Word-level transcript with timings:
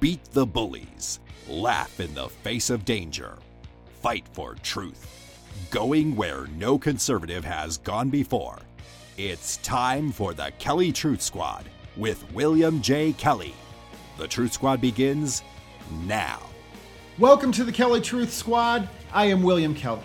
Beat 0.00 0.24
the 0.32 0.46
bullies. 0.46 1.20
Laugh 1.46 2.00
in 2.00 2.14
the 2.14 2.30
face 2.30 2.70
of 2.70 2.86
danger. 2.86 3.36
Fight 4.00 4.24
for 4.32 4.54
truth. 4.62 5.06
Going 5.70 6.16
where 6.16 6.46
no 6.56 6.78
conservative 6.78 7.44
has 7.44 7.76
gone 7.76 8.08
before. 8.08 8.58
It's 9.18 9.58
time 9.58 10.10
for 10.10 10.32
the 10.32 10.52
Kelly 10.58 10.90
Truth 10.90 11.20
Squad 11.20 11.66
with 11.98 12.24
William 12.32 12.80
J. 12.80 13.12
Kelly. 13.12 13.52
The 14.16 14.26
Truth 14.26 14.54
Squad 14.54 14.80
begins 14.80 15.42
now. 16.06 16.40
Welcome 17.18 17.52
to 17.52 17.64
the 17.64 17.72
Kelly 17.72 18.00
Truth 18.00 18.32
Squad. 18.32 18.88
I 19.12 19.26
am 19.26 19.42
William 19.42 19.74
Kelly. 19.74 20.00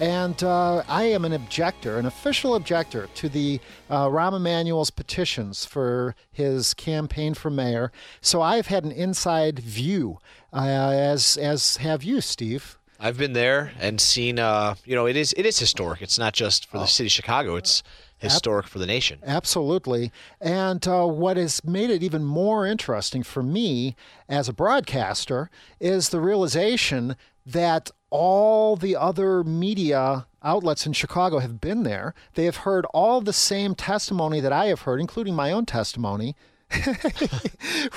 And 0.00 0.42
uh, 0.42 0.82
I 0.88 1.04
am 1.04 1.24
an 1.24 1.32
objector, 1.32 1.98
an 1.98 2.06
official 2.06 2.56
objector 2.56 3.08
to 3.14 3.28
the 3.28 3.60
uh, 3.88 4.08
Rahm 4.08 4.34
Emanuel's 4.34 4.90
petitions 4.90 5.64
for 5.64 6.16
his 6.32 6.74
campaign 6.74 7.34
for 7.34 7.48
mayor. 7.48 7.92
So 8.20 8.42
I've 8.42 8.66
had 8.66 8.84
an 8.84 8.90
inside 8.90 9.60
view, 9.60 10.18
uh, 10.52 10.66
as 10.66 11.36
as 11.36 11.76
have 11.76 12.02
you, 12.02 12.20
Steve. 12.20 12.76
I've 12.98 13.18
been 13.18 13.34
there 13.34 13.72
and 13.78 14.00
seen. 14.00 14.38
Uh, 14.38 14.74
you 14.84 14.96
know, 14.96 15.06
it 15.06 15.16
is 15.16 15.32
it 15.36 15.46
is 15.46 15.58
historic. 15.58 16.02
It's 16.02 16.18
not 16.18 16.32
just 16.32 16.66
for 16.66 16.78
the 16.78 16.86
city 16.86 17.06
of 17.06 17.12
Chicago. 17.12 17.54
It's 17.54 17.82
historic 18.18 18.66
for 18.66 18.78
the 18.78 18.86
nation. 18.86 19.18
Absolutely. 19.24 20.10
And 20.40 20.86
uh, 20.88 21.06
what 21.06 21.36
has 21.36 21.62
made 21.64 21.90
it 21.90 22.02
even 22.02 22.24
more 22.24 22.66
interesting 22.66 23.22
for 23.22 23.42
me 23.42 23.94
as 24.28 24.48
a 24.48 24.52
broadcaster 24.52 25.50
is 25.78 26.08
the 26.08 26.20
realization 26.20 27.16
that 27.46 27.90
all 28.14 28.76
the 28.76 28.94
other 28.94 29.42
media 29.42 30.28
outlets 30.40 30.86
in 30.86 30.92
Chicago 30.92 31.40
have 31.40 31.60
been 31.60 31.82
there. 31.82 32.14
They 32.34 32.44
have 32.44 32.58
heard 32.58 32.86
all 32.94 33.20
the 33.20 33.32
same 33.32 33.74
testimony 33.74 34.38
that 34.38 34.52
I 34.52 34.66
have 34.66 34.82
heard, 34.82 35.00
including 35.00 35.34
my 35.34 35.50
own 35.50 35.66
testimony. 35.66 36.36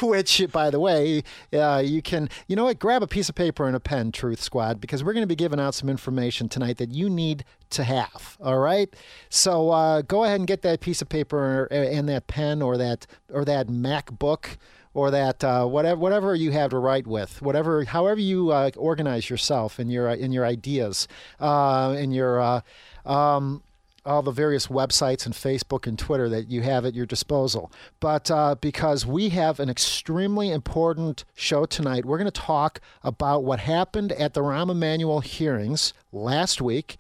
Which, 0.02 0.42
by 0.52 0.72
the 0.72 0.80
way, 0.80 1.24
uh, 1.54 1.84
you 1.86 2.02
can, 2.02 2.30
you 2.48 2.56
know 2.56 2.64
what, 2.64 2.80
grab 2.80 3.04
a 3.04 3.08
piece 3.08 3.30
of 3.30 3.36
paper 3.36 3.68
and 3.68 3.76
a 3.76 3.80
pen, 3.80 4.12
Truth 4.12 4.42
Squad, 4.42 4.82
because 4.82 5.04
we're 5.04 5.14
going 5.14 5.22
to 5.24 5.28
be 5.28 5.36
giving 5.36 5.60
out 5.60 5.76
some 5.76 5.88
information 5.88 6.50
tonight 6.50 6.78
that 6.78 6.90
you 6.90 7.12
need 7.12 7.46
to 7.70 7.84
have. 7.84 8.38
All 8.42 8.58
right. 8.58 8.92
So 9.30 9.70
uh, 9.70 10.02
go 10.02 10.24
ahead 10.24 10.40
and 10.40 10.48
get 10.48 10.64
that 10.64 10.80
piece 10.80 11.00
of 11.00 11.10
paper 11.10 11.66
and 11.66 12.10
that 12.10 12.26
pen 12.26 12.64
or 12.64 12.76
that 12.78 13.06
or 13.32 13.46
that 13.46 13.68
MacBook 13.68 14.58
or 14.98 15.12
that 15.12 15.44
uh, 15.44 15.64
whatever 15.64 16.00
whatever 16.00 16.34
you 16.34 16.50
have 16.50 16.72
to 16.72 16.80
write 16.80 17.06
with, 17.06 17.40
whatever 17.40 17.86
however 17.86 18.20
you 18.20 18.50
uh, 18.50 18.72
organize 18.76 19.30
yourself 19.30 19.80
in 19.80 19.92
your 19.92 20.10
in 20.10 20.32
your 20.32 20.44
ideas, 20.44 21.08
uh, 21.40 21.96
in 21.96 22.10
your 22.10 22.42
uh, 22.42 22.62
um, 23.06 23.62
all 24.08 24.24
the 24.24 24.32
various 24.32 24.68
websites 24.68 25.28
and 25.28 25.36
Facebook 25.36 25.86
and 25.86 26.00
Twitter 26.00 26.28
that 26.30 26.50
you 26.50 26.64
have 26.64 26.84
at 26.84 26.96
your 26.96 27.06
disposal. 27.06 27.72
But 28.00 28.32
uh, 28.32 28.56
because 28.60 29.06
we 29.06 29.30
have 29.30 29.60
an 29.60 29.70
extremely 29.70 30.50
important 30.50 31.26
show 31.36 31.68
tonight, 31.68 32.04
we're 32.04 32.18
going 32.18 32.32
to 32.32 32.42
talk 32.42 32.82
about 33.04 33.44
what 33.44 33.60
happened 33.60 34.14
at 34.14 34.34
the 34.34 34.42
Rahm 34.42 34.72
Emanuel 34.72 35.20
hearings 35.20 35.94
last 36.12 36.60
week. 36.60 36.98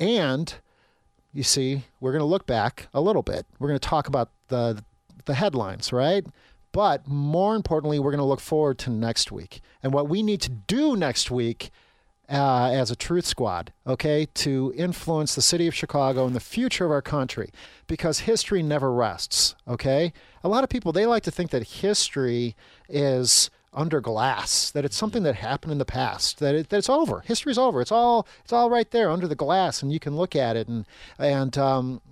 And 0.00 0.52
you 1.32 1.44
see, 1.44 1.84
we're 2.00 2.12
going 2.12 2.22
to 2.22 2.26
look 2.26 2.46
back 2.46 2.88
a 2.92 3.00
little 3.00 3.22
bit. 3.22 3.46
We're 3.60 3.68
going 3.68 3.78
to 3.78 3.88
talk 3.88 4.08
about 4.08 4.30
the, 4.48 4.82
the 5.26 5.34
headlines, 5.34 5.92
right? 5.92 6.26
But 6.78 7.08
more 7.08 7.56
importantly, 7.56 7.98
we're 7.98 8.12
going 8.12 8.20
to 8.20 8.24
look 8.24 8.38
forward 8.38 8.78
to 8.78 8.90
next 8.90 9.32
week. 9.32 9.62
And 9.82 9.92
what 9.92 10.08
we 10.08 10.22
need 10.22 10.40
to 10.42 10.48
do 10.48 10.94
next 10.94 11.28
week 11.28 11.72
uh, 12.28 12.70
as 12.72 12.88
a 12.92 12.94
truth 12.94 13.26
squad, 13.26 13.72
okay, 13.84 14.28
to 14.34 14.72
influence 14.76 15.34
the 15.34 15.42
city 15.42 15.66
of 15.66 15.74
Chicago 15.74 16.24
and 16.24 16.36
the 16.36 16.40
future 16.40 16.84
of 16.84 16.92
our 16.92 17.02
country 17.02 17.50
because 17.88 18.20
history 18.20 18.62
never 18.62 18.92
rests, 18.92 19.56
okay? 19.66 20.12
A 20.44 20.48
lot 20.48 20.62
of 20.62 20.70
people, 20.70 20.92
they 20.92 21.04
like 21.04 21.24
to 21.24 21.32
think 21.32 21.50
that 21.50 21.64
history 21.64 22.54
is 22.88 23.50
under 23.72 24.00
glass, 24.00 24.70
that 24.70 24.84
it's 24.84 24.96
something 24.96 25.24
that 25.24 25.34
happened 25.34 25.72
in 25.72 25.78
the 25.78 25.84
past, 25.84 26.38
that, 26.38 26.54
it, 26.54 26.68
that 26.68 26.78
it's 26.78 26.88
over. 26.88 27.24
History's 27.26 27.58
over. 27.58 27.80
It's 27.80 27.90
all, 27.90 28.24
it's 28.44 28.52
all 28.52 28.70
right 28.70 28.88
there 28.88 29.10
under 29.10 29.26
the 29.26 29.34
glass 29.34 29.82
and 29.82 29.92
you 29.92 29.98
can 29.98 30.16
look 30.16 30.36
at 30.36 30.54
it 30.54 30.68
and, 30.68 30.86
and, 31.18 31.58
um, 31.58 32.02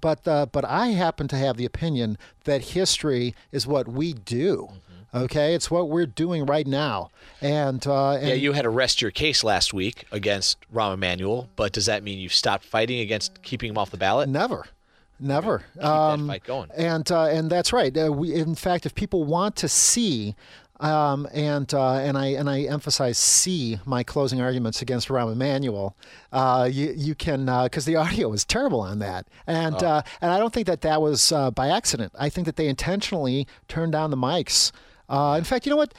but 0.00 0.26
uh, 0.26 0.46
but 0.46 0.64
I 0.64 0.88
happen 0.88 1.28
to 1.28 1.36
have 1.36 1.56
the 1.56 1.64
opinion 1.64 2.18
that 2.44 2.62
history 2.62 3.34
is 3.52 3.66
what 3.66 3.88
we 3.88 4.12
do. 4.12 4.68
Okay, 5.12 5.54
it's 5.54 5.70
what 5.70 5.88
we're 5.88 6.06
doing 6.06 6.46
right 6.46 6.66
now. 6.66 7.10
And, 7.40 7.84
uh, 7.84 8.12
and 8.12 8.28
yeah, 8.28 8.34
you 8.34 8.52
had 8.52 8.62
to 8.62 8.70
rest 8.70 9.02
your 9.02 9.10
case 9.10 9.42
last 9.42 9.74
week 9.74 10.04
against 10.12 10.58
Rahm 10.72 10.94
Emanuel, 10.94 11.48
but 11.56 11.72
does 11.72 11.86
that 11.86 12.04
mean 12.04 12.20
you've 12.20 12.32
stopped 12.32 12.64
fighting 12.64 13.00
against 13.00 13.42
keeping 13.42 13.70
him 13.70 13.78
off 13.78 13.90
the 13.90 13.96
ballot? 13.96 14.28
Never. 14.28 14.66
Never. 15.18 15.64
Keep 15.74 15.84
um, 15.84 16.26
that 16.26 16.32
fight 16.32 16.44
going. 16.44 16.70
And 16.76 17.10
uh, 17.10 17.24
and 17.24 17.50
that's 17.50 17.72
right. 17.72 17.96
Uh, 17.96 18.12
we, 18.12 18.32
in 18.32 18.54
fact, 18.54 18.86
if 18.86 18.94
people 18.94 19.24
want 19.24 19.56
to 19.56 19.68
see 19.68 20.34
um, 20.80 21.28
and 21.32 21.72
uh, 21.74 21.94
and 21.94 22.18
I 22.18 22.26
and 22.28 22.48
I 22.48 22.62
emphasize 22.62 23.18
see 23.18 23.78
my 23.84 24.02
closing 24.02 24.40
arguments 24.40 24.80
against 24.80 25.08
Rahm 25.08 25.30
Emanuel. 25.32 25.94
Uh, 26.32 26.66
you 26.70 26.94
you 26.96 27.14
can 27.14 27.44
because 27.64 27.86
uh, 27.86 27.90
the 27.90 27.96
audio 27.96 28.30
was 28.30 28.46
terrible 28.46 28.80
on 28.80 28.98
that, 29.00 29.28
and 29.46 29.76
oh. 29.82 29.86
Uh, 29.86 30.00
and 30.22 30.32
I 30.32 30.38
don't 30.38 30.54
think 30.54 30.66
that 30.66 30.80
that 30.80 31.02
was 31.02 31.32
uh, 31.32 31.50
by 31.50 31.68
accident. 31.68 32.14
I 32.18 32.30
think 32.30 32.46
that 32.46 32.56
they 32.56 32.66
intentionally 32.66 33.46
turned 33.68 33.92
down 33.92 34.10
the 34.10 34.16
mics. 34.16 34.72
Uh, 35.08 35.36
in 35.36 35.44
fact, 35.44 35.66
you 35.66 35.70
know 35.70 35.76
what? 35.76 35.92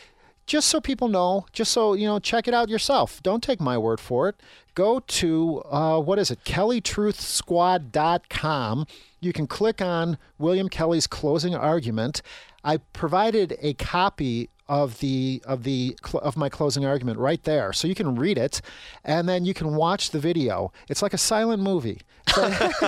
Just 0.47 0.69
so 0.69 0.81
people 0.81 1.07
know, 1.07 1.45
just 1.53 1.71
so 1.71 1.93
you 1.93 2.07
know, 2.07 2.17
check 2.17 2.47
it 2.47 2.53
out 2.53 2.67
yourself. 2.67 3.21
Don't 3.21 3.43
take 3.43 3.61
my 3.61 3.77
word 3.77 3.99
for 3.99 4.27
it. 4.27 4.41
Go 4.73 4.99
to 4.99 5.57
what 5.69 6.17
is 6.17 6.31
it? 6.31 6.43
KellyTruthSquad.com. 6.43 8.87
You 9.19 9.33
can 9.33 9.45
click 9.45 9.81
on 9.81 10.17
William 10.39 10.69
Kelly's 10.69 11.05
closing 11.05 11.53
argument. 11.53 12.23
I 12.63 12.77
provided 12.77 13.55
a 13.61 13.73
copy 13.73 14.49
of 14.71 14.99
the 15.01 15.43
of 15.45 15.63
the 15.63 15.97
of 16.13 16.37
my 16.37 16.47
closing 16.47 16.85
argument 16.85 17.19
right 17.19 17.43
there, 17.43 17.73
so 17.73 17.89
you 17.89 17.93
can 17.93 18.15
read 18.15 18.37
it, 18.37 18.61
and 19.03 19.27
then 19.27 19.43
you 19.43 19.53
can 19.53 19.75
watch 19.75 20.11
the 20.11 20.19
video. 20.19 20.71
It's 20.87 21.01
like 21.01 21.13
a 21.13 21.17
silent 21.17 21.61
movie. 21.61 21.99
It's 22.25 22.37
like, 22.37 22.61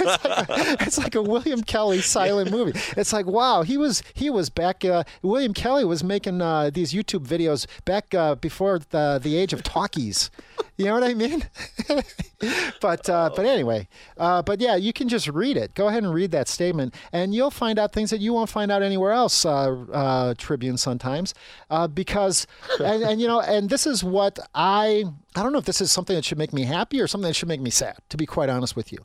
it's, 0.00 0.24
like 0.24 0.48
a, 0.48 0.76
it's 0.80 0.98
like, 0.98 1.14
a, 1.14 1.22
William 1.22 1.62
Kelly 1.62 2.00
silent 2.00 2.50
movie. 2.50 2.72
It's 2.96 3.12
like 3.12 3.26
wow, 3.26 3.62
he 3.62 3.78
was 3.78 4.02
he 4.12 4.28
was 4.28 4.50
back. 4.50 4.84
Uh, 4.84 5.04
William 5.22 5.54
Kelly 5.54 5.84
was 5.84 6.02
making 6.02 6.42
uh, 6.42 6.70
these 6.70 6.92
YouTube 6.92 7.24
videos 7.24 7.64
back 7.84 8.12
uh, 8.12 8.34
before 8.34 8.80
the 8.90 9.20
the 9.22 9.36
age 9.36 9.52
of 9.52 9.62
talkies. 9.62 10.32
You 10.76 10.86
know 10.86 10.94
what 10.94 11.04
I 11.04 11.12
mean? 11.12 11.44
but 12.80 13.08
uh, 13.08 13.30
but 13.36 13.44
anyway, 13.44 13.86
uh, 14.16 14.40
but 14.40 14.60
yeah, 14.60 14.76
you 14.76 14.92
can 14.92 15.08
just 15.08 15.28
read 15.28 15.58
it. 15.58 15.74
Go 15.74 15.88
ahead 15.88 16.02
and 16.02 16.14
read 16.14 16.30
that 16.30 16.48
statement, 16.48 16.94
and 17.12 17.34
you'll 17.34 17.50
find 17.50 17.78
out 17.78 17.92
things 17.92 18.08
that 18.10 18.20
you 18.20 18.32
won't 18.32 18.48
find 18.48 18.72
out 18.72 18.82
anywhere 18.82 19.12
else. 19.12 19.44
Uh, 19.44 19.72
uh 19.92 20.34
Tribune 20.38 20.78
sometimes, 20.78 21.34
uh, 21.68 21.86
because 21.86 22.46
and, 22.82 23.02
and 23.02 23.20
you 23.20 23.26
know, 23.26 23.40
and 23.42 23.68
this 23.68 23.86
is 23.86 24.02
what 24.02 24.38
I 24.54 25.04
I 25.36 25.42
don't 25.42 25.52
know 25.52 25.58
if 25.58 25.66
this 25.66 25.82
is 25.82 25.92
something 25.92 26.16
that 26.16 26.24
should 26.24 26.38
make 26.38 26.54
me 26.54 26.62
happy 26.62 27.00
or 27.00 27.06
something 27.06 27.28
that 27.28 27.34
should 27.34 27.48
make 27.48 27.60
me 27.60 27.70
sad. 27.70 27.98
To 28.08 28.16
be 28.16 28.24
quite 28.24 28.48
honest 28.48 28.74
with 28.74 28.90
you, 28.90 28.98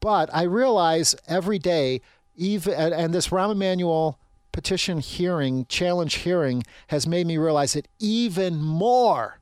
but 0.00 0.30
I 0.34 0.42
realize 0.42 1.14
every 1.28 1.60
day, 1.60 2.00
even 2.34 2.74
and 2.74 3.14
this 3.14 3.28
Rahm 3.28 3.52
Emanuel 3.52 4.18
petition 4.52 4.98
hearing, 4.98 5.64
challenge 5.66 6.14
hearing, 6.14 6.64
has 6.88 7.06
made 7.06 7.26
me 7.26 7.38
realize 7.38 7.76
it 7.76 7.86
even 8.00 8.60
more 8.60 9.38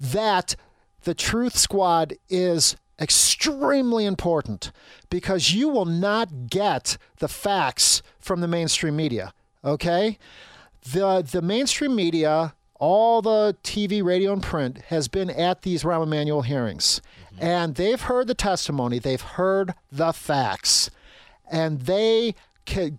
that 0.00 0.56
the 1.04 1.14
Truth 1.14 1.56
Squad 1.56 2.14
is 2.28 2.76
extremely 3.00 4.04
important 4.04 4.72
because 5.08 5.52
you 5.52 5.68
will 5.68 5.86
not 5.86 6.48
get 6.48 6.98
the 7.18 7.28
facts 7.28 8.02
from 8.18 8.40
the 8.40 8.48
mainstream 8.48 8.96
media. 8.96 9.32
Okay? 9.64 10.18
The, 10.92 11.22
the 11.22 11.42
mainstream 11.42 11.94
media, 11.94 12.54
all 12.78 13.22
the 13.22 13.56
TV, 13.62 14.02
radio, 14.02 14.32
and 14.32 14.42
print, 14.42 14.78
has 14.88 15.08
been 15.08 15.30
at 15.30 15.62
these 15.62 15.82
Rahm 15.82 16.02
Emanuel 16.02 16.42
hearings. 16.42 17.00
Mm-hmm. 17.34 17.44
And 17.44 17.74
they've 17.74 18.00
heard 18.00 18.26
the 18.26 18.34
testimony, 18.34 18.98
they've 18.98 19.20
heard 19.20 19.74
the 19.90 20.12
facts, 20.12 20.90
and 21.50 21.82
they 21.82 22.34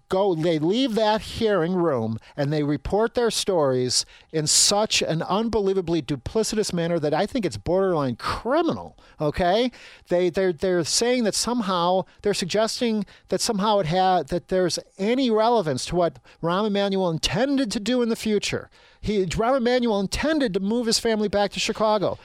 go 0.10 0.36
they 0.36 0.60
leave 0.60 0.96
that 0.96 1.22
hearing 1.22 1.74
room 1.74 2.20
and 2.36 2.52
they 2.52 2.64
report 2.64 3.14
their 3.14 3.32
stories 3.32 4.06
in 4.32 4.48
such 4.48 5.02
an 5.02 5.22
unbelievably 5.22 6.02
duplicitous 6.02 6.74
manner 6.74 7.00
that 7.00 7.14
I 7.14 7.26
think 7.26 7.46
it's 7.46 7.58
borderline 7.58 8.16
criminal. 8.16 8.98
Okay, 9.20 9.72
they 10.10 10.30
they're 10.30 10.54
they're 10.54 10.84
saying 10.84 11.24
that 11.24 11.36
somehow 11.36 12.04
they're 12.22 12.34
suggesting 12.34 13.06
that 13.30 13.42
somehow 13.42 13.80
it 13.80 13.86
had 13.86 14.28
that 14.28 14.50
there's 14.50 14.80
any 14.98 15.30
relevance 15.30 15.86
to 15.88 15.96
what 15.96 16.20
Rahm 16.42 16.68
Emanuel 16.68 17.10
intended 17.10 17.72
to 17.72 17.80
do 17.80 18.02
in 18.02 18.10
the 18.10 18.16
future. 18.16 18.70
He 19.00 19.26
Rahm 19.26 19.58
Emanuel 19.58 20.00
intended 20.00 20.54
to 20.54 20.60
move 20.60 20.88
his 20.88 21.00
family 21.00 21.28
back 21.28 21.52
to 21.52 21.60
Chicago. 21.60 22.18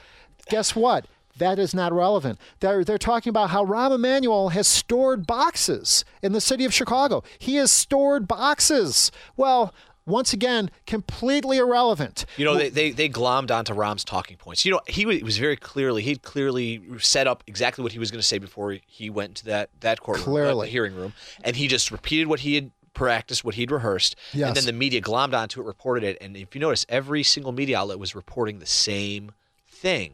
Guess 0.49 0.75
what? 0.75 1.05
That 1.37 1.59
is 1.59 1.73
not 1.73 1.93
relevant. 1.93 2.39
They're, 2.59 2.83
they're 2.83 2.97
talking 2.97 3.29
about 3.29 3.49
how 3.51 3.65
Rahm 3.65 3.93
Emanuel 3.93 4.49
has 4.49 4.67
stored 4.67 5.27
boxes 5.27 6.03
in 6.21 6.31
the 6.33 6.41
city 6.41 6.65
of 6.65 6.73
Chicago. 6.73 7.23
He 7.39 7.55
has 7.55 7.71
stored 7.71 8.27
boxes. 8.27 9.11
Well, 9.35 9.73
once 10.05 10.31
again, 10.31 10.71
completely 10.85 11.57
irrelevant. 11.57 12.25
You 12.37 12.45
know, 12.45 12.55
they, 12.55 12.69
they, 12.69 12.91
they 12.91 13.09
glommed 13.09 13.51
onto 13.51 13.73
Rahm's 13.73 14.05
talking 14.05 14.37
points. 14.37 14.63
You 14.63 14.71
know, 14.71 14.79
he 14.87 15.05
was 15.05 15.37
very 15.37 15.57
clearly, 15.57 16.01
he'd 16.01 16.21
clearly 16.23 16.81
set 16.99 17.27
up 17.27 17.43
exactly 17.45 17.83
what 17.83 17.91
he 17.91 17.99
was 17.99 18.09
going 18.09 18.21
to 18.21 18.25
say 18.27 18.37
before 18.37 18.77
he 18.87 19.09
went 19.09 19.31
into 19.31 19.45
that, 19.45 19.69
that 19.81 19.99
courtroom, 19.99 20.29
uh, 20.29 20.31
clearly. 20.31 20.69
hearing 20.69 20.95
room. 20.95 21.13
And 21.43 21.57
he 21.57 21.67
just 21.67 21.91
repeated 21.91 22.27
what 22.27 22.39
he 22.39 22.55
had 22.55 22.71
practiced, 22.93 23.43
what 23.43 23.55
he'd 23.55 23.69
rehearsed, 23.69 24.15
Yes. 24.33 24.47
and 24.47 24.55
then 24.55 24.65
the 24.65 24.73
media 24.73 25.01
glommed 25.01 25.33
onto 25.37 25.59
it, 25.61 25.65
reported 25.65 26.03
it, 26.03 26.17
and 26.21 26.35
if 26.37 26.55
you 26.55 26.61
notice, 26.61 26.85
every 26.89 27.21
single 27.21 27.51
media 27.51 27.77
outlet 27.77 27.99
was 27.99 28.15
reporting 28.15 28.59
the 28.59 28.65
same 28.65 29.33
thing. 29.67 30.13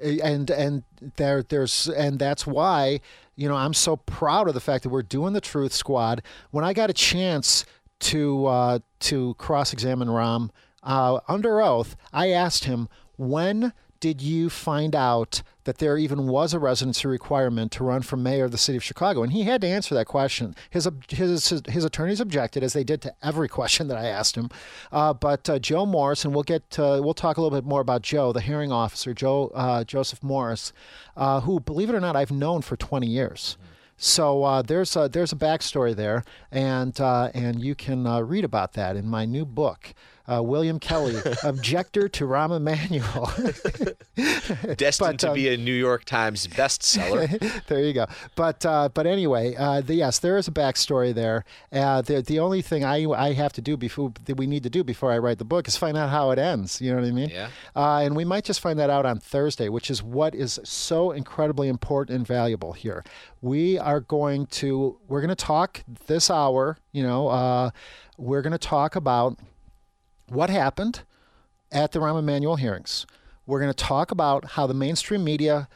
And 0.00 0.50
and 0.50 0.82
there 1.16 1.42
there's 1.42 1.88
and 1.88 2.18
that's 2.18 2.46
why 2.46 3.00
you 3.36 3.48
know 3.48 3.56
I'm 3.56 3.74
so 3.74 3.96
proud 3.96 4.48
of 4.48 4.54
the 4.54 4.60
fact 4.60 4.82
that 4.84 4.88
we're 4.88 5.02
doing 5.02 5.32
the 5.32 5.40
Truth 5.40 5.72
Squad. 5.72 6.22
When 6.50 6.64
I 6.64 6.72
got 6.72 6.90
a 6.90 6.94
chance 6.94 7.64
to 8.00 8.46
uh, 8.46 8.78
to 9.00 9.34
cross 9.34 9.72
examine 9.72 10.08
Rahm 10.08 10.50
uh, 10.82 11.20
under 11.28 11.60
oath, 11.60 11.96
I 12.12 12.30
asked 12.30 12.64
him 12.64 12.88
when 13.16 13.72
did 14.00 14.20
you 14.20 14.50
find 14.50 14.96
out 14.96 15.42
that 15.64 15.78
there 15.78 15.96
even 15.96 16.26
was 16.26 16.52
a 16.52 16.58
residency 16.58 17.06
requirement 17.08 17.72
to 17.72 17.84
run 17.84 18.02
for 18.02 18.16
mayor 18.16 18.44
of 18.44 18.50
the 18.52 18.58
city 18.58 18.76
of 18.76 18.84
Chicago? 18.84 19.22
And 19.22 19.32
he 19.32 19.44
had 19.44 19.60
to 19.60 19.66
answer 19.66 19.94
that 19.94 20.06
question. 20.06 20.54
His 20.70 20.88
his 21.08 21.48
his, 21.68 21.84
attorneys 21.84 22.20
objected, 22.20 22.62
as 22.62 22.72
they 22.72 22.84
did 22.84 23.02
to 23.02 23.14
every 23.22 23.48
question 23.58 23.88
that 23.88 23.98
I 23.98 24.06
asked 24.06 24.36
him. 24.36 24.50
Uh, 24.90 25.12
but 25.12 25.48
uh, 25.48 25.58
Joe 25.58 25.86
Morris, 25.86 26.24
and 26.24 26.34
we'll 26.34 26.42
get 26.42 26.78
uh, 26.78 27.00
we'll 27.02 27.14
talk 27.14 27.36
a 27.36 27.40
little 27.40 27.56
bit 27.56 27.66
more 27.66 27.80
about 27.80 28.02
Joe, 28.02 28.32
the 28.32 28.40
hearing 28.40 28.72
officer, 28.72 29.14
Joe 29.14 29.50
uh, 29.54 29.84
Joseph 29.84 30.22
Morris, 30.22 30.72
uh, 31.16 31.40
who, 31.40 31.60
believe 31.60 31.88
it 31.88 31.94
or 31.94 32.00
not, 32.00 32.16
I've 32.16 32.30
known 32.30 32.62
for 32.62 32.76
20 32.76 33.06
years. 33.06 33.56
So 33.96 34.42
uh, 34.42 34.62
there's 34.62 34.96
a, 34.96 35.08
there's 35.08 35.32
a 35.32 35.36
backstory 35.36 35.94
there, 35.94 36.24
and 36.50 36.98
uh, 37.00 37.30
and 37.34 37.62
you 37.62 37.76
can 37.76 38.04
uh, 38.04 38.20
read 38.20 38.44
about 38.44 38.72
that 38.72 38.96
in 38.96 39.06
my 39.06 39.24
new 39.24 39.44
book, 39.44 39.94
uh, 40.30 40.42
William 40.42 40.78
Kelly, 40.78 41.16
Objector 41.42 42.08
to 42.08 42.24
Rahm 42.26 42.56
Emanuel. 42.56 43.32
Destined 44.76 45.12
But, 45.12 45.18
to 45.20 45.28
um, 45.30 45.34
be 45.34 45.48
a 45.48 45.56
New 45.56 45.74
York 45.74 46.04
Times 46.04 46.46
bestseller. 46.46 47.64
there 47.66 47.80
you 47.80 47.92
go. 47.92 48.06
But 48.34 48.64
uh, 48.64 48.88
but 48.92 49.06
anyway, 49.06 49.54
uh, 49.56 49.80
the, 49.80 49.94
yes, 49.94 50.18
there 50.18 50.36
is 50.36 50.48
a 50.48 50.52
backstory 50.52 51.14
there. 51.14 51.44
Uh, 51.72 52.02
the 52.02 52.22
the 52.22 52.38
only 52.38 52.62
thing 52.62 52.84
I 52.84 53.04
I 53.10 53.32
have 53.32 53.52
to 53.54 53.60
do 53.60 53.76
before 53.76 54.12
that 54.24 54.36
we 54.36 54.46
need 54.46 54.62
to 54.62 54.70
do 54.70 54.84
before 54.84 55.10
I 55.10 55.18
write 55.18 55.38
the 55.38 55.44
book 55.44 55.66
is 55.66 55.76
find 55.76 55.96
out 55.96 56.10
how 56.10 56.30
it 56.30 56.38
ends. 56.38 56.80
You 56.80 56.90
know 56.92 57.00
what 57.00 57.08
I 57.08 57.12
mean? 57.12 57.30
Yeah. 57.30 57.48
Uh, 57.74 57.98
and 57.98 58.14
we 58.14 58.24
might 58.24 58.44
just 58.44 58.60
find 58.60 58.78
that 58.78 58.90
out 58.90 59.06
on 59.06 59.18
Thursday, 59.18 59.68
which 59.68 59.90
is 59.90 60.02
what 60.02 60.34
is 60.34 60.60
so 60.64 61.10
incredibly 61.10 61.68
important 61.68 62.16
and 62.16 62.26
valuable 62.26 62.72
here. 62.72 63.04
We 63.40 63.78
are 63.78 64.00
going 64.00 64.46
to 64.46 64.98
we're 65.08 65.20
going 65.20 65.28
to 65.30 65.34
talk 65.34 65.82
this 66.06 66.30
hour. 66.30 66.76
You 66.92 67.02
know, 67.02 67.28
uh, 67.28 67.70
we're 68.18 68.42
going 68.42 68.52
to 68.52 68.58
talk 68.58 68.94
about 68.94 69.38
what 70.32 70.50
happened 70.50 71.02
at 71.70 71.92
the 71.92 71.98
Rahm 71.98 72.18
Emanuel 72.18 72.56
hearings. 72.56 73.06
We're 73.46 73.60
going 73.60 73.72
to 73.72 73.84
talk 73.84 74.10
about 74.10 74.52
how 74.52 74.66
the 74.66 74.74
mainstream 74.74 75.24
media 75.24 75.68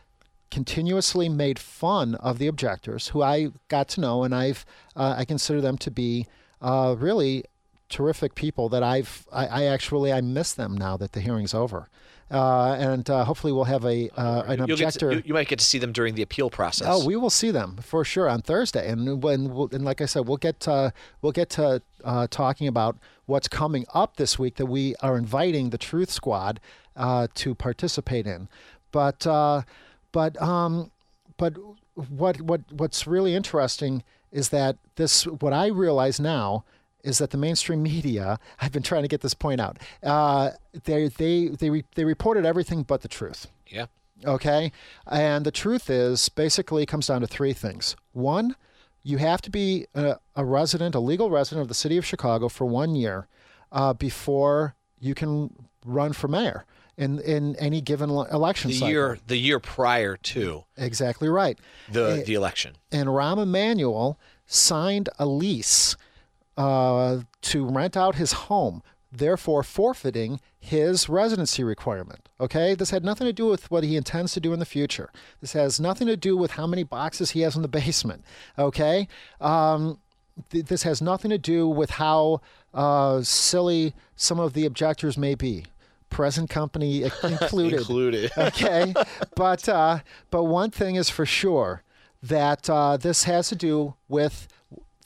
continuously 0.51 1.29
made 1.29 1.59
fun 1.59 2.15
of 2.17 2.39
the 2.39 2.47
objectors, 2.47 3.09
who 3.09 3.23
I 3.23 3.49
got 3.69 3.89
to 3.91 4.01
know, 4.01 4.23
and 4.23 4.35
I've 4.35 4.65
uh, 4.95 5.17
I 5.19 5.25
consider 5.25 5.61
them 5.61 5.77
to 5.79 5.91
be 5.91 6.27
uh, 6.63 6.95
really 6.99 7.45
terrific 7.89 8.35
people. 8.35 8.69
That 8.69 8.83
I've 8.83 9.27
I, 9.33 9.47
I 9.47 9.65
actually 9.65 10.13
I 10.13 10.21
miss 10.21 10.53
them 10.53 10.77
now 10.77 10.97
that 10.97 11.13
the 11.13 11.21
hearing's 11.21 11.55
over, 11.55 11.89
uh, 12.31 12.77
and 12.79 13.09
uh, 13.09 13.25
hopefully 13.25 13.53
we'll 13.53 13.65
have 13.65 13.85
a 13.85 14.09
uh, 14.11 14.43
an 14.47 14.59
You'll 14.59 14.73
objector. 14.73 15.11
to, 15.11 15.17
you, 15.17 15.23
you 15.27 15.35
might 15.35 15.49
get 15.49 15.59
to 15.61 15.65
see 15.65 15.79
them 15.79 15.93
during 15.93 16.15
the 16.15 16.23
appeal 16.23 16.51
process. 16.51 16.89
Oh, 16.91 17.07
we 17.07 17.17
will 17.17 17.31
see 17.31 17.51
them 17.51 17.77
for 17.83 18.05
sure 18.05 18.29
on 18.29 18.43
Thursday, 18.43 18.89
and 18.91 19.23
when 19.23 19.55
we'll, 19.55 19.69
and 19.73 19.85
like 19.85 20.01
I 20.01 20.07
said, 20.07 20.27
we'll 20.27 20.37
get 20.37 20.67
uh, 20.67 20.91
we'll 21.23 21.33
get 21.33 21.51
to 21.51 21.83
uh, 22.05 22.27
talking 22.29 22.67
about 22.67 22.97
what's 23.27 23.49
coming 23.49 23.87
up 23.95 24.17
this 24.17 24.39
week 24.39 24.57
that 24.57 24.67
we 24.67 24.95
are 24.97 25.17
inviting 25.17 25.71
the 25.71 25.79
Truth 25.79 26.11
Squad 26.11 26.61
uh, 26.97 27.29
to 27.35 27.55
participate 27.55 28.27
in. 28.27 28.49
But 28.91 29.27
uh, 29.27 29.63
but 30.11 30.41
um, 30.43 30.91
but 31.37 31.55
what 31.95 32.41
what 32.41 32.61
what's 32.73 33.07
really 33.07 33.35
interesting 33.35 34.03
is 34.33 34.49
that 34.51 34.77
this 34.97 35.25
what 35.27 35.53
I 35.53 35.69
realize 35.69 36.19
now 36.19 36.65
is 37.07 37.19
that 37.19 37.31
the 37.31 37.39
mainstream 37.39 37.83
media 37.83 38.39
I've 38.61 38.73
been 38.73 38.83
trying 38.83 39.03
to 39.03 39.09
get 39.09 39.21
this 39.23 39.35
point 39.35 39.61
out. 39.61 39.79
Uh, 40.03 40.51
they 40.85 41.09
they 41.09 41.49
they 41.49 41.71
re, 41.71 41.85
they 41.95 42.05
reported 42.05 42.45
everything 42.45 42.83
but 42.83 43.01
the 43.03 43.09
truth. 43.09 43.47
yeah. 43.67 43.87
Okay. 44.25 44.73
And 45.07 45.45
the 45.45 45.51
truth 45.51 45.91
is 45.91 46.29
basically 46.31 46.83
it 46.83 46.87
comes 46.87 47.07
down 47.09 47.21
to 47.21 47.27
three 47.27 47.53
things. 47.53 47.97
One, 48.13 48.57
you 49.03 49.19
have 49.19 49.43
to 49.43 49.51
be 49.51 49.87
a, 49.95 50.17
a 50.35 50.43
resident, 50.45 50.95
a 50.95 51.01
legal 51.01 51.29
resident 51.31 51.61
of 51.63 51.69
the 51.69 51.75
city 51.75 51.99
of 51.99 52.05
Chicago 52.07 52.49
for 52.49 52.65
one 52.65 52.95
year 52.95 53.29
uh, 53.71 53.93
before 53.93 54.75
you 54.99 55.15
can 55.15 55.53
run 55.85 56.15
for 56.15 56.29
mayor 56.29 56.65
in, 56.97 57.21
in 57.21 57.55
any 57.57 57.83
given 57.83 58.11
le- 58.11 58.27
election 58.35 58.71
The 58.71 58.77
cycle. 58.79 58.89
year 58.91 59.19
the 59.27 59.37
year 59.37 59.61
prior 59.61 60.17
to 60.17 60.65
Exactly 60.79 61.29
right. 61.29 61.59
the 61.93 62.23
the 62.27 62.33
election. 62.35 62.77
And 62.91 63.11
Rahm 63.11 63.39
Emanuel 63.41 64.19
signed 64.47 65.11
a 65.19 65.27
lease 65.27 65.95
uh, 66.57 67.21
to 67.43 67.67
rent 67.67 67.97
out 67.97 68.15
his 68.17 68.33
home, 68.33 68.83
therefore 69.13 69.63
forfeiting 69.63 70.41
his 70.59 71.09
residency 71.09 71.63
requirement. 71.63 72.29
Okay, 72.41 72.75
this 72.75 72.91
had 72.91 73.05
nothing 73.05 73.27
to 73.27 73.33
do 73.33 73.47
with 73.47 73.71
what 73.71 73.85
he 73.85 73.97
intends 73.97 74.33
to 74.33 74.41
do 74.41 74.53
in 74.53 74.59
the 74.59 74.65
future. 74.67 75.11
This 75.41 75.53
has 75.53 75.79
nothing 75.81 76.07
to 76.09 76.17
do 76.17 76.37
with 76.37 76.53
how 76.53 76.67
many 76.67 76.83
boxes 76.83 77.31
he 77.31 77.41
has 77.43 77.57
in 77.57 77.63
the 77.63 77.69
basement. 77.69 78.25
Okay, 78.59 79.09
um, 79.41 79.99
th- 80.51 80.67
this 80.67 80.83
has 80.83 81.01
nothing 81.01 81.31
to 81.31 81.39
do 81.39 81.69
with 81.69 81.91
how 81.91 82.41
uh, 82.75 83.23
silly 83.23 83.95
some 84.17 84.39
of 84.41 84.53
the 84.53 84.67
objectors 84.67 85.17
may 85.17 85.35
be. 85.35 85.65
Present 86.11 86.49
company 86.51 87.03
included 87.23 87.81
Included. 87.81 88.31
okay 88.39 88.95
but 89.35 89.69
uh, 89.69 89.99
but 90.31 90.45
one 90.45 90.71
thing 90.71 90.95
is 90.95 91.11
for 91.11 91.27
sure 91.27 91.83
that 92.23 92.71
uh, 92.71 92.97
this 92.97 93.25
has 93.25 93.49
to 93.49 93.57
do 93.57 93.95
with 94.09 94.47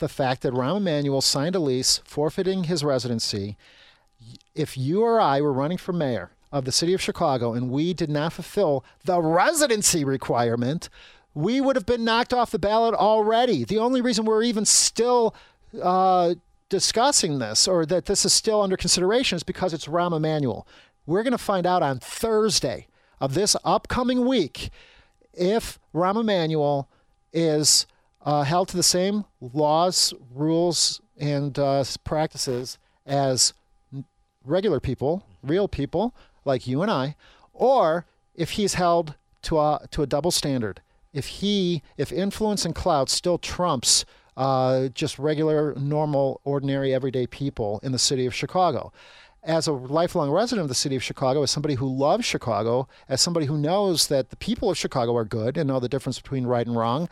the 0.00 0.08
fact 0.08 0.43
that 0.43 0.52
Rahm 0.52 0.79
Emanuel 0.79 1.20
signed 1.20 1.55
a 1.55 1.61
lease 1.61 2.00
forfeiting 2.05 2.64
his 2.64 2.82
residency. 2.82 3.56
If 4.55 4.76
you 4.76 5.02
or 5.02 5.20
I 5.20 5.41
were 5.41 5.52
running 5.52 5.79
for 5.79 5.93
mayor 5.93 6.32
of 6.52 6.64
the 6.64 6.73
city 6.73 6.93
of 6.93 7.00
Chicago 7.00 7.52
and 7.52 7.70
we 7.70 7.94
did 7.94 8.11
not 8.11 8.32
fulfill 8.32 8.85
the 9.05 9.20
residency 9.20 10.05
requirement, 10.05 10.88
we 11.35 11.61
would 11.61 11.76
have 11.76 11.87
been 11.87 12.05
knocked 12.05 12.35
off 12.35 12.50
the 12.50 12.58
ballot 12.58 12.94
already. 12.94 13.64
The 13.64 13.79
only 13.79 14.00
reason 14.00 14.25
we're 14.25 14.43
even 14.43 14.64
still 14.64 15.35
uh, 15.81 16.35
discussing 16.69 17.38
this 17.38 17.69
or 17.69 17.87
that 17.87 18.06
this 18.06 18.25
is 18.25 18.32
still 18.32 18.62
under 18.62 18.76
consideration 18.76 19.37
is 19.37 19.43
because 19.43 19.73
it's 19.73 19.87
Rahm 19.87 20.17
Emanuel. 20.17 20.67
We're 21.06 21.23
going 21.23 21.32
to 21.32 21.38
find 21.38 21.67
out 21.67 21.82
on 21.82 21.99
Thursday 21.99 22.88
of 23.20 23.35
this 23.35 23.55
upcoming 23.64 24.26
week 24.26 24.70
if 25.32 25.79
Rahm 25.94 26.20
Emanuel 26.20 26.88
is 27.32 27.87
uh, 28.22 28.43
held 28.43 28.69
to 28.69 28.76
the 28.76 28.82
same 28.82 29.25
laws, 29.40 30.12
rules, 30.34 31.00
and 31.19 31.58
uh, 31.58 31.84
practices 32.05 32.78
as 33.06 33.52
regular 34.44 34.81
people, 34.81 35.25
real 35.43 35.69
people 35.69 36.14
like 36.44 36.66
you 36.66 36.83
and 36.83 36.90
I, 36.90 37.16
or 37.52 38.06
if 38.35 38.50
he's 38.52 38.75
held 38.75 39.14
to 39.42 39.59
a 39.59 39.87
to 39.90 40.02
a 40.02 40.06
double 40.06 40.30
standard. 40.30 40.80
If 41.12 41.26
he, 41.26 41.83
if 41.97 42.12
influence 42.12 42.64
and 42.64 42.75
clout 42.75 43.09
still 43.09 43.37
trumps 43.37 44.04
uh, 44.37 44.88
just 44.88 45.18
regular, 45.18 45.75
normal, 45.75 46.40
ordinary, 46.44 46.94
everyday 46.94 47.26
people 47.26 47.80
in 47.83 47.92
the 47.92 47.99
city 47.99 48.26
of 48.26 48.35
Chicago. 48.35 48.92
As 49.42 49.66
a 49.66 49.73
lifelong 49.73 50.30
resident 50.30 50.62
of 50.62 50.68
the 50.68 50.75
city 50.75 50.97
of 50.97 51.02
Chicago, 51.02 51.42
as 51.42 51.50
somebody 51.50 51.75
who 51.75 51.87
loves 51.87 52.25
Chicago, 52.25 52.88
as 53.09 53.21
somebody 53.21 53.47
who 53.47 53.59
knows 53.59 54.06
that 54.09 54.30
the 54.30 54.37
people 54.37 54.71
of 54.71 54.78
Chicago 54.78 55.16
are 55.16 55.25
good 55.25 55.56
and 55.56 55.68
know 55.68 55.80
the 55.80 55.88
difference 55.88 56.21
between 56.21 56.47
right 56.47 56.66
and 56.66 56.76
wrong, 56.76 57.09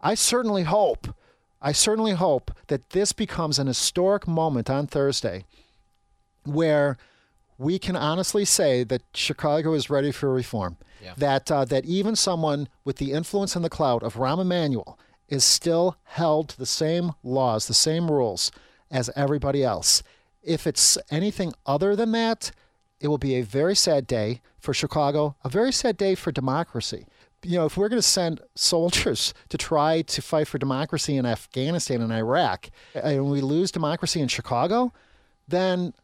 I 0.00 0.14
certainly 0.14 0.62
hope, 0.62 1.14
I 1.60 1.72
certainly 1.72 2.12
hope 2.12 2.50
that 2.68 2.90
this 2.90 3.12
becomes 3.12 3.58
an 3.58 3.66
historic 3.66 4.26
moment 4.26 4.70
on 4.70 4.86
Thursday 4.86 5.44
where 6.44 6.96
we 7.58 7.78
can 7.78 7.94
honestly 7.96 8.44
say 8.46 8.84
that 8.84 9.02
Chicago 9.14 9.74
is 9.74 9.90
ready 9.90 10.10
for 10.10 10.32
reform. 10.32 10.78
Yeah. 11.02 11.14
That 11.16 11.50
uh, 11.50 11.64
that 11.66 11.84
even 11.86 12.14
someone 12.16 12.68
with 12.84 12.96
the 12.96 13.12
influence 13.12 13.56
and 13.56 13.64
the 13.64 13.70
clout 13.70 14.02
of 14.02 14.14
Rahm 14.14 14.40
Emanuel 14.40 14.98
is 15.28 15.44
still 15.44 15.96
held 16.04 16.50
to 16.50 16.58
the 16.58 16.66
same 16.66 17.12
laws, 17.22 17.66
the 17.66 17.74
same 17.74 18.10
rules 18.10 18.50
as 18.90 19.10
everybody 19.16 19.62
else. 19.62 20.02
If 20.42 20.66
it's 20.66 20.98
anything 21.10 21.52
other 21.64 21.94
than 21.96 22.12
that, 22.12 22.50
it 23.00 23.08
will 23.08 23.18
be 23.18 23.34
a 23.36 23.42
very 23.42 23.74
sad 23.74 24.06
day 24.06 24.42
for 24.58 24.74
Chicago, 24.74 25.36
a 25.42 25.48
very 25.48 25.72
sad 25.72 25.96
day 25.96 26.14
for 26.14 26.32
democracy. 26.32 27.06
You 27.42 27.58
know, 27.58 27.64
if 27.64 27.76
we're 27.76 27.88
going 27.88 27.98
to 27.98 28.06
send 28.06 28.40
soldiers 28.54 29.32
to 29.48 29.56
try 29.56 30.02
to 30.02 30.22
fight 30.22 30.48
for 30.48 30.58
democracy 30.58 31.16
in 31.16 31.24
Afghanistan 31.26 32.02
and 32.02 32.12
Iraq, 32.12 32.70
and 32.94 33.30
we 33.30 33.40
lose 33.40 33.70
democracy 33.70 34.20
in 34.20 34.28
Chicago, 34.28 34.92
then 35.48 35.94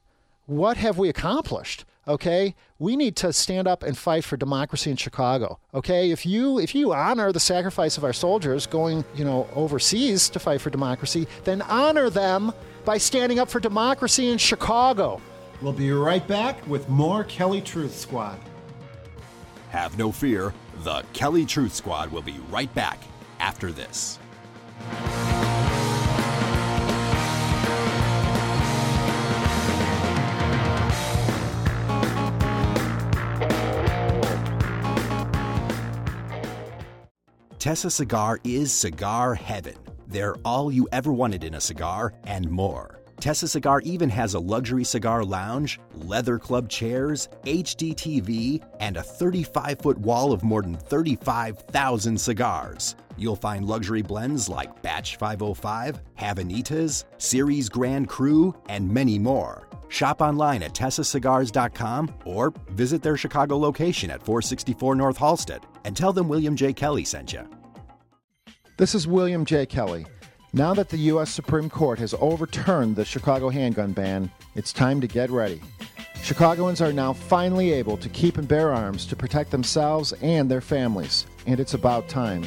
what 0.46 0.76
have 0.76 0.96
we 0.98 1.08
accomplished? 1.08 1.84
Okay, 2.08 2.54
we 2.78 2.94
need 2.94 3.16
to 3.16 3.32
stand 3.32 3.66
up 3.66 3.82
and 3.82 3.98
fight 3.98 4.22
for 4.22 4.36
democracy 4.36 4.90
in 4.90 4.96
Chicago. 4.96 5.58
Okay, 5.74 6.12
if 6.12 6.24
you 6.24 6.60
if 6.60 6.72
you 6.72 6.94
honor 6.94 7.32
the 7.32 7.40
sacrifice 7.40 7.98
of 7.98 8.04
our 8.04 8.12
soldiers 8.12 8.64
going, 8.64 9.04
you 9.16 9.24
know, 9.24 9.48
overseas 9.56 10.28
to 10.30 10.38
fight 10.38 10.60
for 10.60 10.70
democracy, 10.70 11.26
then 11.42 11.62
honor 11.62 12.08
them 12.08 12.52
by 12.84 12.96
standing 12.96 13.40
up 13.40 13.50
for 13.50 13.58
democracy 13.58 14.28
in 14.28 14.38
Chicago. 14.38 15.20
We'll 15.60 15.72
be 15.72 15.90
right 15.90 16.26
back 16.28 16.64
with 16.68 16.88
more 16.88 17.24
Kelly 17.24 17.60
Truth 17.60 17.96
Squad. 17.96 18.38
Have 19.70 19.98
no 19.98 20.12
fear, 20.12 20.54
the 20.78 21.04
Kelly 21.12 21.44
Truth 21.46 21.74
Squad 21.74 22.12
will 22.12 22.22
be 22.22 22.38
right 22.50 22.72
back 22.74 22.98
after 23.40 23.72
this. 23.72 24.18
Tessa 37.58 37.90
Cigar 37.90 38.38
is 38.44 38.70
cigar 38.70 39.34
heaven. 39.34 39.74
They're 40.06 40.36
all 40.44 40.70
you 40.70 40.88
ever 40.92 41.12
wanted 41.12 41.42
in 41.42 41.54
a 41.54 41.60
cigar 41.60 42.12
and 42.22 42.48
more. 42.48 43.00
Tessa 43.26 43.48
Cigar 43.48 43.80
even 43.80 44.08
has 44.10 44.34
a 44.34 44.38
luxury 44.38 44.84
cigar 44.84 45.24
lounge, 45.24 45.80
leather 45.94 46.38
club 46.38 46.68
chairs, 46.68 47.28
HD 47.44 47.92
TV, 47.92 48.64
and 48.78 48.96
a 48.96 49.02
35 49.02 49.80
foot 49.80 49.98
wall 49.98 50.32
of 50.32 50.44
more 50.44 50.62
than 50.62 50.76
35,000 50.76 52.20
cigars. 52.20 52.94
You'll 53.16 53.34
find 53.34 53.66
luxury 53.66 54.02
blends 54.02 54.48
like 54.48 54.80
Batch 54.80 55.16
505, 55.16 56.00
Havanitas, 56.16 57.02
Series 57.18 57.68
Grand 57.68 58.08
Cru, 58.08 58.54
and 58.68 58.88
many 58.88 59.18
more. 59.18 59.66
Shop 59.88 60.20
online 60.20 60.62
at 60.62 60.72
tessacigars.com 60.74 62.14
or 62.24 62.54
visit 62.74 63.02
their 63.02 63.16
Chicago 63.16 63.58
location 63.58 64.08
at 64.08 64.22
464 64.22 64.94
North 64.94 65.18
Halsted 65.18 65.64
and 65.84 65.96
tell 65.96 66.12
them 66.12 66.28
William 66.28 66.54
J. 66.54 66.72
Kelly 66.72 67.04
sent 67.04 67.32
you. 67.32 67.42
This 68.76 68.94
is 68.94 69.08
William 69.08 69.44
J. 69.44 69.66
Kelly. 69.66 70.06
Now 70.56 70.72
that 70.72 70.88
the 70.88 70.96
U.S. 71.12 71.30
Supreme 71.30 71.68
Court 71.68 71.98
has 71.98 72.14
overturned 72.18 72.96
the 72.96 73.04
Chicago 73.04 73.50
handgun 73.50 73.92
ban, 73.92 74.30
it's 74.54 74.72
time 74.72 75.02
to 75.02 75.06
get 75.06 75.28
ready. 75.28 75.60
Chicagoans 76.22 76.80
are 76.80 76.94
now 76.94 77.12
finally 77.12 77.72
able 77.72 77.98
to 77.98 78.08
keep 78.08 78.38
and 78.38 78.48
bear 78.48 78.72
arms 78.72 79.04
to 79.08 79.16
protect 79.16 79.50
themselves 79.50 80.14
and 80.22 80.50
their 80.50 80.62
families, 80.62 81.26
and 81.46 81.60
it's 81.60 81.74
about 81.74 82.08
time. 82.08 82.42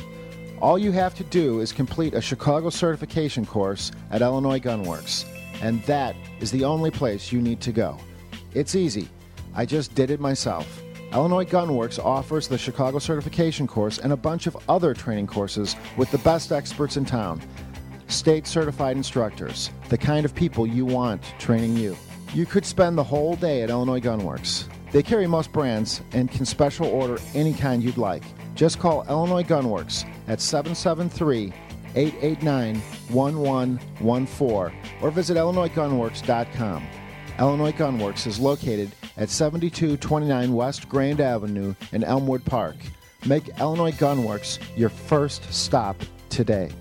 All 0.60 0.80
you 0.80 0.92
have 0.92 1.14
to 1.18 1.24
do 1.26 1.60
is 1.60 1.72
complete 1.72 2.16
a 2.16 2.22
Chicago 2.22 2.72
certification 2.72 3.46
course 3.46 3.92
at 4.10 4.24
Illinois 4.24 4.60
Gunworks, 4.60 5.26
and 5.62 5.84
that 5.84 6.16
is 6.40 6.50
the 6.50 6.64
only 6.64 6.90
place 6.90 7.32
you 7.32 7.44
need 7.44 7.62
to 7.62 7.72
go. 7.72 8.00
It's 8.56 8.74
easy. 8.74 9.08
I 9.54 9.68
just 9.68 9.94
did 9.94 10.10
it 10.10 10.20
myself. 10.20 10.82
Illinois 11.14 11.46
Gunworks 11.46 12.04
offers 12.04 12.48
the 12.48 12.58
Chicago 12.58 12.98
certification 12.98 13.68
course 13.68 14.00
and 14.00 14.14
a 14.14 14.18
bunch 14.18 14.48
of 14.48 14.58
other 14.68 14.96
training 14.96 15.28
courses 15.28 15.76
with 15.96 16.10
the 16.10 16.18
best 16.20 16.52
experts 16.52 16.98
in 16.98 17.06
town. 17.06 17.40
State 18.10 18.48
certified 18.48 18.98
instructors, 18.98 19.70
the 19.90 19.98
kind 19.98 20.26
of 20.26 20.34
people 20.34 20.66
you 20.66 20.86
want 20.86 21.22
training 21.38 21.78
you. 21.78 21.96
You 22.34 22.46
could 22.46 22.66
spend 22.66 22.98
the 22.98 23.04
whole 23.04 23.36
day 23.36 23.62
at 23.62 23.70
Illinois 23.70 24.00
Gunworks. 24.00 24.66
They 24.92 25.04
carry 25.04 25.28
most 25.28 25.52
brands 25.52 26.02
and 26.12 26.32
can 26.32 26.46
special 26.46 26.88
order 26.88 27.20
any 27.36 27.54
kind 27.54 27.84
you'd 27.84 27.98
like. 27.98 28.24
Just 28.56 28.80
call 28.80 29.08
Illinois 29.08 29.44
Gunworks 29.44 30.06
at 30.28 30.42
773 30.42 31.54
889 31.96 32.76
1114 33.10 34.78
or 35.02 35.12
visit 35.12 35.38
IllinoisGunworks.com. 35.38 36.88
Illinois 37.40 37.72
Gunworks 37.72 38.28
is 38.28 38.40
located 38.40 38.92
at 39.18 39.30
7229 39.30 40.54
West 40.54 40.90
Grand 40.90 41.22
Avenue 41.22 41.74
in 41.92 42.04
Elmwood 42.04 42.44
Park. 42.44 42.76
Make 43.26 43.50
Illinois 43.60 43.92
Gunworks 43.92 44.60
your 44.76 44.90
first 44.90 45.52
stop 45.54 45.96
today. 46.30 46.72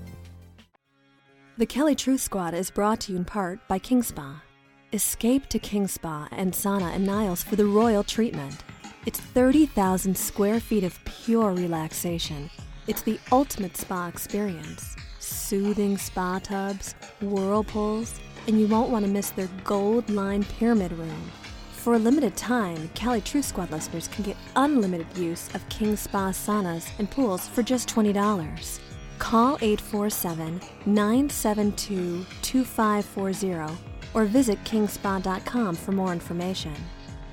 The 1.59 1.67
Kelly 1.67 1.97
Truth 1.97 2.21
Squad 2.21 2.55
is 2.55 2.71
brought 2.71 3.01
to 3.01 3.11
you 3.11 3.19
in 3.19 3.25
part 3.25 3.59
by 3.67 3.81
King 3.81 4.05
Spa. 4.05 4.45
Escape 4.93 5.49
to 5.49 5.59
King 5.59 5.89
Spa 5.89 6.29
and 6.31 6.53
Sauna 6.53 6.95
and 6.95 7.05
Niles 7.05 7.43
for 7.43 7.57
the 7.57 7.67
royal 7.67 8.05
treatment. 8.05 8.63
It's 9.07 9.19
30,000 9.19 10.17
square 10.17 10.61
feet 10.61 10.85
of 10.85 11.05
pure 11.05 11.53
relaxation. 11.55 12.49
It's 12.87 13.03
the 13.03 13.19
ultimate 13.33 13.77
spa 13.77 14.07
experience. 14.07 14.95
Soothing 15.19 15.99
spa 15.99 16.39
tubs, 16.39 16.95
whirlpools, 17.21 18.21
and 18.47 18.61
you 18.61 18.69
won't 18.69 18.91
want 18.91 19.05
to 19.05 19.11
miss 19.11 19.31
their 19.31 19.51
gold 19.65 20.09
lined 20.11 20.47
pyramid 20.61 20.93
room. 20.93 21.33
For 21.73 21.95
a 21.95 21.99
limited 21.99 22.37
time, 22.37 22.89
Cali 22.95 23.21
Truth 23.21 23.47
Squad 23.47 23.73
listeners 23.73 24.07
can 24.07 24.23
get 24.23 24.37
unlimited 24.55 25.09
use 25.19 25.53
of 25.57 25.69
King 25.71 25.97
Spa 25.97 26.31
saunas 26.31 26.89
and 27.01 27.11
pools 27.11 27.49
for 27.49 27.65
just 27.65 27.89
$20. 27.89 28.79
Call 29.19 29.59
847 29.61 30.61
972 30.87 32.25
2540 32.43 33.77
or 34.15 34.25
visit 34.25 34.63
kingspa.com 34.65 35.75
for 35.75 35.93
more 35.93 36.13
information. 36.13 36.75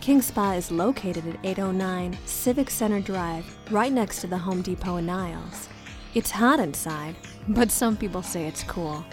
King 0.02 0.22
Spa 0.22 0.54
is 0.54 0.72
located 0.72 1.26
at 1.28 1.38
809 1.44 2.18
Civic 2.26 2.70
Center 2.70 3.00
Drive, 3.00 3.46
right 3.72 3.92
next 3.92 4.22
to 4.22 4.28
the 4.28 4.38
Home 4.38 4.62
Depot 4.62 4.98
in 4.98 5.06
Niles. 5.06 5.70
It's 6.14 6.32
hot 6.32 6.60
inside, 6.60 7.16
but 7.48 7.72
some 7.72 7.98
people 7.98 8.22
say 8.22 8.46
it's 8.46 8.64
cool. 8.64 9.04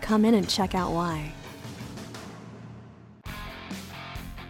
Come 0.00 0.24
in 0.24 0.34
and 0.34 0.48
check 0.48 0.74
out 0.74 0.92
why. 0.92 1.32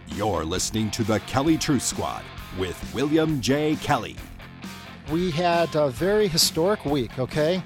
You're 0.07 0.43
listening 0.43 0.91
to 0.91 1.03
the 1.03 1.19
Kelly 1.21 1.57
Truth 1.57 1.83
Squad 1.83 2.23
with 2.59 2.93
William 2.93 3.39
J. 3.41 3.75
Kelly. 3.77 4.15
We 5.11 5.31
had 5.31 5.75
a 5.75 5.89
very 5.89 6.27
historic 6.27 6.85
week, 6.85 7.17
okay? 7.17 7.63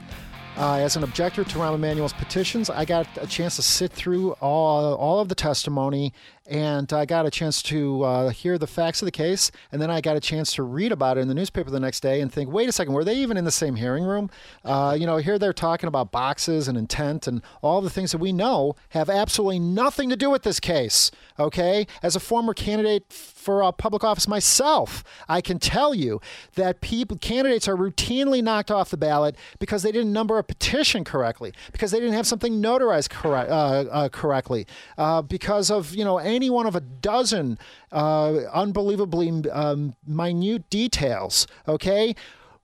Uh, 0.57 0.77
as 0.77 0.95
an 0.95 1.03
objector 1.03 1.43
to 1.43 1.59
Rahm 1.59 1.75
Emanuel's 1.75 2.13
petitions, 2.13 2.71
I 2.71 2.83
got 2.83 3.07
a 3.21 3.27
chance 3.27 3.57
to 3.57 3.61
sit 3.61 3.91
through 3.91 4.31
all, 4.41 4.95
all 4.95 5.19
of 5.19 5.29
the 5.29 5.35
testimony 5.35 6.13
and 6.47 6.91
I 6.93 7.05
got 7.05 7.25
a 7.25 7.29
chance 7.29 7.61
to 7.63 8.03
uh, 8.03 8.29
hear 8.29 8.57
the 8.57 8.67
facts 8.67 9.01
of 9.01 9.05
the 9.05 9.11
case, 9.11 9.51
and 9.71 9.81
then 9.81 9.91
I 9.91 10.01
got 10.01 10.15
a 10.15 10.19
chance 10.19 10.53
to 10.53 10.63
read 10.63 10.91
about 10.91 11.17
it 11.17 11.21
in 11.21 11.27
the 11.27 11.33
newspaper 11.33 11.69
the 11.69 11.79
next 11.79 11.99
day 11.99 12.21
and 12.21 12.31
think, 12.31 12.51
wait 12.51 12.69
a 12.69 12.71
second, 12.71 12.93
were 12.93 13.03
they 13.03 13.17
even 13.17 13.37
in 13.37 13.45
the 13.45 13.51
same 13.51 13.75
hearing 13.75 14.03
room? 14.03 14.29
Uh, 14.63 14.95
you 14.97 15.05
know, 15.05 15.17
here 15.17 15.37
they're 15.37 15.53
talking 15.53 15.87
about 15.87 16.11
boxes 16.11 16.67
and 16.67 16.77
intent 16.77 17.27
and 17.27 17.41
all 17.61 17.81
the 17.81 17.89
things 17.89 18.11
that 18.11 18.19
we 18.19 18.31
know 18.31 18.75
have 18.89 19.09
absolutely 19.09 19.59
nothing 19.59 20.09
to 20.09 20.15
do 20.15 20.29
with 20.29 20.43
this 20.43 20.59
case. 20.59 21.11
Okay, 21.37 21.85
as 22.01 22.15
a 22.15 22.19
former 22.19 22.53
candidate 22.53 23.05
for 23.47 23.61
a 23.61 23.71
public 23.71 24.03
office 24.03 24.27
myself, 24.27 25.05
I 25.29 25.39
can 25.39 25.57
tell 25.57 25.95
you 25.95 26.19
that 26.55 26.81
people 26.81 27.17
candidates 27.17 27.65
are 27.69 27.77
routinely 27.77 28.43
knocked 28.43 28.69
off 28.69 28.89
the 28.89 28.97
ballot 28.97 29.37
because 29.57 29.83
they 29.83 29.91
didn't 29.93 30.11
number 30.11 30.37
a 30.37 30.43
petition 30.43 31.05
correctly, 31.05 31.53
because 31.71 31.91
they 31.91 32.01
didn't 32.01 32.15
have 32.15 32.27
something 32.27 32.61
notarized 32.61 33.09
uh, 33.23 33.29
uh 33.29 34.09
correctly, 34.09 34.67
uh, 34.97 35.21
because 35.21 35.71
of 35.71 35.95
you 35.95 36.03
know 36.03 36.17
any 36.17 36.49
one 36.49 36.65
of 36.65 36.75
a 36.75 36.81
dozen 36.81 37.57
uh, 37.93 38.33
unbelievably 38.53 39.49
um, 39.49 39.95
minute 40.05 40.69
details. 40.69 41.47
Okay, 41.69 42.17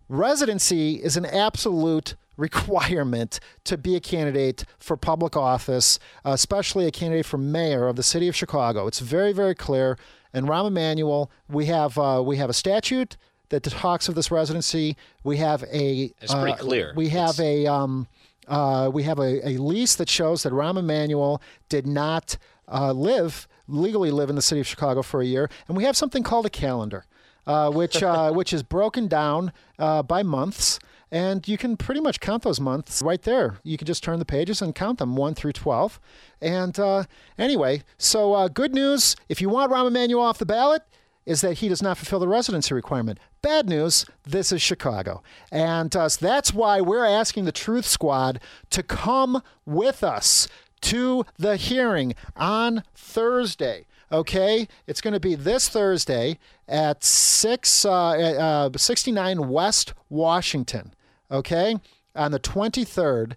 residency 0.09 0.95
is 0.95 1.15
an 1.15 1.25
absolute 1.25 2.15
requirement 2.35 3.39
to 3.63 3.77
be 3.77 3.95
a 3.95 4.01
candidate 4.01 4.65
for 4.79 4.97
public 4.97 5.37
office, 5.37 5.97
especially 6.25 6.85
a 6.85 6.91
candidate 6.91 7.25
for 7.25 7.37
mayor 7.37 7.87
of 7.87 7.95
the 7.95 8.03
city 8.03 8.27
of 8.27 8.35
Chicago. 8.35 8.85
It's 8.85 8.99
very, 8.99 9.31
very 9.31 9.55
clear. 9.55 9.97
And 10.33 10.47
Rahm 10.47 10.67
Emanuel, 10.67 11.31
we 11.47 11.67
have 11.67 11.97
uh, 11.97 12.21
we 12.25 12.37
have 12.37 12.49
a 12.49 12.53
statute 12.53 13.17
that 13.49 13.63
talks 13.63 14.09
of 14.09 14.15
this 14.15 14.31
residency. 14.31 14.97
We 15.23 15.37
have 15.37 15.63
a. 15.71 16.11
It's 16.21 16.33
pretty 16.33 16.53
uh, 16.53 16.57
clear. 16.57 16.93
We 16.95 17.09
have 17.09 17.31
it's... 17.31 17.39
a. 17.39 17.67
Um, 17.67 18.07
uh, 18.47 18.89
we 18.93 19.03
have 19.03 19.19
a, 19.19 19.47
a, 19.47 19.57
lease 19.57 19.95
that 19.95 20.09
shows 20.09 20.43
that 20.43 20.51
Rahm 20.51 20.77
Emanuel 20.77 21.41
did 21.69 21.87
not 21.87 22.37
uh, 22.67 22.91
live 22.91 23.47
legally 23.67 24.11
live 24.11 24.29
in 24.29 24.35
the 24.35 24.41
city 24.41 24.59
of 24.59 24.67
Chicago 24.67 25.01
for 25.01 25.21
a 25.21 25.25
year, 25.25 25.49
and 25.67 25.77
we 25.77 25.85
have 25.85 25.95
something 25.95 26.23
called 26.23 26.45
a 26.45 26.49
calendar, 26.49 27.05
uh, 27.47 27.69
which 27.69 28.03
uh, 28.03 28.31
which 28.33 28.51
is 28.51 28.63
broken 28.63 29.07
down 29.07 29.53
uh, 29.79 30.03
by 30.03 30.23
months. 30.23 30.79
And 31.13 31.47
you 31.47 31.59
can 31.59 31.77
pretty 31.77 32.01
much 32.01 32.19
count 32.19 32.41
those 32.41 32.59
months 32.59 33.03
right 33.03 33.21
there. 33.21 33.59
You 33.61 33.77
can 33.77 33.85
just 33.85 34.03
turn 34.03 34.17
the 34.17 34.25
pages 34.25 34.63
and 34.63 34.73
count 34.73 34.97
them 34.97 35.15
1 35.15 35.35
through 35.35 35.51
12. 35.51 35.99
And 36.41 36.79
uh, 36.79 37.03
anyway, 37.37 37.83
so 37.99 38.33
uh, 38.33 38.47
good 38.47 38.73
news 38.73 39.15
if 39.29 39.39
you 39.39 39.47
want 39.47 39.71
Rahm 39.71 39.85
Emanuel 39.85 40.23
off 40.23 40.39
the 40.39 40.45
ballot, 40.47 40.81
is 41.27 41.41
that 41.41 41.59
he 41.59 41.69
does 41.69 41.83
not 41.83 41.99
fulfill 41.99 42.19
the 42.19 42.27
residency 42.27 42.73
requirement. 42.73 43.19
Bad 43.43 43.69
news, 43.69 44.07
this 44.23 44.51
is 44.51 44.59
Chicago. 44.59 45.21
And 45.51 45.95
uh, 45.95 46.09
so 46.09 46.25
that's 46.25 46.51
why 46.51 46.81
we're 46.81 47.05
asking 47.05 47.45
the 47.45 47.51
Truth 47.51 47.85
Squad 47.85 48.39
to 48.71 48.81
come 48.81 49.43
with 49.67 50.03
us 50.03 50.47
to 50.81 51.27
the 51.37 51.57
hearing 51.57 52.15
on 52.35 52.83
Thursday. 52.95 53.85
Okay, 54.11 54.67
it's 54.87 54.99
going 54.99 55.13
to 55.13 55.19
be 55.19 55.35
this 55.35 55.69
Thursday 55.69 56.39
at 56.67 57.03
six 57.03 57.85
uh, 57.85 58.69
uh, 58.73 58.75
69 58.75 59.47
West 59.47 59.93
Washington. 60.09 60.91
Okay, 61.33 61.75
on 62.15 62.31
the 62.31 62.39
23rd. 62.39 63.33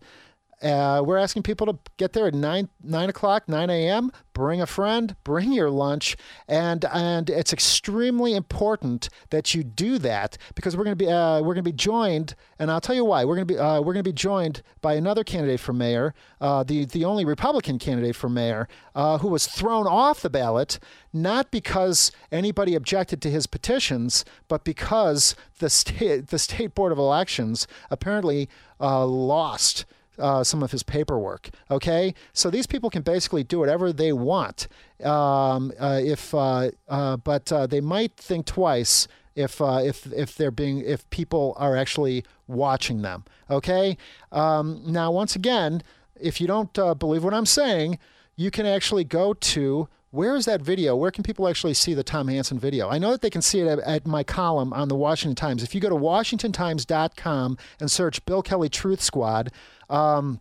Uh, 0.62 1.02
we're 1.04 1.18
asking 1.18 1.42
people 1.42 1.66
to 1.66 1.78
get 1.98 2.14
there 2.14 2.26
at 2.26 2.34
nine 2.34 2.68
nine 2.82 3.10
o'clock, 3.10 3.46
nine 3.48 3.68
a.m. 3.68 4.10
Bring 4.32 4.60
a 4.60 4.66
friend, 4.66 5.14
bring 5.22 5.52
your 5.52 5.70
lunch, 5.70 6.16
and 6.48 6.84
and 6.86 7.28
it's 7.28 7.52
extremely 7.52 8.34
important 8.34 9.10
that 9.30 9.54
you 9.54 9.62
do 9.62 9.98
that 9.98 10.38
because 10.54 10.76
we're 10.76 10.84
going 10.84 10.96
to 10.96 11.04
be 11.04 11.10
uh, 11.10 11.40
we're 11.40 11.54
going 11.54 11.64
to 11.64 11.70
be 11.70 11.72
joined, 11.72 12.34
and 12.58 12.70
I'll 12.70 12.80
tell 12.80 12.94
you 12.94 13.04
why. 13.04 13.24
We're 13.24 13.36
going 13.36 13.46
to 13.46 13.54
be 13.54 13.58
uh, 13.58 13.80
we're 13.80 13.92
going 13.92 14.04
to 14.04 14.10
be 14.10 14.14
joined 14.14 14.62
by 14.80 14.94
another 14.94 15.24
candidate 15.24 15.60
for 15.60 15.74
mayor, 15.74 16.14
uh, 16.40 16.62
the 16.62 16.86
the 16.86 17.04
only 17.04 17.26
Republican 17.26 17.78
candidate 17.78 18.16
for 18.16 18.30
mayor, 18.30 18.66
uh, 18.94 19.18
who 19.18 19.28
was 19.28 19.46
thrown 19.46 19.86
off 19.86 20.22
the 20.22 20.30
ballot 20.30 20.78
not 21.16 21.50
because 21.50 22.12
anybody 22.30 22.74
objected 22.74 23.22
to 23.22 23.30
his 23.30 23.46
petitions, 23.46 24.24
but 24.48 24.64
because 24.64 25.34
the 25.58 25.70
state 25.70 26.28
the 26.28 26.38
state 26.38 26.74
board 26.74 26.92
of 26.92 26.98
elections 26.98 27.66
apparently 27.90 28.48
uh, 28.80 29.04
lost 29.06 29.84
uh, 30.18 30.44
some 30.44 30.62
of 30.62 30.70
his 30.70 30.82
paperwork. 30.82 31.50
Okay, 31.70 32.14
so 32.32 32.50
these 32.50 32.66
people 32.66 32.90
can 32.90 33.02
basically 33.02 33.44
do 33.44 33.58
whatever 33.58 33.92
they 33.92 34.12
want. 34.12 34.68
Um, 35.04 35.72
uh, 35.78 36.00
if 36.02 36.34
uh, 36.34 36.70
uh 36.88 37.16
but 37.18 37.52
uh, 37.52 37.66
they 37.66 37.80
might 37.80 38.16
think 38.16 38.46
twice 38.46 39.08
if 39.34 39.60
if 39.60 40.06
if 40.12 40.36
they're 40.36 40.50
being 40.50 40.80
if 40.80 41.08
people 41.10 41.54
are 41.58 41.76
actually 41.76 42.24
watching 42.46 43.02
them. 43.02 43.24
Okay. 43.50 43.96
Um, 44.32 44.82
now, 44.86 45.10
once 45.10 45.36
again, 45.36 45.82
if 46.20 46.40
you 46.40 46.46
don't 46.46 46.72
believe 46.72 47.24
what 47.24 47.34
I'm 47.34 47.46
saying, 47.46 47.98
you 48.36 48.50
can 48.50 48.66
actually 48.66 49.04
go 49.04 49.34
to 49.34 49.88
where 50.10 50.36
is 50.36 50.44
that 50.46 50.62
video? 50.62 50.96
Where 50.96 51.10
can 51.10 51.24
people 51.24 51.48
actually 51.48 51.74
see 51.74 51.94
the 51.94 52.04
Tom 52.04 52.28
Hanson 52.28 52.58
video? 52.58 52.88
I 52.88 52.98
know 52.98 53.10
that 53.10 53.20
they 53.20 53.30
can 53.30 53.42
see 53.42 53.60
it 53.60 53.66
at, 53.66 53.78
at, 53.80 54.06
my 54.06 54.22
column 54.22 54.72
on 54.72 54.88
the 54.88 54.94
Washington 54.94 55.34
Times. 55.34 55.62
If 55.62 55.74
you 55.74 55.80
go 55.80 55.88
to 55.88 55.96
WashingtonTimes.com 55.96 57.58
and 57.80 57.90
search 57.90 58.24
Bill 58.24 58.42
Kelly 58.42 58.68
Truth 58.68 59.00
Squad, 59.02 59.50
um, 59.90 60.40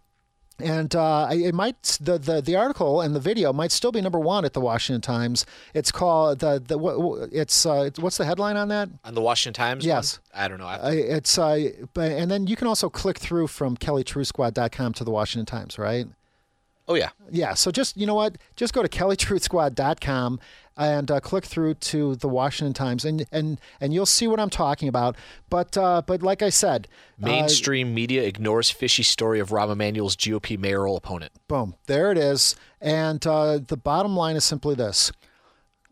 and 0.60 0.96
uh, 0.96 1.28
it 1.32 1.54
might 1.54 1.98
the, 2.00 2.18
the 2.18 2.42
the 2.42 2.56
article 2.56 3.02
and 3.02 3.14
the 3.14 3.20
video 3.20 3.52
might 3.52 3.74
still 3.74 3.92
be 3.92 4.00
number 4.00 4.20
one 4.20 4.46
at 4.46 4.54
the 4.54 4.62
Washington 4.62 5.02
Times. 5.02 5.46
It's 5.74 5.92
called 5.92 6.40
the 6.40 6.64
the 6.66 7.28
it's 7.32 7.66
uh, 7.66 7.90
what's 8.00 8.18
the 8.18 8.26
headline 8.26 8.56
on 8.56 8.70
that? 8.70 8.88
On 9.04 9.14
the 9.14 9.22
Washington 9.22 9.54
Times. 9.54 9.86
Yes. 9.86 10.20
One? 10.32 10.46
I 10.46 10.48
don't 10.48 10.60
know. 10.60 10.68
Uh, 10.68 10.92
it's 10.94 11.38
uh, 11.38 11.72
and 11.98 12.32
then 12.32 12.48
you 12.48 12.56
can 12.56 12.68
also 12.68 12.90
click 12.90 13.18
through 13.18 13.48
from 13.48 13.76
KellyTruthSquad.com 13.76 14.94
to 14.94 15.04
the 15.04 15.12
Washington 15.12 15.46
Times, 15.46 15.78
right? 15.78 16.08
Oh 16.88 16.96
yeah. 16.96 17.10
Yeah. 17.32 17.54
So 17.54 17.72
just 17.72 17.98
you 17.98 18.06
know 18.06 18.16
what? 18.16 18.38
Just 18.56 18.74
go 18.74 18.84
to 18.84 18.90
KellyTruthSquad.com 18.90 20.40
and 20.78 21.10
uh, 21.10 21.20
click 21.20 21.46
through 21.46 21.76
to 21.76 22.16
the 22.18 22.28
Washington 22.28 22.74
Times, 22.74 23.06
and 23.06 23.26
and 23.32 23.60
and 23.80 23.94
you'll 23.94 24.06
see 24.06 24.28
what 24.28 24.40
I'm 24.40 24.50
talking 24.50 24.88
about. 24.88 25.16
But 25.50 25.78
uh, 25.78 26.02
but 26.06 26.22
like 26.22 26.42
I 26.42 26.50
said, 26.50 26.88
uh, 27.22 27.26
mainstream 27.26 27.90
uh, 27.90 27.92
media 27.92 28.24
ignores 28.24 28.70
fishy 28.70 29.04
story 29.04 29.40
of 29.40 29.50
Rahm 29.50 29.72
Emanuel's 29.72 30.16
GOP 30.16 30.60
mayoral 30.60 30.96
opponent. 30.98 31.32
Boom, 31.48 31.76
there 31.88 32.12
it 32.12 32.18
is. 32.18 32.56
And 32.82 33.26
uh, 33.26 33.60
the 33.66 33.78
bottom 33.78 34.16
line 34.16 34.36
is 34.36 34.44
simply 34.44 34.76
this. 34.76 35.12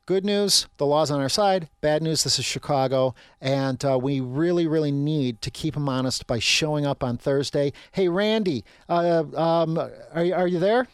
Good 0.05 0.25
news, 0.25 0.67
the 0.75 0.85
law's 0.85 1.11
on 1.11 1.21
our 1.21 1.29
side. 1.29 1.69
Bad 1.79 2.03
news, 2.03 2.25
this 2.25 2.37
is 2.37 2.43
Chicago. 2.43 3.15
And 3.39 3.83
uh, 3.85 3.97
we 3.97 4.19
really, 4.19 4.67
really 4.67 4.91
need 4.91 5.41
to 5.43 5.49
keep 5.49 5.75
them 5.75 5.87
honest 5.87 6.27
by 6.27 6.39
showing 6.39 6.85
up 6.85 7.05
on 7.05 7.17
Thursday. 7.17 7.71
Hey, 7.93 8.09
Randy, 8.09 8.65
uh, 8.89 9.23
um, 9.33 9.77
are, 9.77 9.93
are 10.13 10.47
you 10.47 10.59
there? 10.59 10.87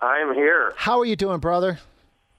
I'm 0.00 0.34
here. 0.34 0.72
How 0.76 0.98
are 0.98 1.04
you 1.04 1.14
doing, 1.14 1.38
brother? 1.38 1.78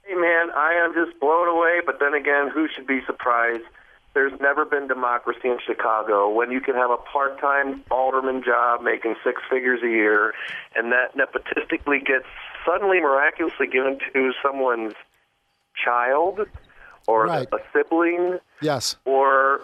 Hey, 0.03 0.15
man, 0.15 0.50
I 0.53 0.74
am 0.84 0.94
just 0.94 1.18
blown 1.22 1.48
away, 1.48 1.80
but 1.86 2.01
then 2.01 2.13
again, 2.13 2.50
who 2.53 2.68
should 2.68 2.86
be 2.86 3.00
surprised? 3.06 3.63
There's 4.13 4.38
never 4.41 4.65
been 4.65 4.89
democracy 4.89 5.48
in 5.48 5.60
Chicago 5.65 6.30
when 6.30 6.51
you 6.51 6.60
can 6.60 6.75
have 6.75 6.91
a 6.91 6.98
part 6.98 7.39
time 7.39 7.86
alderman 7.89 8.44
job 8.44 8.82
making 8.82 9.15
six 9.24 9.41
figures 9.50 9.80
a 9.82 9.88
year, 9.88 10.34
and 10.75 10.91
that 10.91 11.15
nepotistically 11.15 12.06
gets 12.06 12.25
suddenly 12.65 13.00
miraculously 13.00 13.68
given 13.68 13.98
to 14.12 14.34
someone's 14.44 14.91
child 15.84 16.42
or 17.08 17.25
right. 17.25 17.48
a, 17.51 17.58
sibling. 17.74 18.40
Yes. 18.62 18.96
Or 19.06 19.62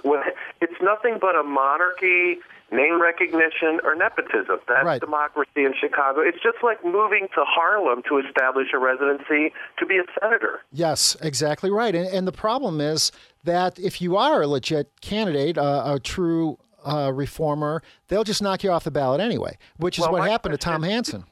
it's 0.61 0.81
nothing 0.81 1.17
but 1.19 1.35
a 1.35 1.43
monarchy 1.43 2.39
name 2.71 3.01
recognition, 3.01 3.79
or 3.83 3.95
nepotism. 3.95 4.59
That's 4.67 4.85
right. 4.85 4.99
democracy 4.99 5.63
in 5.63 5.73
Chicago. 5.79 6.21
It's 6.21 6.41
just 6.43 6.57
like 6.63 6.83
moving 6.83 7.27
to 7.35 7.43
Harlem 7.45 8.03
to 8.09 8.17
establish 8.17 8.67
a 8.73 8.77
residency 8.77 9.53
to 9.79 9.85
be 9.85 9.97
a 9.97 10.03
senator. 10.19 10.59
Yes, 10.71 11.15
exactly 11.21 11.71
right. 11.71 11.95
And, 11.95 12.07
and 12.07 12.27
the 12.27 12.31
problem 12.31 12.81
is 12.81 13.11
that 13.43 13.79
if 13.79 14.01
you 14.01 14.17
are 14.17 14.41
a 14.41 14.47
legit 14.47 14.91
candidate, 15.01 15.57
uh, 15.57 15.83
a 15.95 15.99
true 15.99 16.57
uh, 16.85 17.11
reformer, 17.13 17.81
they'll 18.09 18.23
just 18.23 18.41
knock 18.41 18.63
you 18.63 18.71
off 18.71 18.83
the 18.83 18.91
ballot 18.91 19.21
anyway, 19.21 19.57
which 19.77 19.97
is 19.97 20.03
well, 20.03 20.13
what 20.13 20.29
happened 20.29 20.53
to 20.53 20.57
Tom 20.57 20.83
Hanson. 20.83 21.23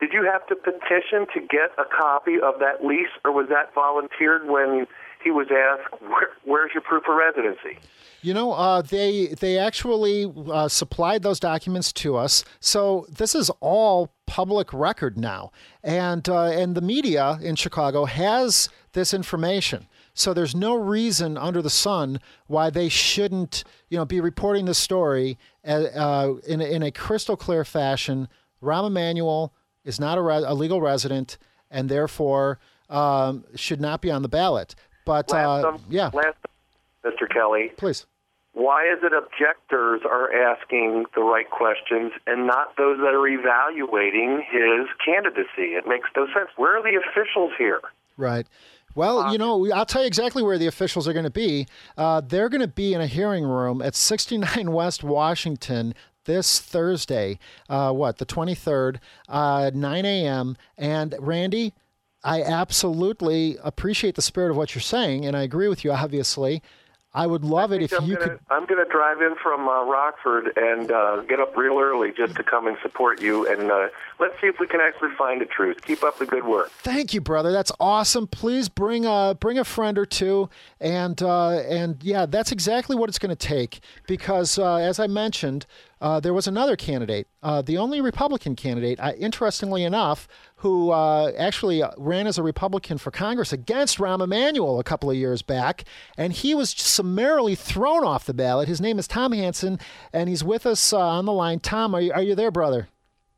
Did 0.00 0.12
you 0.14 0.24
have 0.24 0.46
to 0.46 0.56
petition 0.56 1.26
to 1.34 1.40
get 1.40 1.72
a 1.76 1.84
copy 1.84 2.36
of 2.42 2.58
that 2.60 2.84
lease, 2.84 3.10
or 3.24 3.32
was 3.32 3.48
that 3.50 3.74
volunteered 3.74 4.48
when 4.48 4.86
he 5.22 5.30
was 5.30 5.48
asked, 5.50 6.02
Where, 6.02 6.30
"Where's 6.44 6.72
your 6.72 6.80
proof 6.82 7.04
of 7.08 7.16
residency"? 7.16 7.78
You 8.22 8.34
know, 8.34 8.52
uh, 8.52 8.82
they 8.82 9.34
they 9.38 9.58
actually 9.58 10.32
uh, 10.50 10.68
supplied 10.68 11.22
those 11.22 11.38
documents 11.38 11.92
to 11.94 12.16
us, 12.16 12.44
so 12.60 13.06
this 13.10 13.34
is 13.34 13.50
all 13.60 14.10
public 14.26 14.72
record 14.72 15.18
now, 15.18 15.52
and 15.82 16.26
uh, 16.28 16.44
and 16.44 16.74
the 16.74 16.80
media 16.80 17.38
in 17.42 17.56
Chicago 17.56 18.06
has 18.06 18.70
this 18.92 19.12
information. 19.12 19.86
So 20.14 20.34
there's 20.34 20.54
no 20.54 20.74
reason 20.74 21.36
under 21.36 21.62
the 21.62 21.70
sun 21.70 22.20
why 22.46 22.68
they 22.70 22.88
shouldn't, 22.88 23.64
you 23.88 23.96
know, 23.96 24.04
be 24.04 24.20
reporting 24.20 24.64
the 24.64 24.74
story 24.74 25.38
uh, 25.66 25.84
uh, 25.94 26.34
in 26.46 26.60
a, 26.60 26.64
in 26.64 26.82
a 26.82 26.90
crystal 26.90 27.36
clear 27.36 27.64
fashion. 27.64 28.28
Rahm 28.62 28.86
Emanuel 28.86 29.54
is 29.84 30.00
not 30.00 30.18
a, 30.18 30.22
re- 30.22 30.44
a 30.46 30.54
legal 30.54 30.80
resident, 30.80 31.38
and 31.70 31.88
therefore 31.88 32.58
um, 32.88 33.44
should 33.54 33.80
not 33.80 34.00
be 34.00 34.10
on 34.10 34.22
the 34.22 34.28
ballot. 34.28 34.74
But 35.04 35.32
uh, 35.32 35.78
yeah, 35.88 36.10
last, 36.12 36.36
Mr. 37.04 37.28
Kelly, 37.28 37.72
please 37.76 38.06
why 38.52 38.84
is 38.84 38.98
it 39.02 39.12
objectors 39.12 40.02
are 40.04 40.32
asking 40.32 41.06
the 41.14 41.22
right 41.22 41.48
questions 41.50 42.12
and 42.26 42.46
not 42.46 42.76
those 42.76 42.98
that 42.98 43.14
are 43.14 43.26
evaluating 43.26 44.44
his 44.50 44.88
candidacy? 45.04 45.76
It 45.76 45.86
makes 45.86 46.08
no 46.16 46.26
sense. 46.26 46.50
Where 46.56 46.76
are 46.76 46.82
the 46.82 46.98
officials 46.98 47.52
here? 47.56 47.80
Right. 48.16 48.46
Well, 48.96 49.30
you 49.30 49.38
know, 49.38 49.70
I'll 49.72 49.86
tell 49.86 50.02
you 50.02 50.08
exactly 50.08 50.42
where 50.42 50.58
the 50.58 50.66
officials 50.66 51.06
are 51.06 51.12
going 51.12 51.24
to 51.24 51.30
be. 51.30 51.68
Uh, 51.96 52.22
they're 52.22 52.48
going 52.48 52.60
to 52.60 52.66
be 52.66 52.92
in 52.92 53.00
a 53.00 53.06
hearing 53.06 53.44
room 53.44 53.80
at 53.80 53.94
69 53.94 54.72
West 54.72 55.04
Washington 55.04 55.94
this 56.24 56.60
Thursday, 56.60 57.38
uh, 57.68 57.92
what, 57.92 58.18
the 58.18 58.26
23rd, 58.26 58.98
uh, 59.28 59.70
9 59.74 60.04
a.m. 60.04 60.56
And 60.76 61.14
Randy, 61.18 61.74
I 62.22 62.42
absolutely 62.42 63.56
appreciate 63.62 64.14
the 64.14 64.22
spirit 64.22 64.50
of 64.50 64.56
what 64.56 64.74
you're 64.74 64.82
saying, 64.82 65.24
and 65.24 65.36
I 65.36 65.42
agree 65.42 65.68
with 65.68 65.84
you, 65.84 65.92
obviously. 65.92 66.62
I 67.12 67.26
would 67.26 67.44
love 67.44 67.72
it 67.72 67.82
if 67.82 67.92
I'm 67.92 68.04
you 68.04 68.14
gonna, 68.14 68.30
could. 68.30 68.40
I'm 68.50 68.66
going 68.66 68.84
to 68.84 68.88
drive 68.88 69.20
in 69.20 69.34
from 69.42 69.68
uh, 69.68 69.84
Rockford 69.84 70.52
and 70.56 70.92
uh, 70.92 71.22
get 71.22 71.40
up 71.40 71.56
real 71.56 71.80
early 71.80 72.12
just 72.16 72.36
to 72.36 72.44
come 72.44 72.68
and 72.68 72.76
support 72.82 73.20
you. 73.20 73.48
And 73.48 73.68
uh, 73.68 73.88
let's 74.20 74.40
see 74.40 74.46
if 74.46 74.60
we 74.60 74.68
can 74.68 74.80
actually 74.80 75.10
find 75.18 75.40
the 75.40 75.46
truth. 75.46 75.82
Keep 75.82 76.04
up 76.04 76.18
the 76.18 76.26
good 76.26 76.44
work. 76.44 76.70
Thank 76.70 77.12
you, 77.12 77.20
brother. 77.20 77.50
That's 77.50 77.72
awesome. 77.80 78.28
Please 78.28 78.68
bring 78.68 79.06
a 79.06 79.36
bring 79.38 79.58
a 79.58 79.64
friend 79.64 79.98
or 79.98 80.06
two, 80.06 80.50
and 80.80 81.20
uh, 81.20 81.58
and 81.68 82.00
yeah, 82.00 82.26
that's 82.26 82.52
exactly 82.52 82.94
what 82.94 83.08
it's 83.08 83.18
going 83.18 83.34
to 83.34 83.46
take. 83.48 83.80
Because 84.06 84.56
uh, 84.56 84.76
as 84.76 85.00
I 85.00 85.08
mentioned, 85.08 85.66
uh, 86.00 86.18
there 86.18 86.32
was 86.32 86.46
another 86.46 86.76
candidate, 86.76 87.26
uh, 87.42 87.60
the 87.60 87.76
only 87.76 88.00
Republican 88.00 88.56
candidate, 88.56 88.98
uh, 89.00 89.12
interestingly 89.18 89.84
enough, 89.84 90.26
who 90.56 90.90
uh, 90.90 91.30
actually 91.36 91.82
ran 91.98 92.26
as 92.26 92.38
a 92.38 92.42
Republican 92.42 92.96
for 92.96 93.10
Congress 93.10 93.52
against 93.52 93.98
Rahm 93.98 94.22
Emanuel 94.22 94.80
a 94.80 94.84
couple 94.84 95.10
of 95.10 95.16
years 95.16 95.42
back, 95.42 95.84
and 96.16 96.32
he 96.32 96.54
was 96.54 96.70
summarily 96.70 97.54
thrown 97.54 98.02
off 98.02 98.24
the 98.24 98.32
ballot. 98.32 98.66
His 98.66 98.80
name 98.80 98.98
is 98.98 99.06
Tom 99.06 99.32
Hanson, 99.32 99.78
and 100.12 100.30
he's 100.30 100.42
with 100.42 100.64
us 100.64 100.92
uh, 100.92 100.98
on 100.98 101.26
the 101.26 101.32
line. 101.32 101.60
Tom, 101.60 101.94
are 101.94 102.00
you, 102.00 102.12
are 102.12 102.22
you 102.22 102.34
there, 102.34 102.50
brother? 102.50 102.88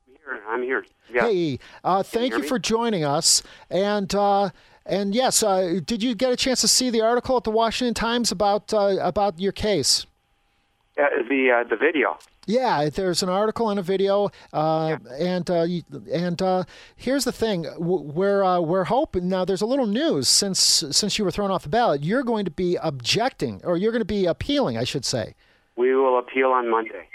I'm 0.08 0.14
here. 0.14 0.42
I'm 0.48 0.62
here. 0.62 0.86
Yeah. 1.12 1.22
Hey, 1.22 1.58
uh, 1.82 2.04
thank 2.04 2.32
you, 2.32 2.42
you 2.42 2.48
for 2.48 2.58
joining 2.60 3.04
us. 3.04 3.42
And 3.70 4.14
and 4.84 5.14
yes, 5.14 5.40
did 5.40 6.02
you 6.02 6.14
get 6.14 6.32
a 6.32 6.36
chance 6.36 6.60
to 6.62 6.68
see 6.68 6.90
the 6.90 7.02
article 7.02 7.36
at 7.36 7.44
the 7.44 7.50
Washington 7.50 7.94
Times 7.94 8.32
about 8.32 8.72
about 8.72 9.38
your 9.38 9.52
case? 9.52 10.06
the 10.96 11.64
the 11.68 11.76
video. 11.76 12.18
Yeah, 12.46 12.88
there's 12.88 13.22
an 13.22 13.28
article 13.28 13.70
and 13.70 13.78
a 13.78 13.82
video, 13.82 14.30
uh, 14.52 14.96
yeah. 15.04 15.14
and 15.16 15.48
uh, 15.48 15.66
and 16.12 16.42
uh, 16.42 16.64
here's 16.96 17.24
the 17.24 17.30
thing: 17.30 17.66
we're 17.78 18.42
uh, 18.42 18.60
we're 18.60 18.84
hoping 18.84 19.28
now. 19.28 19.44
There's 19.44 19.62
a 19.62 19.66
little 19.66 19.86
news 19.86 20.26
since 20.26 20.58
since 20.58 21.18
you 21.18 21.24
were 21.24 21.30
thrown 21.30 21.52
off 21.52 21.62
the 21.62 21.68
ballot. 21.68 22.02
You're 22.02 22.24
going 22.24 22.44
to 22.44 22.50
be 22.50 22.76
objecting, 22.82 23.60
or 23.62 23.76
you're 23.76 23.92
going 23.92 24.00
to 24.00 24.04
be 24.04 24.26
appealing, 24.26 24.76
I 24.76 24.82
should 24.82 25.04
say. 25.04 25.34
We 25.76 25.94
will 25.94 26.18
appeal 26.18 26.48
on 26.48 26.68
Monday. 26.68 27.08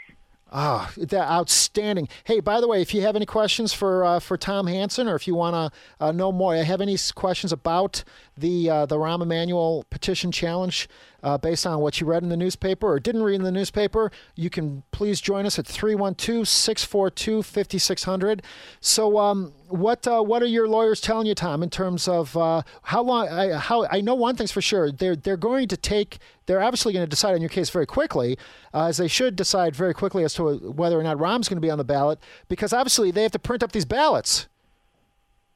Ah, 0.50 0.90
oh, 0.98 1.06
that 1.06 1.30
outstanding. 1.30 2.08
Hey, 2.24 2.40
by 2.40 2.62
the 2.62 2.70
way, 2.70 2.82
if 2.82 2.94
you 2.94 3.02
have 3.02 3.18
any 3.18 3.26
questions 3.26 3.74
for 3.74 4.06
uh, 4.06 4.20
for 4.22 4.38
Tom 4.38 4.68
Hanson, 4.68 5.10
or 5.10 5.16
if 5.16 5.28
you 5.28 5.36
want 5.36 5.56
to 5.74 6.06
uh, 6.06 6.12
know 6.14 6.32
more, 6.32 6.56
I 6.56 6.64
have 6.64 6.80
any 6.80 6.98
questions 7.16 7.52
about 7.52 8.06
the 8.38 8.70
uh, 8.70 8.86
the 8.86 8.98
Rahm 8.98 9.22
Emanuel 9.22 9.86
petition 9.90 10.32
challenge 10.32 10.88
uh, 11.24 11.38
based 11.38 11.66
on 11.66 11.80
what 11.80 12.00
you 12.00 12.08
read 12.08 12.24
in 12.24 12.30
the 12.30 12.38
newspaper 12.38 12.88
or 12.88 13.00
didn't 13.00 13.24
read 13.24 13.36
in 13.36 13.44
the 13.44 13.52
newspaper, 13.52 14.12
you 14.36 14.50
can 14.50 14.84
please 14.92 15.20
join 15.20 15.46
us 15.46 15.58
at 15.58 15.66
312 15.66 16.48
642 16.48 17.44
5600. 17.44 18.44
So, 18.80 19.18
um, 19.18 19.54
what 19.68 20.08
uh, 20.08 20.22
what 20.22 20.44
are 20.44 20.48
your 20.48 20.68
lawyers 20.68 21.02
telling 21.02 21.28
you, 21.28 21.36
Tom, 21.36 21.64
in 21.64 21.70
terms 21.70 22.08
of 22.08 22.38
uh, 22.38 22.62
how 22.84 23.02
long? 23.02 23.28
I, 23.28 23.58
how 23.58 23.86
I 23.92 24.02
know 24.02 24.16
one 24.16 24.36
thing's 24.36 24.52
for 24.52 24.62
sure: 24.62 24.92
they're 24.92 25.16
they're 25.16 25.38
going 25.38 25.68
to 25.70 25.78
take. 25.78 26.20
They're 26.46 26.62
obviously 26.62 26.94
going 26.94 27.06
to 27.06 27.10
decide 27.10 27.34
on 27.34 27.42
your 27.42 27.50
case 27.50 27.70
very 27.70 27.86
quickly, 27.86 28.38
uh, 28.74 28.86
as 28.86 28.98
they 28.98 29.10
should 29.10 29.36
decide 29.36 29.76
very 29.76 29.94
quickly 29.94 30.24
as 30.24 30.34
to 30.36 30.56
whether 30.58 30.98
or 30.98 31.04
not 31.04 31.18
Rahm's 31.18 31.50
going 31.50 31.58
to 31.58 31.66
be 31.66 31.70
on 31.70 31.78
the 31.78 31.84
ballot, 31.84 32.20
because 32.48 32.72
obviously 32.72 33.12
they 33.12 33.24
have 33.24 33.34
to 33.34 33.40
print 33.40 33.64
up 33.64 33.74
these 33.74 33.86
ballots. 33.86 34.48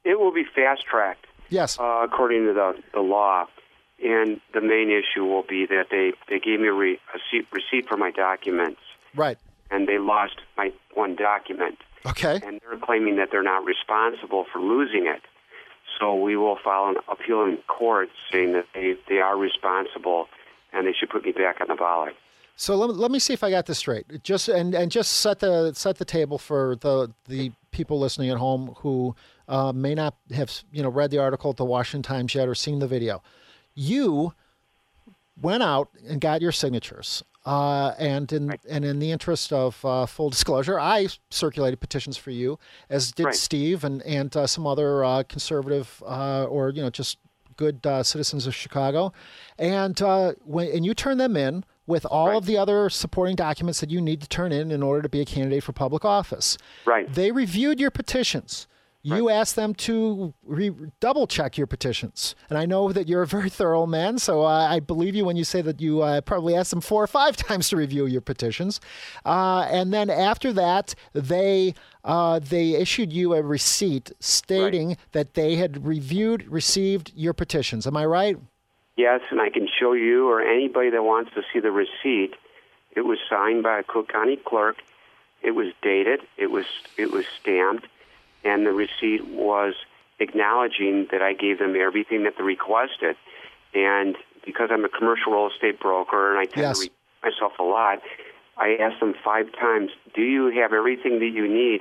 It 0.04 0.18
will 0.18 0.32
be 0.32 0.44
fast 0.54 0.84
tracked. 0.84 1.26
Yes. 1.52 1.78
Uh, 1.78 2.00
according 2.02 2.46
to 2.46 2.54
the, 2.54 2.82
the 2.94 3.00
law. 3.00 3.46
And 4.02 4.40
the 4.52 4.60
main 4.60 4.90
issue 4.90 5.24
will 5.24 5.44
be 5.44 5.66
that 5.66 5.86
they, 5.90 6.12
they 6.28 6.40
gave 6.40 6.58
me 6.58 6.68
a, 6.68 6.72
re, 6.72 6.98
a 7.14 7.38
receipt 7.52 7.88
for 7.88 7.96
my 7.96 8.10
documents. 8.10 8.80
Right. 9.14 9.38
And 9.70 9.86
they 9.86 9.98
lost 9.98 10.36
my 10.56 10.72
one 10.94 11.14
document. 11.14 11.78
Okay. 12.04 12.40
And 12.44 12.60
they're 12.60 12.78
claiming 12.78 13.16
that 13.16 13.28
they're 13.30 13.44
not 13.44 13.64
responsible 13.64 14.44
for 14.52 14.60
losing 14.60 15.06
it. 15.06 15.22
So 16.00 16.14
we 16.16 16.36
will 16.36 16.56
file 16.64 16.88
an 16.88 16.96
appeal 17.06 17.42
in 17.42 17.58
court 17.68 18.08
saying 18.32 18.54
that 18.54 18.66
they, 18.74 18.96
they 19.08 19.18
are 19.18 19.36
responsible 19.36 20.26
and 20.72 20.86
they 20.86 20.92
should 20.92 21.10
put 21.10 21.24
me 21.24 21.32
back 21.32 21.60
on 21.60 21.68
the 21.68 21.76
ballot. 21.76 22.16
So 22.62 22.76
let, 22.76 22.94
let 22.94 23.10
me 23.10 23.18
see 23.18 23.32
if 23.32 23.42
I 23.42 23.50
got 23.50 23.66
this 23.66 23.78
straight. 23.78 24.22
Just 24.22 24.48
and, 24.48 24.72
and 24.72 24.88
just 24.88 25.14
set 25.14 25.40
the 25.40 25.72
set 25.72 25.98
the 25.98 26.04
table 26.04 26.38
for 26.38 26.76
the 26.76 27.12
the 27.26 27.50
people 27.72 27.98
listening 27.98 28.30
at 28.30 28.36
home 28.36 28.76
who 28.78 29.16
uh, 29.48 29.72
may 29.72 29.96
not 29.96 30.14
have 30.30 30.62
you 30.70 30.80
know 30.80 30.88
read 30.88 31.10
the 31.10 31.18
article 31.18 31.50
at 31.50 31.56
the 31.56 31.64
Washington 31.64 32.04
Times 32.04 32.36
yet 32.36 32.46
or 32.46 32.54
seen 32.54 32.78
the 32.78 32.86
video. 32.86 33.20
You 33.74 34.34
went 35.40 35.64
out 35.64 35.88
and 36.08 36.20
got 36.20 36.40
your 36.40 36.52
signatures. 36.52 37.24
Uh, 37.44 37.94
and 37.98 38.32
in 38.32 38.46
right. 38.46 38.60
and 38.70 38.84
in 38.84 39.00
the 39.00 39.10
interest 39.10 39.52
of 39.52 39.84
uh, 39.84 40.06
full 40.06 40.30
disclosure, 40.30 40.78
I 40.78 41.08
circulated 41.30 41.80
petitions 41.80 42.16
for 42.16 42.30
you, 42.30 42.60
as 42.88 43.10
did 43.10 43.26
right. 43.26 43.34
Steve 43.34 43.82
and 43.82 44.02
and 44.02 44.36
uh, 44.36 44.46
some 44.46 44.68
other 44.68 45.04
uh, 45.04 45.24
conservative 45.24 46.00
uh, 46.06 46.44
or 46.44 46.70
you 46.70 46.80
know 46.80 46.90
just 46.90 47.18
good 47.56 47.84
uh, 47.84 48.04
citizens 48.04 48.46
of 48.46 48.54
Chicago, 48.54 49.12
and 49.58 49.98
when 50.44 50.68
and 50.68 50.86
you 50.86 50.94
turned 50.94 51.18
them 51.18 51.36
in 51.36 51.64
with 51.86 52.04
all 52.06 52.28
right. 52.28 52.36
of 52.36 52.46
the 52.46 52.56
other 52.56 52.88
supporting 52.88 53.34
documents 53.36 53.80
that 53.80 53.90
you 53.90 54.00
need 54.00 54.20
to 54.20 54.28
turn 54.28 54.52
in 54.52 54.70
in 54.70 54.82
order 54.82 55.02
to 55.02 55.08
be 55.08 55.20
a 55.20 55.24
candidate 55.24 55.64
for 55.64 55.72
public 55.72 56.04
office. 56.04 56.56
Right. 56.86 57.12
They 57.12 57.32
reviewed 57.32 57.80
your 57.80 57.90
petitions. 57.90 58.66
You 59.04 59.26
Right. 59.28 59.34
asked 59.34 59.56
them 59.56 59.74
to 59.74 60.32
re- 60.44 60.70
double 61.00 61.26
check 61.26 61.58
your 61.58 61.66
petitions. 61.66 62.36
And 62.48 62.56
I 62.56 62.66
know 62.66 62.92
that 62.92 63.08
you're 63.08 63.22
a 63.22 63.26
very 63.26 63.50
thorough 63.58 63.84
man, 63.84 64.18
so 64.18 64.42
uh, 64.44 64.68
I 64.70 64.78
believe 64.78 65.16
you 65.16 65.24
when 65.24 65.34
you 65.36 65.42
say 65.42 65.60
that 65.60 65.80
you 65.80 66.02
uh, 66.02 66.20
probably 66.20 66.54
asked 66.54 66.70
them 66.70 66.80
four 66.80 67.02
or 67.02 67.08
five 67.08 67.36
times 67.48 67.68
to 67.70 67.76
review 67.76 68.06
your 68.06 68.20
petitions. 68.20 68.80
Uh, 69.26 69.66
and 69.68 69.92
then 69.92 70.08
after 70.08 70.52
that, 70.52 70.94
they 71.14 71.74
uh, 72.04 72.38
they 72.38 72.74
issued 72.74 73.12
you 73.12 73.34
a 73.34 73.42
receipt 73.42 74.12
stating 74.20 74.96
that 75.10 75.34
they 75.34 75.56
had 75.56 75.84
reviewed, 75.84 76.46
received 76.48 77.10
your 77.16 77.32
petitions. 77.32 77.88
Am 77.88 77.96
I 77.96 78.06
right? 78.06 78.36
Yes, 78.96 79.20
and 79.30 79.40
I 79.40 79.48
can 79.48 79.68
show 79.80 79.94
you 79.94 80.28
or 80.28 80.42
anybody 80.42 80.90
that 80.90 81.02
wants 81.02 81.32
to 81.34 81.42
see 81.52 81.60
the 81.60 81.70
receipt. 81.70 82.34
It 82.94 83.02
was 83.02 83.18
signed 83.28 83.62
by 83.62 83.78
a 83.78 83.82
Cook 83.82 84.12
County 84.12 84.36
clerk. 84.36 84.76
It 85.40 85.52
was 85.52 85.68
dated. 85.82 86.20
It 86.36 86.50
was 86.50 86.66
it 86.98 87.10
was 87.10 87.24
stamped, 87.40 87.86
and 88.44 88.66
the 88.66 88.72
receipt 88.72 89.24
was 89.26 89.74
acknowledging 90.20 91.08
that 91.10 91.22
I 91.22 91.32
gave 91.32 91.58
them 91.58 91.74
everything 91.74 92.24
that 92.24 92.34
they 92.36 92.44
requested. 92.44 93.16
And 93.74 94.16
because 94.44 94.68
I'm 94.70 94.84
a 94.84 94.88
commercial 94.88 95.32
real 95.32 95.48
estate 95.48 95.80
broker 95.80 96.30
and 96.30 96.38
I 96.38 96.44
tend 96.44 96.62
Yes. 96.62 96.78
to 96.78 96.82
read 96.84 97.32
myself 97.32 97.58
a 97.58 97.62
lot, 97.62 98.02
I 98.58 98.76
asked 98.76 99.00
them 99.00 99.14
five 99.24 99.50
times, 99.52 99.90
"Do 100.14 100.22
you 100.22 100.46
have 100.60 100.74
everything 100.74 101.18
that 101.20 101.28
you 101.28 101.48
need?" 101.48 101.80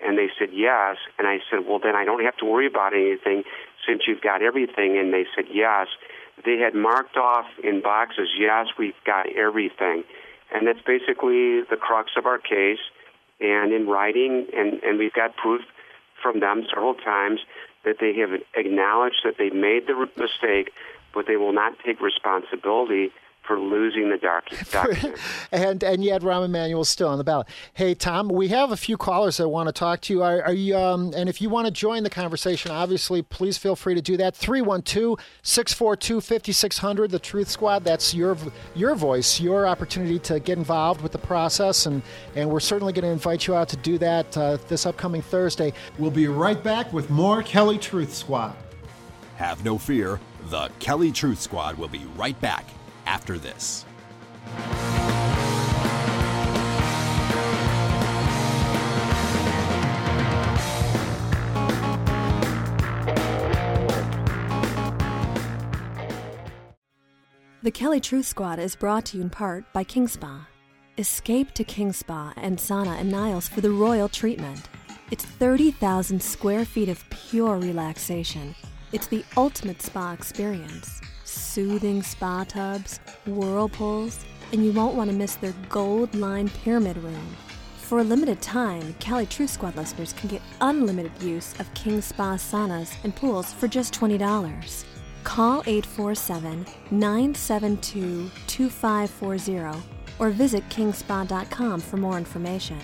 And 0.00 0.18
they 0.18 0.28
said 0.38 0.50
yes. 0.52 0.96
And 1.18 1.28
I 1.28 1.40
said, 1.48 1.66
"Well, 1.66 1.78
then 1.78 1.94
I 1.94 2.04
don't 2.04 2.24
have 2.24 2.36
to 2.38 2.44
worry 2.44 2.66
about 2.66 2.92
anything 2.94 3.44
since 3.86 4.06
you've 4.08 4.20
got 4.20 4.42
everything." 4.42 4.98
And 4.98 5.14
they 5.14 5.26
said 5.34 5.46
yes. 5.48 5.86
They 6.44 6.58
had 6.58 6.74
marked 6.74 7.16
off 7.16 7.46
in 7.62 7.80
boxes, 7.80 8.28
"Yes, 8.38 8.68
we've 8.78 9.02
got 9.04 9.26
everything." 9.30 10.04
And 10.50 10.66
that's 10.66 10.80
basically 10.80 11.62
the 11.62 11.76
crux 11.76 12.12
of 12.16 12.26
our 12.26 12.38
case. 12.38 12.80
And 13.40 13.72
in 13.72 13.86
writing, 13.86 14.46
and, 14.56 14.82
and 14.82 14.98
we've 14.98 15.12
got 15.12 15.36
proof 15.36 15.62
from 16.22 16.40
them 16.40 16.66
several 16.68 16.94
times 16.94 17.40
that 17.84 17.98
they 18.00 18.14
have 18.14 18.30
acknowledged 18.54 19.20
that 19.24 19.36
they 19.38 19.50
made 19.50 19.86
the 19.86 20.08
mistake, 20.16 20.72
but 21.14 21.26
they 21.26 21.36
will 21.36 21.52
not 21.52 21.78
take 21.84 22.00
responsibility 22.00 23.12
for 23.48 23.58
losing 23.58 24.10
the 24.10 24.18
doc- 24.18 24.44
document. 24.70 25.16
and 25.50 25.82
and 25.82 26.04
yet 26.04 26.20
Rahm 26.22 26.44
Emanuel's 26.44 26.88
still 26.90 27.08
on 27.08 27.18
the 27.18 27.24
ballot. 27.24 27.48
Hey 27.72 27.94
Tom, 27.94 28.28
we 28.28 28.48
have 28.48 28.70
a 28.70 28.76
few 28.76 28.98
callers 28.98 29.38
that 29.38 29.48
want 29.48 29.68
to 29.68 29.72
talk 29.72 30.02
to 30.02 30.12
you. 30.12 30.22
Are, 30.22 30.42
are 30.42 30.52
you 30.52 30.76
um, 30.76 31.14
and 31.16 31.30
if 31.30 31.40
you 31.40 31.48
want 31.48 31.64
to 31.66 31.70
join 31.72 32.02
the 32.02 32.10
conversation, 32.10 32.70
obviously 32.70 33.22
please 33.22 33.56
feel 33.56 33.74
free 33.74 33.94
to 33.94 34.02
do 34.02 34.18
that. 34.18 34.34
312-642-5600, 34.34 37.10
the 37.10 37.18
Truth 37.18 37.48
Squad. 37.48 37.82
That's 37.82 38.12
your 38.14 38.36
your 38.74 38.94
voice, 38.94 39.40
your 39.40 39.66
opportunity 39.66 40.18
to 40.20 40.38
get 40.38 40.58
involved 40.58 41.00
with 41.00 41.12
the 41.12 41.18
process 41.18 41.86
and 41.86 42.02
and 42.36 42.50
we're 42.50 42.60
certainly 42.60 42.92
going 42.92 43.04
to 43.04 43.10
invite 43.10 43.46
you 43.46 43.54
out 43.54 43.70
to 43.70 43.78
do 43.78 43.96
that 43.98 44.36
uh, 44.36 44.58
this 44.68 44.84
upcoming 44.84 45.22
Thursday. 45.22 45.72
We'll 45.98 46.10
be 46.10 46.28
right 46.28 46.62
back 46.62 46.92
with 46.92 47.08
more 47.08 47.42
Kelly 47.42 47.78
Truth 47.78 48.14
Squad. 48.14 48.54
Have 49.36 49.64
no 49.64 49.78
fear, 49.78 50.20
the 50.50 50.68
Kelly 50.80 51.12
Truth 51.12 51.40
Squad 51.40 51.78
will 51.78 51.88
be 51.88 52.04
right 52.16 52.38
back 52.42 52.66
after 53.08 53.38
this. 53.38 53.86
The 67.60 67.72
Kelly 67.72 68.00
Truth 68.00 68.26
Squad 68.26 68.58
is 68.58 68.76
brought 68.76 69.06
to 69.06 69.16
you 69.16 69.22
in 69.22 69.30
part 69.30 69.64
by 69.72 69.84
King 69.84 70.06
Spa. 70.06 70.46
Escape 70.96 71.52
to 71.54 71.64
King 71.64 71.92
Spa 71.92 72.32
and 72.36 72.58
Sauna 72.58 73.00
and 73.00 73.10
Niles 73.10 73.48
for 73.48 73.60
the 73.60 73.70
royal 73.70 74.08
treatment. 74.08 74.68
It's 75.10 75.24
30,000 75.24 76.22
square 76.22 76.64
feet 76.64 76.88
of 76.88 77.04
pure 77.10 77.58
relaxation. 77.58 78.54
It's 78.92 79.06
the 79.06 79.24
ultimate 79.36 79.82
spa 79.82 80.12
experience. 80.12 81.00
Soothing 81.28 82.02
spa 82.02 82.44
tubs, 82.44 83.00
whirlpools, 83.26 84.24
and 84.52 84.64
you 84.64 84.72
won't 84.72 84.94
want 84.94 85.10
to 85.10 85.16
miss 85.16 85.34
their 85.34 85.52
gold 85.68 86.14
lined 86.14 86.52
pyramid 86.54 86.96
room. 86.98 87.36
For 87.76 87.98
a 87.98 88.04
limited 88.04 88.40
time, 88.40 88.94
Cali 88.98 89.26
True 89.26 89.46
Squad 89.46 89.76
listeners 89.76 90.14
can 90.14 90.28
get 90.30 90.40
unlimited 90.62 91.22
use 91.22 91.58
of 91.60 91.72
King 91.74 92.00
Spa 92.00 92.36
saunas 92.36 92.94
and 93.04 93.14
pools 93.14 93.52
for 93.52 93.68
just 93.68 93.92
$20. 93.92 94.84
Call 95.24 95.62
847 95.66 96.64
972 96.90 98.30
2540 98.46 99.82
or 100.18 100.30
visit 100.30 100.66
kingspa.com 100.70 101.80
for 101.80 101.96
more 101.98 102.16
information. 102.16 102.80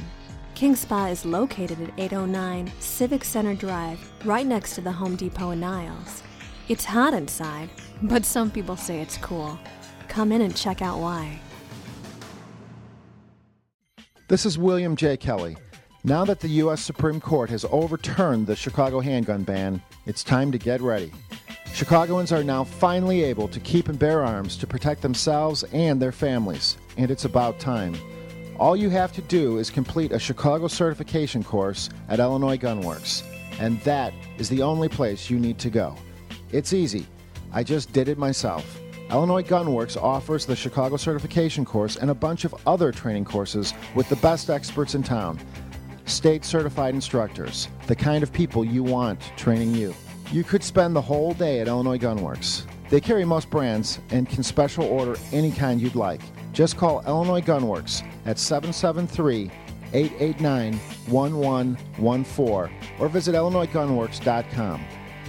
King 0.55 0.77
Spa 0.77 1.07
is 1.07 1.25
located 1.25 1.81
at 1.81 1.99
809 1.99 2.71
Civic 2.79 3.25
Center 3.25 3.55
Drive, 3.55 3.99
right 4.25 4.47
next 4.47 4.75
to 4.75 4.83
the 4.83 4.93
Home 4.93 5.17
Depot 5.17 5.51
in 5.51 5.61
Niles. 5.61 6.23
It's 6.69 6.85
hot 6.85 7.13
inside, 7.13 7.69
but 8.03 8.25
some 8.25 8.51
people 8.51 8.77
say 8.77 9.01
it's 9.01 9.17
cool. 9.19 9.59
Come 10.09 10.33
in 10.33 10.43
and 10.43 10.57
check 10.57 10.83
out 10.83 10.99
why. 10.99 11.41
This 14.29 14.47
is 14.47 14.59
William 14.59 14.97
J. 14.97 15.17
Kelly. 15.17 15.57
Now 16.03 16.25
that 16.25 16.41
the 16.41 16.49
U.S. 16.49 16.83
Supreme 16.83 17.21
Court 17.21 17.49
has 17.51 17.65
overturned 17.71 18.47
the 18.47 18.57
Chicago 18.57 19.01
handgun 19.01 19.43
ban, 19.43 19.83
it's 20.07 20.23
time 20.23 20.53
to 20.53 20.59
get 20.59 20.81
ready. 20.81 21.13
Chicagoans 21.73 22.31
are 22.31 22.45
now 22.45 22.63
finally 22.63 23.25
able 23.25 23.49
to 23.49 23.59
keep 23.59 23.89
and 23.89 23.99
bear 23.99 24.23
arms 24.23 24.57
to 24.59 24.67
protect 24.67 25.03
themselves 25.03 25.65
and 25.73 26.01
their 26.01 26.13
families, 26.13 26.77
and 26.97 27.11
it's 27.11 27.25
about 27.25 27.59
time. 27.59 27.95
All 28.59 28.77
you 28.77 28.91
have 28.91 29.13
to 29.15 29.23
do 29.23 29.59
is 29.59 29.71
complete 29.71 30.13
a 30.13 30.19
Chicago 30.19 30.69
certification 30.69 31.43
course 31.43 31.91
at 32.09 32.21
Illinois 32.21 32.57
Gunworks, 32.59 33.25
and 33.59 33.81
that 33.81 34.13
is 34.39 34.49
the 34.49 34.63
only 34.63 34.89
place 34.89 35.29
you 35.29 35.41
need 35.41 35.59
to 35.59 35.71
go. 35.71 35.97
It's 36.53 36.73
easy. 36.73 37.07
I 37.55 37.63
just 37.63 37.93
did 37.93 38.09
it 38.09 38.19
myself. 38.19 38.81
Illinois 39.11 39.45
Gunworks 39.45 39.97
offers 39.97 40.45
the 40.45 40.57
Chicago 40.57 40.97
certification 40.97 41.65
course 41.65 41.97
and 41.97 42.11
a 42.11 42.15
bunch 42.15 42.45
of 42.45 42.55
other 42.67 42.91
training 42.91 43.25
courses 43.25 43.73
with 43.95 44.09
the 44.09 44.17
best 44.17 44.51
experts 44.51 44.97
in 44.97 45.05
town. 45.05 45.39
State 46.05 46.45
certified 46.45 46.95
instructors, 46.95 47.69
the 47.87 47.95
kind 47.95 48.25
of 48.25 48.33
people 48.33 48.65
you 48.65 48.83
want 48.83 49.21
training 49.37 49.73
you. 49.73 49.95
You 50.33 50.43
could 50.43 50.65
spend 50.65 50.97
the 50.97 51.01
whole 51.01 51.33
day 51.33 51.61
at 51.61 51.69
Illinois 51.69 51.99
Gunworks. 51.99 52.65
They 52.91 53.01
carry 53.01 53.25
most 53.25 53.51
brands 53.51 54.01
and 54.11 54.29
can 54.29 54.43
special 54.43 54.85
order 54.85 55.17
any 55.33 55.53
kind 55.53 55.81
you'd 55.81 55.95
like. 55.95 56.23
Just 56.53 56.77
call 56.77 57.07
Illinois 57.07 57.41
Gunworks 57.41 58.03
at 58.27 58.39
773 58.39 59.51
889 59.93 60.75
1114 61.07 62.77
or 62.99 63.09
visit 63.09 63.35
IllinoisGunworks.com. 63.37 64.85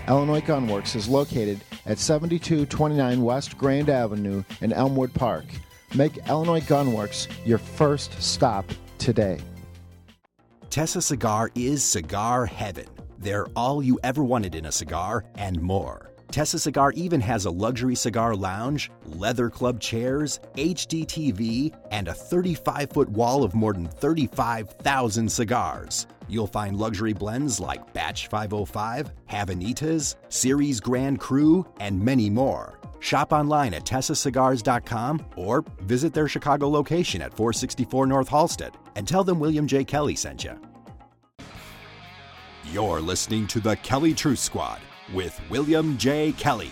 Illinois 0.08 0.42
Gunworks 0.42 0.96
is 0.96 1.08
located 1.08 1.62
at 1.88 1.98
7229 1.98 3.24
West 3.24 3.58
Grand 3.58 3.90
Avenue 3.90 4.44
in 4.62 4.72
Elmwood 4.72 5.14
Park. 5.14 5.46
Make 5.96 6.18
Illinois 6.30 6.62
Gunworks 6.62 7.28
your 7.44 7.58
first 7.58 8.22
stop 8.22 8.66
today. 9.00 9.40
Tessa 10.70 11.02
Cigar 11.02 11.50
is 11.56 11.84
cigar 11.84 12.46
heaven. 12.46 12.86
They're 13.18 13.48
all 13.56 13.82
you 13.82 14.00
ever 14.04 14.24
wanted 14.24 14.54
in 14.54 14.68
a 14.68 14.72
cigar 14.72 15.26
and 15.36 15.60
more. 15.60 16.12
Tessa 16.30 16.60
Cigar 16.60 16.92
even 16.92 17.22
has 17.22 17.46
a 17.46 17.52
luxury 17.52 17.96
cigar 17.96 18.36
lounge, 18.36 18.92
leather 19.06 19.50
club 19.50 19.80
chairs, 19.80 20.40
HD 20.56 21.06
TV, 21.06 21.74
and 21.92 22.08
a 22.10 22.14
35 22.14 22.92
foot 22.92 23.10
wall 23.10 23.44
of 23.44 23.56
more 23.56 23.74
than 23.74 23.88
35,000 23.88 25.32
cigars. 25.32 26.06
You'll 26.28 26.48
find 26.48 26.78
luxury 26.78 27.14
blends 27.14 27.60
like 27.60 27.94
Batch 27.94 28.28
505, 28.28 29.12
Havanitas, 29.30 30.16
Series 30.30 30.80
Grand 30.80 31.20
Cru, 31.20 31.66
and 31.80 32.02
many 32.02 32.30
more. 32.30 32.80
Shop 33.00 33.32
online 33.34 33.74
at 33.74 33.86
tessacigars.com 33.86 35.26
or 35.36 35.64
visit 35.82 36.14
their 36.14 36.28
Chicago 36.28 36.70
location 36.70 37.22
at 37.22 37.36
464 37.36 38.08
North 38.08 38.30
Halsted 38.30 38.74
and 38.96 39.08
tell 39.08 39.24
them 39.24 39.40
William 39.40 39.68
J. 39.68 39.84
Kelly 39.84 40.16
sent 40.16 40.44
you. 40.44 40.60
You're 42.72 43.00
listening 43.02 43.46
to 43.48 43.60
the 43.60 43.76
Kelly 43.78 44.14
Truth 44.16 44.40
Squad 44.40 44.80
with 45.14 45.40
William 45.50 45.98
J. 46.00 46.32
Kelly. 46.32 46.72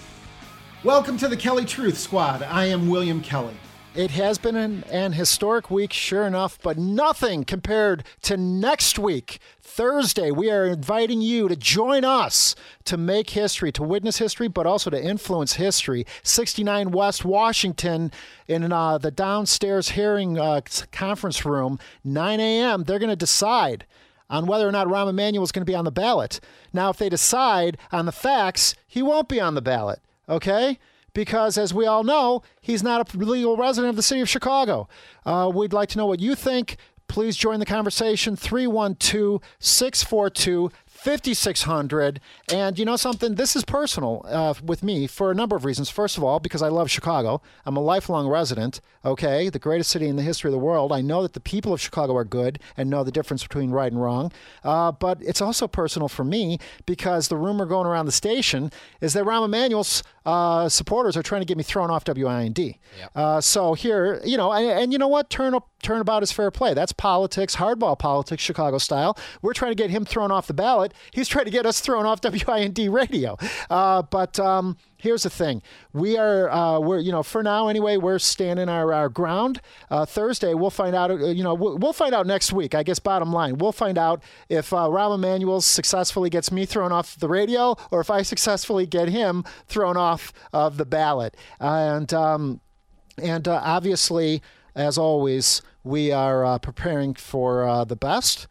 Welcome 0.84 1.18
to 1.20 1.28
the 1.28 1.38
Kelly 1.38 1.66
Truth 1.66 1.98
Squad. 2.00 2.42
I 2.42 2.66
am 2.66 2.90
William 2.90 3.22
Kelly. 3.22 3.56
It 3.96 4.10
has 4.12 4.40
been 4.40 4.56
an, 4.56 4.84
an, 4.90 5.14
historic 5.14 5.70
week, 5.70 5.94
sure 5.94 6.26
enough, 6.26 6.58
but 6.64 6.80
nothing 6.80 7.44
compared 7.44 8.04
to 8.24 8.36
next 8.36 8.98
week. 8.98 9.38
Thursday, 9.62 10.32
we 10.32 10.50
are 10.50 10.66
inviting 10.66 11.22
you 11.22 11.48
to 11.48 11.56
join 11.56 12.04
us 12.04 12.56
to 12.86 12.98
make 12.98 13.30
history, 13.32 13.72
to 13.74 13.84
witness 13.84 14.18
history, 14.18 14.48
but 14.48 14.66
also 14.66 14.90
to 14.90 15.04
influence 15.04 15.54
history. 15.54 16.08
69 16.24 16.90
West 16.90 17.24
Washington 17.24 18.12
in 18.48 18.72
uh, 18.72 18.98
the 18.98 19.12
downstairs 19.12 19.90
hearing 19.90 20.40
uh, 20.40 20.62
conference 20.92 21.46
room, 21.46 21.78
9 22.04 22.40
a.m. 22.40 22.86
They're 22.86 22.98
going 22.98 23.12
to 23.12 23.16
decide 23.16 23.86
on 24.28 24.48
whether 24.48 24.68
or 24.68 24.72
not 24.72 24.88
Rahm 24.88 25.08
Emanuel 25.08 25.44
is 25.44 25.52
going 25.52 25.66
to 25.66 25.72
be 25.72 25.76
on 25.76 25.86
the 25.86 25.92
ballot. 25.92 26.40
Now, 26.74 26.90
if 26.90 26.98
they 26.98 27.10
decide 27.10 27.78
on 27.92 28.08
the 28.08 28.12
facts, 28.12 28.74
he 28.88 29.04
won't 29.04 29.30
be 29.30 29.40
on 29.40 29.54
the 29.54 29.62
ballot, 29.62 30.00
okay? 30.28 30.80
Because, 31.14 31.58
as 31.58 31.74
we 31.74 31.86
all 31.86 32.04
know, 32.04 32.42
he's 32.62 32.84
not 32.84 33.14
a 33.14 33.18
legal 33.18 33.58
resident 33.58 33.90
of 33.90 33.96
the 33.96 34.04
city 34.04 34.22
of 34.22 34.30
Chicago. 34.30 34.88
Uh, 35.26 35.52
we'd 35.54 35.74
like 35.74 35.90
to 35.90 35.98
know 35.98 36.06
what 36.06 36.20
you 36.20 36.36
think. 36.36 36.78
Please 37.08 37.36
join 37.36 37.60
the 37.60 37.66
conversation 37.66 38.36
312 38.36 39.42
642 39.60 40.72
5600 41.04 42.22
and 42.54 42.80
you 42.80 42.86
know 42.86 42.96
something 42.96 43.36
this 43.36 43.58
is 43.58 43.66
personal 43.66 44.26
uh, 44.30 44.54
with 44.64 44.82
me 44.82 45.06
for 45.06 45.32
a 45.32 45.36
number 45.36 45.54
of 45.54 45.66
reasons 45.66 45.90
first 45.90 46.18
of 46.18 46.24
all 46.24 46.40
because 46.40 46.62
i 46.62 46.70
love 46.70 46.90
chicago 46.90 47.42
i'm 47.66 47.76
a 47.76 47.82
lifelong 47.82 48.26
resident 48.26 48.80
okay 49.04 49.50
the 49.50 49.60
greatest 49.60 49.90
city 49.90 50.08
in 50.08 50.16
the 50.16 50.22
history 50.22 50.48
of 50.48 50.54
the 50.54 50.58
world 50.58 50.94
i 50.94 51.02
know 51.02 51.22
that 51.22 51.34
the 51.34 51.42
people 51.42 51.74
of 51.74 51.82
chicago 51.82 52.16
are 52.16 52.24
good 52.24 52.58
and 52.78 52.90
know 52.90 53.04
the 53.04 53.12
difference 53.12 53.44
between 53.44 53.70
right 53.70 53.92
and 53.92 54.02
wrong 54.02 54.32
uh, 54.64 54.94
but 54.94 55.22
it's 55.22 55.42
also 55.42 55.68
personal 55.68 56.08
for 56.08 56.24
me 56.24 56.58
because 56.86 57.28
the 57.28 57.36
rumor 57.36 57.66
going 57.66 57.86
around 57.86 58.06
the 58.06 58.12
station 58.14 58.72
is 59.02 59.12
that 59.12 59.26
rahm 59.26 59.44
emanuel's 59.44 60.04
uh, 60.26 60.70
supporters 60.70 61.18
are 61.18 61.24
trying 61.24 61.42
to 61.42 61.46
get 61.46 61.58
me 61.58 61.64
thrown 61.64 61.92
off 61.92 62.06
wind 62.08 62.58
yep. 62.58 63.12
Uh, 63.14 63.42
so 63.42 63.74
here 63.74 64.22
you 64.24 64.38
know 64.38 64.54
and, 64.54 64.70
and 64.70 64.94
you 64.94 64.98
know 64.98 65.10
what 65.10 65.30
turn 65.30 65.54
up 65.54 65.68
turnabout 65.84 66.24
is 66.24 66.32
fair 66.32 66.50
play. 66.50 66.74
That's 66.74 66.94
politics, 66.94 67.58
hardball 67.58 68.00
politics, 68.00 68.42
Chicago 68.42 68.80
style. 68.80 69.16
We're 69.44 69.54
trying 69.54 69.72
to 69.72 69.76
get 69.76 69.92
him 69.92 70.06
thrown 70.06 70.32
off 70.32 70.48
the 70.48 70.54
ballot. 70.54 70.93
He's 71.12 71.28
trying 71.28 71.46
to 71.46 71.52
get 71.52 71.66
us 71.66 71.80
thrown 71.80 72.06
off 72.06 72.22
WIND 72.48 72.78
radio. 72.78 73.38
Uh, 73.70 74.02
but 74.02 74.40
um, 74.40 74.78
here's 74.98 75.24
the 75.24 75.30
thing: 75.30 75.62
we 75.94 76.18
are, 76.18 76.50
uh, 76.50 76.80
we're, 76.80 77.00
you 77.00 77.12
know, 77.12 77.24
for 77.24 77.44
now 77.44 77.68
anyway, 77.68 77.98
we're 77.98 78.20
standing 78.20 78.70
our, 78.70 78.94
our 78.94 79.10
ground. 79.10 79.62
Uh, 79.90 80.06
Thursday, 80.06 80.54
we'll 80.54 80.70
find 80.70 80.96
out. 80.96 81.12
Uh, 81.12 81.28
you 81.28 81.44
know, 81.44 81.54
we'll, 81.54 81.78
we'll, 81.78 81.94
find 81.94 82.16
out 82.16 82.26
next 82.26 82.54
week. 82.54 82.74
I 82.74 82.84
guess. 82.84 83.00
Bottom 83.00 83.34
line, 83.34 83.58
we'll 83.58 83.72
find 83.72 83.98
out 83.98 84.24
if 84.50 84.74
uh, 84.74 84.88
Rahm 84.88 85.16
Emanuel 85.16 85.62
successfully 85.62 86.30
gets 86.30 86.52
me 86.52 86.66
thrown 86.66 86.92
off 86.92 87.18
the 87.18 87.28
radio, 87.28 87.76
or 87.92 88.00
if 88.00 88.10
I 88.10 88.22
successfully 88.22 88.86
get 88.86 89.10
him 89.10 89.44
thrown 89.68 89.98
off 89.98 90.32
of 90.54 90.78
the 90.78 90.86
ballot. 90.86 91.36
and 91.60 92.14
um, 92.14 92.62
and 93.18 93.48
uh, 93.48 93.62
obviously, 93.64 94.42
as 94.76 94.98
always 94.98 95.62
we 95.84 96.12
are 96.12 96.46
uh, 96.46 96.58
preparing 96.58 97.14
for 97.14 97.86
the 97.86 97.96
best 97.96 98.48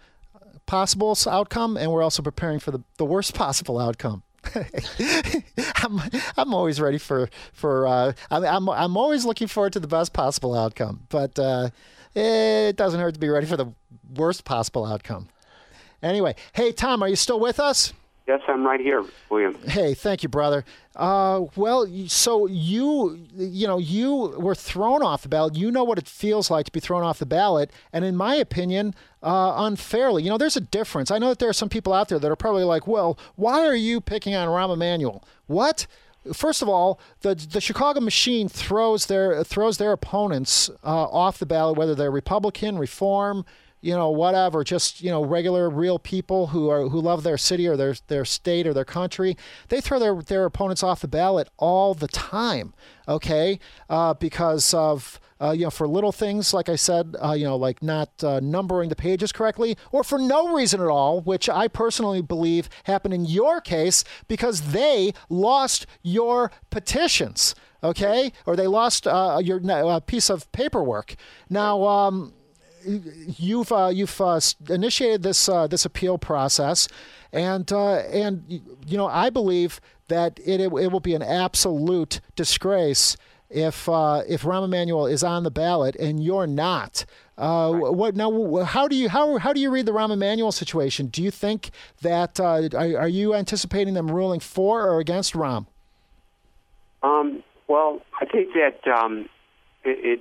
possible 0.72 1.14
outcome, 1.28 1.76
and 1.76 1.92
we're 1.92 2.02
also 2.02 2.22
preparing 2.22 2.58
for 2.58 2.70
the, 2.70 2.80
the 2.96 3.04
worst 3.04 3.35
possible 3.44 3.78
outcome. 3.78 4.22
I'm 4.54 6.00
I'm 6.37 6.52
always 6.52 6.80
ready 6.80 6.98
for 6.98 7.28
for 7.52 7.87
uh, 7.87 8.12
I'm, 8.30 8.44
I'm 8.44 8.68
I'm 8.70 8.96
always 8.96 9.24
looking 9.24 9.48
forward 9.48 9.74
to 9.74 9.80
the 9.80 9.87
best 9.87 10.14
possible 10.14 10.54
outcome, 10.54 11.06
but 11.11 11.38
uh, 11.38 11.68
it 12.14 12.76
doesn't 12.76 12.98
hurt 12.98 13.14
to 13.14 13.20
be 13.20 13.28
ready 13.28 13.46
for 13.46 13.56
the 13.56 13.66
worst 14.16 14.44
possible 14.44 14.85
outcome. 14.85 15.28
Anyway, 16.02 16.35
hey 16.54 16.72
Tom, 16.72 17.02
are 17.02 17.08
you 17.08 17.16
still 17.16 17.38
with 17.38 17.61
us? 17.61 17.92
Yes, 18.26 18.40
I'm 18.46 18.64
right 18.64 18.78
here, 18.78 19.04
William. 19.30 19.56
Hey, 19.66 19.94
thank 19.94 20.22
you, 20.22 20.28
brother. 20.28 20.64
Uh, 20.94 21.46
well, 21.56 21.88
so 22.06 22.46
you, 22.46 23.26
you 23.35 23.66
know, 23.66 23.78
you 23.78 24.35
were 24.38 24.54
thrown 24.54 25.02
off 25.02 25.22
the 25.22 25.28
ballot. 25.28 25.56
You 25.56 25.72
know 25.72 25.82
what 25.82 25.98
it 25.98 26.06
feels 26.06 26.48
like 26.48 26.66
to 26.66 26.72
be 26.72 26.78
thrown 26.78 27.02
off 27.02 27.18
the 27.18 27.26
ballot, 27.26 27.72
and 27.92 28.04
in 28.04 28.14
my 28.14 28.37
opinion, 28.37 28.94
uh, 29.24 29.54
unfairly. 29.56 30.22
You 30.22 30.30
know, 30.30 30.38
there's 30.38 30.56
a 30.56 30.61
difference. 30.61 31.11
I 31.11 31.18
know 31.18 31.30
that 31.30 31.40
there 31.40 31.48
are 31.48 31.54
some 31.54 31.68
people 31.68 31.92
out 31.92 32.08
there 32.08 32.20
that 32.20 32.30
are 32.30 32.37
probably 32.37 32.64
like, 32.64 32.87
"Well, 32.87 33.18
why 33.35 33.66
are 33.66 33.74
you 33.74 34.00
picking 34.00 34.37
on 34.37 34.46
Rahm 34.48 34.72
Emanuel?" 34.72 35.24
What? 35.46 35.87
First 36.32 36.62
of 36.62 36.68
all, 36.68 37.00
the 37.22 37.35
the 37.35 37.61
Chicago 37.61 37.98
machine 37.98 38.48
throws 38.48 39.06
their 39.06 39.42
throws 39.42 39.78
their 39.78 39.90
opponents 39.90 40.70
uh, 40.85 41.04
off 41.08 41.38
the 41.38 41.46
ballot, 41.46 41.76
whether 41.76 41.96
they're 41.96 42.12
Republican, 42.12 42.78
Reform, 42.78 43.44
you 43.83 43.95
know, 43.95 44.09
whatever, 44.11 44.64
just 44.64 45.03
you 45.03 45.11
know, 45.11 45.23
regular, 45.23 45.68
real 45.68 45.99
people 45.99 46.49
who 46.49 46.71
are 46.71 46.88
who 46.88 47.01
love 47.01 47.25
their 47.25 47.37
city 47.37 47.66
or 47.68 47.77
their 47.77 47.95
their 48.07 48.25
state 48.25 48.66
or 48.66 48.73
their 48.73 48.85
country. 48.85 49.37
They 49.68 49.81
throw 49.81 49.99
their 49.99 50.14
their 50.23 50.47
opponents 50.47 50.83
off 50.83 51.01
the 51.01 51.09
ballot 51.09 51.49
all 51.59 51.92
the 51.92 52.09
time. 52.09 52.73
Okay, 53.09 53.59
uh, 53.90 54.14
because 54.14 54.73
of 54.73 55.21
uh, 55.42 55.51
you 55.51 55.64
know, 55.64 55.71
for 55.71 55.88
little 55.88 56.12
things, 56.12 56.55
like 56.55 56.68
I 56.68 56.77
said, 56.77 57.16
uh, 57.23 57.33
you 57.33 57.45
know, 57.45 57.57
like 57.57 57.83
not 57.83 58.23
uh, 58.23 58.38
numbering 58.40 58.88
the 58.88 58.97
pages 58.97 59.33
correctly, 59.33 59.77
or 59.90 60.05
for 60.05 60.18
no 60.18 60.55
reason 60.55 60.81
at 60.81 60.87
all, 60.87 61.21
which 61.21 61.49
I 61.49 61.66
personally 61.66 62.23
believe 62.23 62.68
happened 62.85 63.12
in 63.12 63.25
your 63.25 63.61
case 63.61 64.05
because 64.29 64.73
they 64.73 65.12
lost 65.29 65.87
your 66.03 66.53
petitions, 66.71 67.57
okay, 67.83 68.33
or 68.47 68.55
they 68.55 68.68
lost 68.68 69.09
uh, 69.09 69.40
your 69.42 69.61
uh, 69.68 69.99
piece 69.99 70.31
of 70.31 70.51
paperwork. 70.53 71.16
Now, 71.51 71.83
um, 71.88 72.35
you've 72.85 73.73
uh, 73.73 73.90
you've 73.92 74.21
uh, 74.21 74.40
initiated 74.68 75.23
this 75.23 75.49
uh, 75.49 75.66
this 75.66 75.85
appeal 75.85 76.18
process, 76.18 76.88
and 77.33 77.71
uh, 77.73 77.95
and 77.95 78.45
you 78.87 78.97
know 78.97 79.07
I 79.07 79.31
believe 79.31 79.81
that 80.09 80.38
it 80.45 80.61
it 80.61 80.71
will 80.71 81.01
be 81.01 81.14
an 81.14 81.23
absolute 81.23 82.21
disgrace 82.37 83.16
if 83.51 83.88
uh, 83.88 84.23
if 84.29 84.42
Rahm 84.42 84.64
Emanuel 84.64 85.07
is 85.07 85.23
on 85.23 85.42
the 85.45 85.51
ballot 85.51 85.97
and 85.97 86.23
you're 86.23 86.47
not. 86.47 87.05
Uh, 87.38 87.73
what 87.73 88.14
now? 88.14 88.64
How 88.64 88.87
do 88.88 88.95
you 88.95 89.09
how 89.09 89.38
how 89.38 89.53
do 89.53 89.61
you 89.61 89.71
read 89.71 89.87
the 89.87 89.92
Rahm 89.92 90.12
Emanuel 90.12 90.53
situation? 90.53 91.07
Do 91.07 91.23
you 91.23 91.31
think 91.31 91.71
that 92.03 92.38
are, 92.38 92.68
are 92.75 93.09
you 93.09 93.35
anticipating 93.35 93.95
them 93.95 94.11
ruling 94.11 94.40
for 94.40 94.87
or 94.87 95.01
against 95.01 95.35
Rahm? 95.35 95.66
Um, 97.03 97.42
well, 97.68 98.01
I 98.21 98.27
think 98.27 98.51
that 98.55 98.87
um, 98.90 99.29
it, 99.85 100.21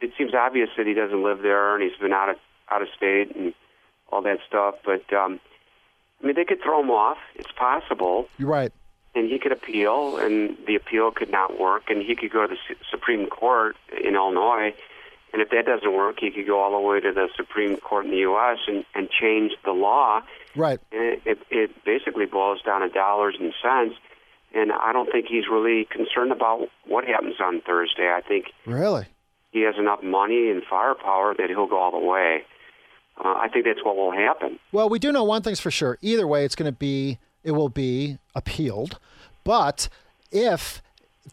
it 0.00 0.12
seems 0.16 0.34
obvious 0.34 0.68
that 0.76 0.86
he 0.86 0.94
doesn't 0.94 1.22
live 1.22 1.42
there 1.42 1.74
and 1.74 1.82
he's 1.82 1.98
been 2.00 2.12
out 2.12 2.30
of 2.30 2.36
out 2.70 2.82
of 2.82 2.88
state 2.96 3.34
and 3.34 3.52
all 4.10 4.22
that 4.22 4.38
stuff. 4.46 4.76
But 4.84 5.12
um, 5.12 5.40
I 6.22 6.26
mean, 6.26 6.36
they 6.36 6.44
could 6.44 6.62
throw 6.62 6.80
him 6.80 6.90
off. 6.90 7.18
It's 7.34 7.52
possible. 7.52 8.28
You're 8.38 8.48
right. 8.48 8.72
And 9.14 9.28
he 9.28 9.40
could 9.40 9.50
appeal, 9.50 10.18
and 10.18 10.56
the 10.68 10.76
appeal 10.76 11.10
could 11.10 11.30
not 11.30 11.58
work, 11.58 11.84
and 11.88 12.00
he 12.00 12.14
could 12.14 12.30
go 12.30 12.46
to 12.46 12.54
the 12.54 12.76
Supreme 12.90 13.26
Court 13.26 13.76
in 14.04 14.14
Illinois. 14.14 14.72
And 15.32 15.42
if 15.42 15.50
that 15.50 15.66
doesn't 15.66 15.92
work, 15.92 16.18
he 16.20 16.30
could 16.30 16.46
go 16.46 16.60
all 16.60 16.70
the 16.72 16.86
way 16.86 17.00
to 17.00 17.12
the 17.12 17.28
Supreme 17.36 17.76
Court 17.76 18.04
in 18.04 18.12
the 18.12 18.18
U.S. 18.18 18.58
and, 18.68 18.84
and 18.94 19.08
change 19.10 19.52
the 19.64 19.72
law. 19.72 20.22
Right. 20.54 20.78
And 20.92 21.02
it, 21.02 21.22
it, 21.24 21.38
it 21.50 21.84
basically 21.84 22.26
boils 22.26 22.62
down 22.62 22.82
to 22.82 22.88
dollars 22.88 23.36
and 23.38 23.52
cents. 23.62 23.96
And 24.54 24.72
I 24.72 24.92
don't 24.92 25.10
think 25.10 25.26
he's 25.28 25.48
really 25.50 25.86
concerned 25.86 26.32
about 26.32 26.68
what 26.86 27.04
happens 27.04 27.36
on 27.40 27.60
Thursday. 27.60 28.12
I 28.12 28.20
think 28.20 28.46
really 28.66 29.06
he 29.50 29.62
has 29.62 29.74
enough 29.78 30.02
money 30.02 30.50
and 30.50 30.62
firepower 30.68 31.34
that 31.34 31.48
he'll 31.48 31.66
go 31.66 31.78
all 31.78 31.90
the 31.90 32.06
way. 32.06 32.42
Uh, 33.22 33.34
I 33.34 33.48
think 33.48 33.64
that's 33.64 33.84
what 33.84 33.96
will 33.96 34.12
happen. 34.12 34.58
Well, 34.72 34.88
we 34.88 34.98
do 34.98 35.12
know 35.12 35.24
one 35.24 35.42
thing's 35.42 35.60
for 35.60 35.70
sure. 35.70 35.98
Either 36.00 36.26
way, 36.26 36.44
it's 36.44 36.54
going 36.54 36.70
to 36.70 36.76
be 36.76 37.18
it 37.42 37.52
will 37.52 37.68
be 37.68 38.18
appealed. 38.34 38.98
But 39.44 39.88
if 40.30 40.82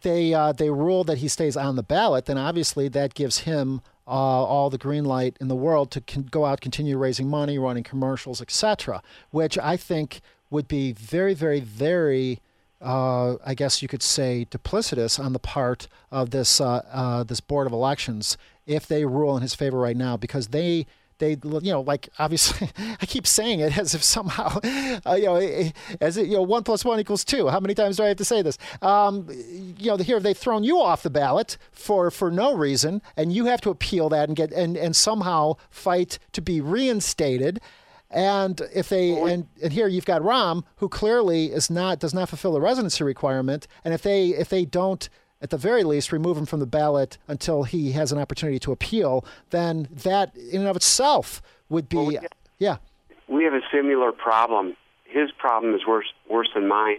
they 0.02 0.34
uh, 0.34 0.52
they 0.52 0.70
rule 0.70 1.04
that 1.06 1.20
he 1.20 1.28
stays 1.28 1.56
on 1.56 1.76
the 1.76 1.84
ballot, 1.84 2.26
then 2.26 2.38
obviously 2.38 2.88
that 2.90 3.14
gives 3.14 3.40
him 3.40 3.82
uh, 4.08 4.12
all 4.12 4.70
the 4.70 4.78
green 4.78 5.06
light 5.06 5.38
in 5.40 5.48
the 5.48 5.56
world 5.56 5.92
to 5.92 6.02
con- 6.02 6.28
go 6.30 6.46
out, 6.46 6.62
continue 6.62 6.98
raising 6.98 7.30
money, 7.30 7.58
running 7.58 7.84
commercials, 7.84 8.42
etc. 8.42 9.02
Which 9.32 9.58
I 9.58 9.78
think 9.78 10.22
would 10.50 10.68
be 10.68 10.94
very, 10.94 11.34
very, 11.34 11.60
very 11.60 12.40
uh, 12.82 13.36
I 13.46 13.54
guess 13.56 13.82
you 13.82 13.88
could 13.88 14.04
say, 14.04 14.46
duplicitous 14.50 15.24
on 15.24 15.34
the 15.34 15.40
part 15.40 15.88
of 16.12 16.30
this 16.30 16.62
uh, 16.62 16.86
uh, 16.92 17.24
this 17.24 17.40
board 17.40 17.68
of 17.68 17.74
elections 17.74 18.38
if 18.66 18.86
they 18.86 19.06
rule 19.06 19.36
in 19.36 19.42
his 19.42 19.56
favor 19.56 19.80
right 19.80 19.98
now, 19.98 20.18
because 20.18 20.50
they 20.50 20.86
they 21.20 21.32
you 21.32 21.72
know 21.72 21.82
like 21.82 22.10
obviously 22.20 22.70
I 23.02 23.06
keep 23.06 23.26
saying 23.26 23.60
it 23.60 23.78
as 23.78 23.96
if 23.96 24.04
somehow 24.04 24.60
uh, 25.06 25.16
you 25.16 25.26
know 25.26 25.72
as 26.02 26.18
it, 26.18 26.28
you 26.28 26.36
know 26.36 26.42
one 26.44 26.64
plus 26.64 26.86
one 26.86 27.00
equals 27.00 27.24
two. 27.24 27.48
How 27.48 27.60
many 27.60 27.74
times 27.74 27.98
do 27.98 28.04
I 28.04 28.10
have 28.10 28.18
to 28.18 28.26
say 28.26 28.42
this? 28.42 28.58
Um, 28.82 29.28
you 29.30 29.88
know 29.88 29.98
here 29.98 30.20
they've 30.20 30.38
thrown 30.38 30.64
you 30.64 30.80
off 30.80 31.04
the 31.04 31.10
ballot 31.10 31.58
for 31.72 32.12
for 32.12 32.30
no 32.30 32.56
reason, 32.56 33.02
and 33.16 33.34
you 33.34 33.46
have 33.46 33.62
to 33.62 33.70
appeal 33.70 34.10
that 34.10 34.30
and 34.30 34.36
get 34.36 34.52
and 34.52 34.78
and 34.78 34.96
somehow 34.96 35.56
fight 35.70 36.20
to 36.34 36.42
be 36.42 36.62
reinstated. 36.62 37.60
And 38.10 38.62
if 38.74 38.90
they 38.90 39.12
and, 39.12 39.48
and 39.62 39.74
here 39.74 39.88
you've 39.88 40.06
got 40.06 40.22
Rahm, 40.22 40.64
who 40.78 40.88
clearly 40.88 41.48
is 41.48 41.70
not 41.70 42.00
does 42.00 42.14
not 42.14 42.30
fulfill 42.30 42.54
the 42.54 42.62
residency 42.62 43.04
requirement, 43.04 43.68
and 43.84 43.94
if 43.94 44.02
they 44.02 44.30
if 44.30 44.50
they 44.50 44.66
don't 44.66 45.10
at 45.42 45.50
the 45.50 45.58
very 45.58 45.84
least 45.84 46.12
remove 46.12 46.38
him 46.38 46.46
from 46.46 46.60
the 46.60 46.66
ballot 46.66 47.18
until 47.28 47.64
he 47.64 47.92
has 47.92 48.12
an 48.12 48.18
opportunity 48.18 48.60
to 48.60 48.72
appeal, 48.72 49.26
then 49.50 49.88
that 49.92 50.36
in 50.36 50.62
and 50.62 50.70
of 50.70 50.76
itself 50.76 51.42
would 51.70 51.90
be 51.90 51.98
well, 51.98 52.12
yeah. 52.60 52.78
We 53.28 53.44
have 53.44 53.54
a 53.54 53.62
similar 53.72 54.12
problem. 54.12 54.76
His 55.06 55.32
problem 55.32 55.76
is 55.76 55.86
worse 55.86 56.12
worse 56.30 56.50
than 56.56 56.68
mine. 56.68 56.98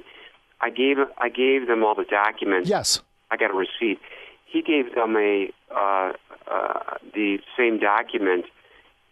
I 0.61 0.71
gave 0.71 0.99
I 1.17 1.29
gave 1.29 1.67
them 1.67 1.85
all 1.85 1.95
the 1.95 2.05
documents. 2.05 2.69
Yes. 2.69 3.01
I 3.31 3.37
got 3.37 3.51
a 3.51 3.55
receipt. 3.55 3.99
He 4.45 4.63
gave 4.63 4.95
them 4.95 5.17
a 5.17 5.51
uh, 5.75 6.13
uh, 6.51 6.97
the 7.15 7.39
same 7.57 7.79
document, 7.79 8.47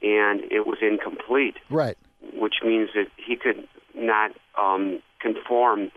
and 0.06 0.40
it 0.50 0.66
was 0.66 0.78
incomplete. 0.80 1.56
Right. 1.70 1.96
Which 2.34 2.56
means 2.64 2.90
that 2.94 3.06
he 3.16 3.36
could 3.36 3.66
not 3.94 4.32
um, 4.60 5.00
conform 5.20 5.90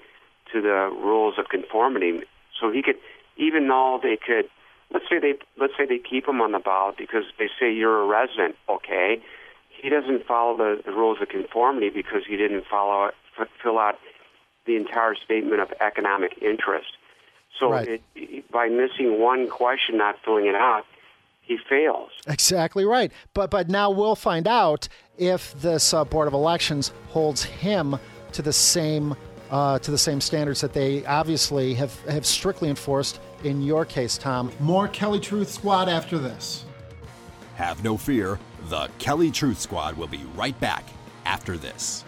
to 0.53 0.61
the 0.61 0.89
rules 0.91 1.35
of 1.37 1.49
conformity. 1.49 2.21
So 2.59 2.71
he 2.71 2.81
could, 2.81 2.95
even 3.37 3.67
though 3.67 3.99
they 4.01 4.17
could, 4.17 4.49
let's 4.91 5.05
say 5.09 5.19
they 5.19 5.33
let's 5.59 5.73
say 5.77 5.85
they 5.85 5.99
keep 5.99 6.27
him 6.27 6.41
on 6.41 6.51
the 6.51 6.59
ballot 6.59 6.95
because 6.97 7.23
they 7.37 7.49
say 7.59 7.71
you're 7.73 8.01
a 8.01 8.05
resident. 8.07 8.55
Okay, 8.67 9.21
he 9.69 9.89
doesn't 9.89 10.25
follow 10.25 10.57
the, 10.57 10.81
the 10.85 10.91
rules 10.91 11.17
of 11.21 11.29
conformity 11.29 11.89
because 11.89 12.23
he 12.27 12.35
didn't 12.37 12.65
follow 12.69 13.11
f- 13.39 13.47
fill 13.61 13.79
out 13.79 13.95
the 14.65 14.75
entire 14.75 15.15
statement 15.15 15.61
of 15.61 15.71
economic 15.81 16.37
interest. 16.41 16.87
So 17.59 17.71
Right. 17.71 18.01
it, 18.15 18.51
by 18.51 18.67
missing 18.69 19.19
one 19.19 19.49
question, 19.49 19.97
not 19.97 20.15
filling 20.23 20.45
it 20.45 20.55
out, 20.55 20.85
he 21.49 21.57
fails. 21.67 22.11
Exactly 22.27 22.85
right. 22.85 23.11
But 23.33 23.51
but 23.51 23.67
now 23.67 23.89
we'll 23.89 24.15
find 24.15 24.47
out 24.47 24.87
if 25.17 25.59
this 25.59 25.93
uh, 25.93 26.05
board 26.05 26.27
of 26.27 26.33
elections 26.33 26.93
holds 27.09 27.43
him 27.43 27.97
to 28.31 28.41
the 28.41 28.53
same 28.53 29.15
uh, 29.49 29.79
to 29.79 29.91
the 29.91 29.97
same 29.97 30.21
standards 30.21 30.61
that 30.61 30.73
they 30.73 31.05
obviously 31.05 31.73
have 31.73 31.99
have 32.05 32.25
strictly 32.25 32.69
enforced 32.69 33.19
in 33.43 33.61
your 33.61 33.83
case, 33.83 34.17
Tom. 34.17 34.51
More 34.59 34.87
Kelly 34.87 35.19
Truth 35.19 35.49
Squad 35.49 35.89
after 35.89 36.17
this. 36.17 36.65
Have 37.55 37.83
no 37.83 37.97
fear, 37.97 38.39
the 38.69 38.89
Kelly 38.99 39.31
Truth 39.31 39.59
Squad 39.59 39.97
will 39.97 40.07
be 40.07 40.23
right 40.35 40.57
back 40.61 40.85
after 41.25 41.57
this. 41.57 42.05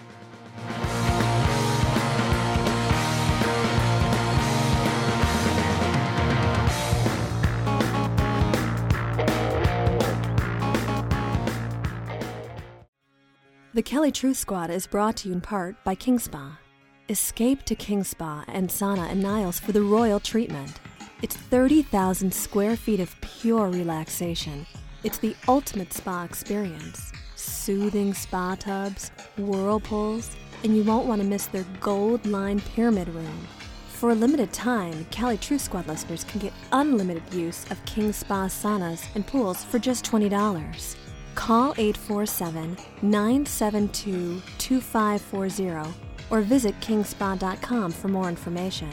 The 13.73 13.81
Kelly 13.81 14.11
Truth 14.11 14.35
Squad 14.35 14.69
is 14.69 14.85
brought 14.85 15.15
to 15.17 15.29
you 15.29 15.33
in 15.33 15.39
part 15.39 15.81
by 15.85 15.95
King 15.95 16.19
Spa. 16.19 16.59
Escape 17.07 17.63
to 17.63 17.73
King 17.73 18.03
Spa 18.03 18.43
and 18.49 18.67
Sauna 18.67 19.09
and 19.09 19.23
Niles 19.23 19.61
for 19.61 19.71
the 19.71 19.81
royal 19.81 20.19
treatment. 20.19 20.81
It's 21.21 21.37
30,000 21.37 22.33
square 22.33 22.75
feet 22.75 22.99
of 22.99 23.15
pure 23.21 23.69
relaxation. 23.69 24.65
It's 25.05 25.19
the 25.19 25.37
ultimate 25.47 25.93
spa 25.93 26.25
experience. 26.25 27.13
Soothing 27.37 28.13
spa 28.13 28.55
tubs, 28.55 29.09
whirlpools, 29.37 30.35
and 30.65 30.75
you 30.75 30.83
won't 30.83 31.07
want 31.07 31.21
to 31.21 31.27
miss 31.27 31.45
their 31.45 31.65
gold 31.79 32.25
lined 32.25 32.65
pyramid 32.75 33.07
room. 33.07 33.47
For 33.87 34.11
a 34.11 34.15
limited 34.15 34.51
time, 34.51 35.05
Kelly 35.11 35.37
Truth 35.37 35.61
Squad 35.61 35.87
listeners 35.87 36.25
can 36.25 36.41
get 36.41 36.51
unlimited 36.73 37.33
use 37.33 37.63
of 37.71 37.85
King 37.85 38.11
Spa 38.11 38.47
saunas 38.47 39.05
and 39.15 39.25
pools 39.25 39.63
for 39.63 39.79
just 39.79 40.03
$20. 40.03 40.97
Call 41.35 41.73
847 41.77 42.77
972 43.01 44.41
2540 44.57 45.93
or 46.29 46.41
visit 46.41 46.79
kingspa.com 46.79 47.91
for 47.91 48.07
more 48.07 48.29
information. 48.29 48.89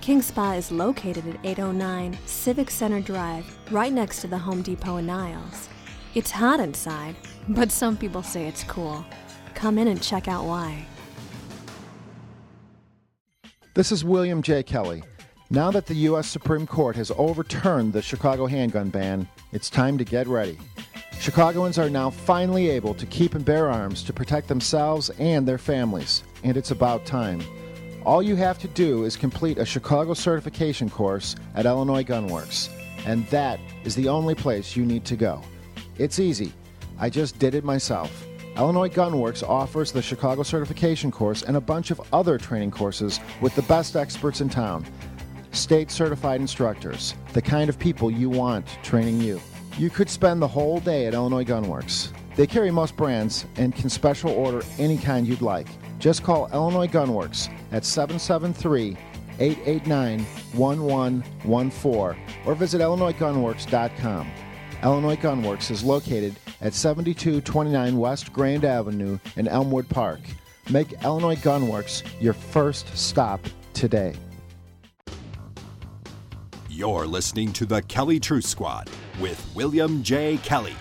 King 0.00 0.20
Spa 0.20 0.54
is 0.54 0.72
located 0.72 1.26
at 1.28 1.38
809 1.44 2.18
Civic 2.26 2.70
Center 2.70 3.00
Drive, 3.00 3.56
right 3.70 3.92
next 3.92 4.20
to 4.20 4.26
the 4.26 4.38
Home 4.38 4.62
Depot 4.62 4.96
in 4.96 5.06
Niles. 5.06 5.68
It's 6.14 6.30
hot 6.30 6.58
inside, 6.58 7.14
but 7.48 7.70
some 7.70 7.96
people 7.96 8.22
say 8.22 8.46
it's 8.46 8.64
cool. 8.64 9.04
Come 9.54 9.78
in 9.78 9.88
and 9.88 10.02
check 10.02 10.26
out 10.26 10.44
why. 10.44 10.84
This 13.74 13.92
is 13.92 14.04
William 14.04 14.42
J. 14.42 14.62
Kelly. 14.62 15.02
Now 15.50 15.70
that 15.70 15.86
the 15.86 15.94
U.S. 15.94 16.26
Supreme 16.26 16.66
Court 16.66 16.96
has 16.96 17.12
overturned 17.16 17.92
the 17.92 18.02
Chicago 18.02 18.46
handgun 18.46 18.90
ban, 18.90 19.28
it's 19.52 19.70
time 19.70 19.98
to 19.98 20.04
get 20.04 20.26
ready. 20.26 20.58
Chicagoans 21.22 21.78
are 21.78 21.88
now 21.88 22.10
finally 22.10 22.68
able 22.68 22.94
to 22.94 23.06
keep 23.06 23.36
and 23.36 23.44
bear 23.44 23.70
arms 23.70 24.02
to 24.02 24.12
protect 24.12 24.48
themselves 24.48 25.08
and 25.20 25.46
their 25.46 25.56
families, 25.56 26.24
and 26.42 26.56
it's 26.56 26.72
about 26.72 27.06
time. 27.06 27.40
All 28.04 28.24
you 28.24 28.34
have 28.34 28.58
to 28.58 28.66
do 28.66 29.04
is 29.04 29.14
complete 29.14 29.56
a 29.56 29.64
Chicago 29.64 30.14
certification 30.14 30.90
course 30.90 31.36
at 31.54 31.64
Illinois 31.64 32.02
Gunworks, 32.02 32.70
and 33.06 33.24
that 33.28 33.60
is 33.84 33.94
the 33.94 34.08
only 34.08 34.34
place 34.34 34.74
you 34.74 34.84
need 34.84 35.04
to 35.04 35.14
go. 35.14 35.40
It's 35.96 36.18
easy. 36.18 36.52
I 36.98 37.08
just 37.08 37.38
did 37.38 37.54
it 37.54 37.62
myself. 37.62 38.26
Illinois 38.56 38.88
Gunworks 38.88 39.48
offers 39.48 39.92
the 39.92 40.02
Chicago 40.02 40.42
certification 40.42 41.12
course 41.12 41.44
and 41.44 41.56
a 41.56 41.60
bunch 41.60 41.92
of 41.92 42.00
other 42.12 42.36
training 42.36 42.72
courses 42.72 43.20
with 43.40 43.54
the 43.54 43.62
best 43.62 43.94
experts 43.94 44.40
in 44.40 44.48
town. 44.48 44.84
State 45.52 45.92
certified 45.92 46.40
instructors, 46.40 47.14
the 47.32 47.40
kind 47.40 47.68
of 47.70 47.78
people 47.78 48.10
you 48.10 48.28
want 48.28 48.66
training 48.82 49.20
you. 49.20 49.40
You 49.78 49.88
could 49.88 50.10
spend 50.10 50.42
the 50.42 50.48
whole 50.48 50.80
day 50.80 51.06
at 51.06 51.14
Illinois 51.14 51.44
Gunworks. 51.44 52.12
They 52.36 52.46
carry 52.46 52.70
most 52.70 52.96
brands 52.96 53.46
and 53.56 53.74
can 53.74 53.88
special 53.88 54.30
order 54.30 54.62
any 54.78 54.98
kind 54.98 55.26
you'd 55.26 55.42
like. 55.42 55.66
Just 55.98 56.22
call 56.22 56.50
Illinois 56.52 56.86
Gunworks 56.86 57.48
at 57.72 57.84
773 57.84 58.96
889 59.38 60.24
1114 60.54 62.22
or 62.44 62.54
visit 62.54 62.80
IllinoisGunworks.com. 62.80 64.30
Illinois 64.82 65.16
Gunworks 65.16 65.70
is 65.70 65.82
located 65.84 66.34
at 66.60 66.74
7229 66.74 67.96
West 67.96 68.32
Grand 68.32 68.64
Avenue 68.64 69.18
in 69.36 69.48
Elmwood 69.48 69.88
Park. 69.88 70.20
Make 70.70 70.92
Illinois 71.04 71.36
Gunworks 71.36 72.02
your 72.20 72.34
first 72.34 72.96
stop 72.96 73.40
today. 73.74 74.14
You're 76.82 77.06
listening 77.06 77.52
to 77.52 77.64
the 77.64 77.80
Kelly 77.82 78.18
Truth 78.18 78.44
Squad 78.44 78.90
with 79.20 79.48
William 79.54 80.02
J. 80.02 80.38
Kelly. 80.38 80.74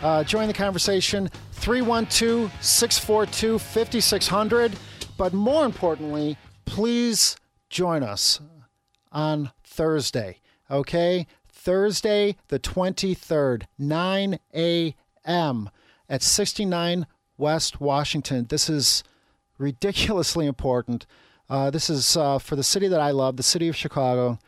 Uh, 0.00 0.22
join 0.22 0.46
the 0.46 0.54
conversation 0.54 1.28
312 1.54 2.48
642 2.62 3.58
5600. 3.58 4.78
But 5.16 5.34
more 5.34 5.64
importantly, 5.64 6.36
please 6.66 7.36
join 7.68 8.04
us 8.04 8.40
on 9.10 9.50
Thursday, 9.64 10.38
okay? 10.70 11.26
Thursday, 11.48 12.36
the 12.46 12.60
23rd, 12.60 13.64
9 13.76 14.38
a.m. 14.54 15.70
at 16.08 16.22
69 16.22 17.06
West 17.36 17.80
Washington. 17.80 18.46
This 18.48 18.70
is 18.70 19.02
ridiculously 19.58 20.46
important. 20.46 21.06
Uh, 21.48 21.70
this 21.70 21.88
is 21.88 22.16
uh, 22.16 22.38
for 22.38 22.56
the 22.56 22.62
city 22.62 22.88
that 22.88 23.00
I 23.00 23.10
love, 23.10 23.36
the 23.36 23.42
city 23.42 23.68
of 23.68 23.76
Chicago 23.76 24.38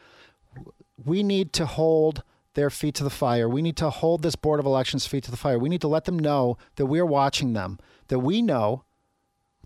we 1.04 1.22
need 1.22 1.52
to 1.54 1.66
hold 1.66 2.22
their 2.54 2.70
feet 2.70 2.94
to 2.96 3.04
the 3.04 3.10
fire. 3.10 3.48
We 3.48 3.62
need 3.62 3.76
to 3.78 3.90
hold 3.90 4.22
this 4.22 4.36
Board 4.36 4.60
of 4.60 4.66
Elections 4.66 5.06
feet 5.06 5.24
to 5.24 5.30
the 5.30 5.36
fire. 5.36 5.58
We 5.58 5.68
need 5.68 5.80
to 5.80 5.88
let 5.88 6.04
them 6.04 6.18
know 6.18 6.58
that 6.76 6.86
we're 6.86 7.06
watching 7.06 7.52
them, 7.52 7.78
that 8.08 8.18
we 8.18 8.42
know, 8.42 8.84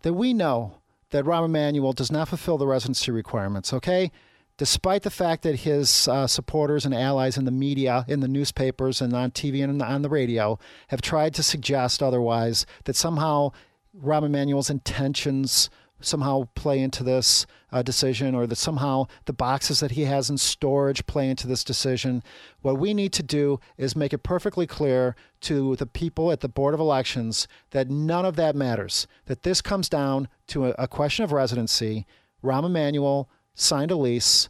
that 0.02 0.12
we 0.12 0.34
know 0.34 0.78
that 1.10 1.24
Rahm 1.24 1.46
Emanuel 1.46 1.92
does 1.92 2.12
not 2.12 2.28
fulfill 2.28 2.58
the 2.58 2.66
residency 2.66 3.10
requirements, 3.10 3.72
okay? 3.72 4.10
Despite 4.56 5.02
the 5.02 5.10
fact 5.10 5.42
that 5.42 5.60
his 5.60 6.06
uh, 6.06 6.26
supporters 6.26 6.84
and 6.84 6.94
allies 6.94 7.36
in 7.36 7.44
the 7.44 7.50
media, 7.50 8.04
in 8.06 8.20
the 8.20 8.28
newspapers, 8.28 9.00
and 9.00 9.12
on 9.14 9.30
TV 9.30 9.64
and 9.64 9.80
on 9.82 10.02
the 10.02 10.08
radio 10.08 10.58
have 10.88 11.02
tried 11.02 11.34
to 11.34 11.42
suggest 11.42 12.02
otherwise, 12.02 12.66
that 12.84 12.96
somehow 12.96 13.50
Rahm 13.98 14.24
Emanuel's 14.24 14.70
intentions 14.70 15.70
somehow 16.06 16.48
play 16.54 16.80
into 16.80 17.02
this 17.02 17.46
uh, 17.72 17.82
decision 17.82 18.34
or 18.34 18.46
that 18.46 18.56
somehow 18.56 19.06
the 19.24 19.32
boxes 19.32 19.80
that 19.80 19.92
he 19.92 20.02
has 20.02 20.30
in 20.30 20.38
storage 20.38 21.06
play 21.06 21.28
into 21.28 21.46
this 21.46 21.64
decision. 21.64 22.22
What 22.62 22.78
we 22.78 22.94
need 22.94 23.12
to 23.14 23.22
do 23.22 23.58
is 23.76 23.96
make 23.96 24.12
it 24.12 24.18
perfectly 24.18 24.66
clear 24.66 25.16
to 25.42 25.76
the 25.76 25.86
people 25.86 26.30
at 26.30 26.40
the 26.40 26.48
Board 26.48 26.74
of 26.74 26.80
Elections 26.80 27.48
that 27.70 27.90
none 27.90 28.24
of 28.24 28.36
that 28.36 28.54
matters, 28.54 29.06
that 29.26 29.42
this 29.42 29.60
comes 29.60 29.88
down 29.88 30.28
to 30.48 30.66
a, 30.66 30.74
a 30.78 30.88
question 30.88 31.24
of 31.24 31.32
residency. 31.32 32.06
Rahm 32.42 32.64
Emanuel 32.64 33.28
signed 33.54 33.90
a 33.90 33.96
lease 33.96 34.48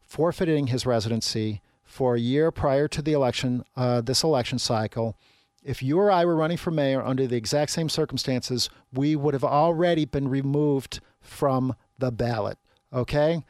forfeiting 0.00 0.68
his 0.68 0.86
residency 0.86 1.60
for 1.84 2.14
a 2.14 2.20
year 2.20 2.50
prior 2.50 2.86
to 2.88 3.02
the 3.02 3.12
election, 3.12 3.64
uh, 3.76 4.00
this 4.00 4.22
election 4.22 4.58
cycle. 4.58 5.16
If 5.62 5.82
you 5.82 5.98
or 5.98 6.10
I 6.10 6.24
were 6.24 6.36
running 6.36 6.56
for 6.56 6.70
mayor 6.70 7.02
under 7.02 7.26
the 7.26 7.36
exact 7.36 7.70
same 7.72 7.88
circumstances, 7.88 8.70
we 8.92 9.16
would 9.16 9.34
have 9.34 9.44
already 9.44 10.04
been 10.04 10.28
removed 10.28 11.00
from 11.20 11.74
the 11.98 12.10
ballot. 12.12 12.58
Okay? 12.92 13.44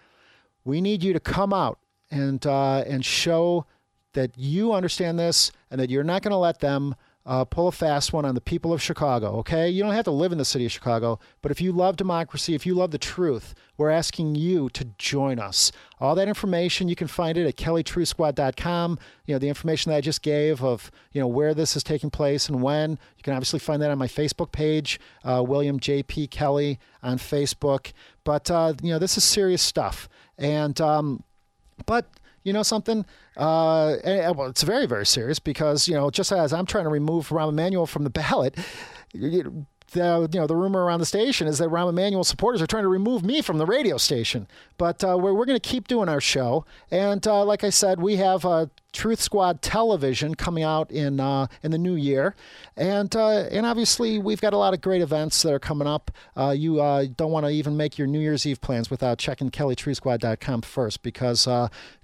We 0.64 0.80
need 0.80 1.02
you 1.02 1.12
to 1.12 1.20
come 1.20 1.52
out 1.52 1.78
and 2.11 2.44
uh, 2.46 2.84
and 2.86 3.04
show 3.04 3.66
that 4.14 4.36
you 4.36 4.72
understand 4.72 5.18
this 5.18 5.52
and 5.70 5.80
that 5.80 5.90
you're 5.90 6.04
not 6.04 6.22
going 6.22 6.32
to 6.32 6.38
let 6.38 6.61
them 6.61 6.94
uh, 7.29 7.45
pull 7.45 7.68
a 7.68 7.72
fast 7.72 8.11
one 8.11 8.24
on 8.24 8.35
the 8.35 8.41
people 8.41 8.72
of 8.72 8.81
Chicago, 8.81 9.37
okay? 9.37 9.68
You 9.68 9.83
don't 9.83 9.93
have 9.93 10.07
to 10.07 10.11
live 10.11 10.33
in 10.33 10.39
the 10.39 10.47
city 10.47 10.64
of 10.64 10.72
Chicago, 10.72 11.20
but 11.43 11.51
if 11.53 11.61
you 11.61 11.72
love 11.72 11.97
democracy, 11.97 12.55
if 12.55 12.64
you 12.64 12.74
love 12.74 12.91
the 12.91 12.97
truth, 12.97 13.55
we're 13.76 13.91
asking 13.91 14.35
you 14.35 14.70
to 14.70 14.87
join 14.97 15.39
us. 15.39 15.70
All 16.01 16.14
that 16.14 16.26
information, 16.26 16.89
you 16.89 16.97
can 16.97 17.07
find 17.07 17.37
it 17.37 17.47
at 17.47 17.57
kellytruthsquad.com. 17.57 18.99
You 19.26 19.35
know, 19.35 19.39
the 19.39 19.49
information 19.51 19.91
that 19.91 19.99
I 19.99 20.01
just 20.01 20.22
gave 20.22 20.64
of, 20.64 20.91
you 21.12 21.20
know, 21.20 21.26
where 21.26 21.53
this 21.53 21.76
is 21.76 21.83
taking 21.83 22.09
place 22.09 22.49
and 22.49 22.62
when. 22.62 22.93
You 22.93 23.22
can 23.22 23.35
obviously 23.35 23.59
find 23.59 23.83
that 23.83 23.91
on 23.91 23.99
my 23.99 24.09
Facebook 24.09 24.51
page, 24.51 24.99
uh, 25.22 25.45
William 25.47 25.79
J.P. 25.79 26.29
Kelly 26.29 26.79
on 27.03 27.18
Facebook. 27.18 27.93
But, 28.24 28.51
uh, 28.51 28.72
you 28.83 28.91
know, 28.91 28.99
this 28.99 29.18
is 29.18 29.24
serious 29.24 29.61
stuff. 29.61 30.09
And, 30.39 30.81
um, 30.81 31.24
but, 31.85 32.09
you 32.49 32.53
know 32.53 32.64
something? 32.64 33.07
Uh, 33.36 33.96
and, 34.03 34.36
well, 34.36 34.49
it's 34.49 34.62
very, 34.62 34.86
very 34.86 35.07
serious 35.07 35.38
because, 35.38 35.86
you 35.86 35.94
know, 35.94 36.11
just 36.11 36.32
as 36.32 36.53
I'm 36.53 36.66
trying 36.66 36.84
to 36.84 36.90
remove 36.90 37.28
Rahm 37.28 37.51
Emanuel 37.51 37.86
from 37.86 38.05
the 38.05 38.11
ballot, 38.11 38.57
you, 39.12 39.66
the 39.92 40.28
you 40.32 40.40
know 40.40 40.46
the 40.46 40.57
rumor 40.57 40.84
around 40.84 41.01
the 41.01 41.07
station 41.07 41.46
is 41.46 41.59
that 41.59 41.68
Rahm 41.68 41.88
Emanuel 41.88 42.24
supporters 42.24 42.61
are 42.61 42.66
trying 42.66 42.82
to 42.82 42.88
remove 42.88 43.24
me 43.24 43.40
from 43.40 43.59
the 43.59 43.66
radio 43.66 43.96
station. 43.96 44.46
But 44.76 45.03
uh, 45.03 45.16
we're 45.18 45.32
we're 45.32 45.46
going 45.46 45.59
to 45.59 45.68
keep 45.68 45.88
doing 45.88 46.09
our 46.09 46.20
show, 46.20 46.64
and 46.90 47.26
uh, 47.26 47.44
like 47.44 47.64
I 47.64 47.70
said, 47.70 48.01
we 48.01 48.16
have 48.16 48.44
uh, 48.44 48.66
Truth 48.93 49.20
Squad 49.20 49.61
television 49.61 50.34
coming 50.34 50.64
out 50.64 50.91
in 50.91 51.20
uh, 51.20 51.47
in 51.62 51.70
the 51.70 51.78
new 51.78 51.95
year, 51.95 52.34
and 52.76 53.14
uh, 53.14 53.45
and 53.51 53.66
obviously 53.66 54.18
we've 54.18 54.41
got 54.41 54.55
a 54.55 54.57
lot 54.57 54.72
of 54.72 54.80
great 54.80 55.03
events 55.03 55.43
that 55.43 55.53
are 55.53 55.59
coming 55.59 55.86
up. 55.86 56.11
Uh, 56.34 56.55
you 56.57 56.76
don't 57.16 57.30
want 57.30 57.45
to 57.45 57.51
even 57.51 57.76
make 57.76 57.99
your 57.99 58.07
New 58.07 58.18
Year's 58.18 58.47
Eve 58.47 58.61
plans 58.62 58.91
without 58.91 59.18
checking 59.18 59.51
KellyTruthSquad.com 59.51 60.62
first, 60.62 61.03
because 61.03 61.47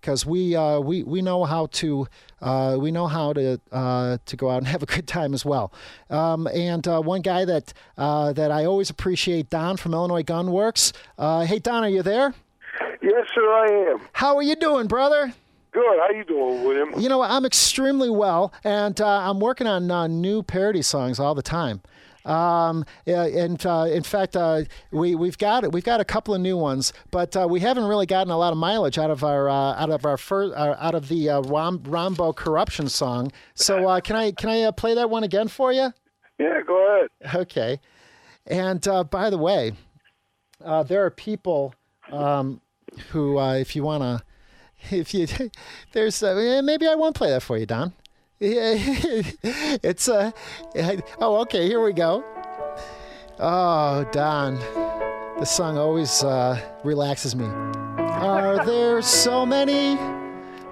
because 0.01 0.26
we 0.26 0.57
we 0.80 1.03
we 1.03 1.22
know 1.22 1.45
how 1.45 1.66
to 1.72 2.07
we 2.78 2.91
know 2.91 3.07
how 3.07 3.32
to 3.32 3.59
to 4.26 4.37
go 4.37 4.51
out 4.51 4.59
and 4.59 4.66
have 4.74 4.82
a 4.82 4.87
good 4.87 5.09
time 5.09 5.32
as 5.32 5.45
well. 5.45 5.72
Um, 6.11 6.47
and 6.49 6.85
one 6.87 7.22
guy 7.22 7.47
that 7.47 7.72
that 7.97 8.51
I 8.51 8.66
always 8.66 8.91
appreciate, 8.91 9.49
Don 9.49 9.78
from 9.78 9.95
Illinois 9.95 10.22
Gun 10.22 10.53
Works. 10.53 10.93
hey 11.18 11.59
Don, 11.59 11.82
are 11.82 11.89
you 11.89 12.03
there? 12.03 12.35
Yes, 13.01 13.26
sir, 13.35 13.53
I 13.53 13.93
am. 13.93 14.01
How 14.12 14.37
are 14.37 14.43
you 14.43 14.57
doing, 14.57 14.87
brother? 14.87 15.35
Good. 15.75 15.99
How 15.99 16.11
you 16.11 16.25
doing, 16.25 16.62
William? 16.62 16.93
You 16.97 17.09
know, 17.09 17.20
I'm 17.20 17.45
extremely 17.45 18.09
well, 18.09 18.53
and 18.62 19.01
uh, 19.01 19.29
I'm 19.29 19.41
working 19.41 19.66
on 19.66 19.91
uh, 19.91 20.07
new 20.07 20.45
parody 20.45 20.83
songs 20.83 21.18
all 21.18 21.35
the 21.35 21.43
time. 21.43 21.83
Um, 22.25 22.85
and 23.07 23.64
uh, 23.66 23.87
in 23.91 24.05
fact, 24.05 24.37
uh, 24.37 24.62
we 24.93 25.16
we've 25.16 25.37
got 25.37 25.72
we've 25.72 25.85
got 25.85 26.01
a 26.01 26.05
couple 26.05 26.33
of 26.33 26.41
new 26.41 26.57
ones, 26.57 26.93
but 27.11 27.37
uh, 27.37 27.47
we 27.51 27.59
haven't 27.59 27.85
really 27.85 28.07
gotten 28.07 28.31
a 28.31 28.39
lot 28.39 28.53
of 28.53 28.59
mileage 28.59 28.99
out 28.99 29.11
of 29.11 29.25
our 29.25 29.51
uh, 29.51 29.75
out 29.75 29.91
of 29.91 30.07
our 30.07 30.16
first 30.16 30.55
out 30.55 30.95
of 30.95 31.09
the 31.09 31.29
Rom- 31.45 31.81
Rombo 31.81 32.35
corruption 32.35 32.89
song. 32.89 33.33
So 33.55 34.01
can 34.01 34.14
I 34.14 34.31
can 34.31 34.49
I 34.49 34.70
play 34.70 34.95
that 34.95 35.11
one 35.11 35.25
again 35.25 35.49
for 35.49 35.72
you? 35.72 35.93
Yeah, 36.39 36.61
go 36.66 37.09
ahead. 37.20 37.35
Okay. 37.35 37.81
And 38.47 38.81
by 39.11 39.29
the 39.29 39.39
way, 39.39 39.72
there 40.61 41.05
are 41.05 41.11
people. 41.11 41.75
Um, 42.12 42.61
who, 43.11 43.39
uh, 43.39 43.55
if 43.55 43.75
you 43.75 43.83
want 43.83 44.03
to, 44.03 44.22
if 44.91 45.14
you, 45.14 45.26
there's, 45.93 46.22
uh, 46.22 46.61
maybe 46.64 46.87
I 46.87 46.95
won't 46.95 47.16
play 47.16 47.30
that 47.30 47.43
for 47.43 47.57
you, 47.57 47.66
Don. 47.66 47.93
it's, 48.41 50.09
uh, 50.09 50.30
oh, 51.20 51.37
okay, 51.43 51.66
here 51.66 51.82
we 51.82 51.93
go. 51.93 52.24
Oh, 53.39 54.07
Don, 54.12 54.57
the 55.39 55.45
song 55.45 55.78
always 55.78 56.22
uh, 56.22 56.61
relaxes 56.85 57.35
me. 57.35 57.47
Are 57.47 58.64
there 58.64 59.03
so 59.03 59.45
many 59.47 59.99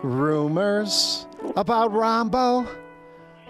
rumors 0.03 1.27
about 1.57 1.93
Rombo? 1.93 2.69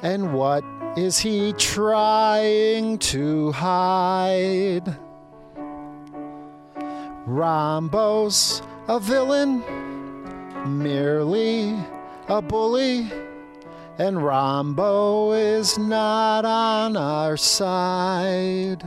And 0.02 0.32
what 0.32 0.64
is 0.96 1.18
he 1.18 1.52
trying 1.54 2.98
to 2.98 3.52
hide? 3.52 4.96
Rombo's 7.26 8.62
a 8.88 8.98
villain, 8.98 9.62
merely 10.66 11.74
a 12.28 12.40
bully, 12.40 13.10
and 13.98 14.16
Rombo 14.16 15.36
is 15.36 15.76
not 15.78 16.44
on 16.44 16.96
our 16.96 17.36
side. 17.36 18.82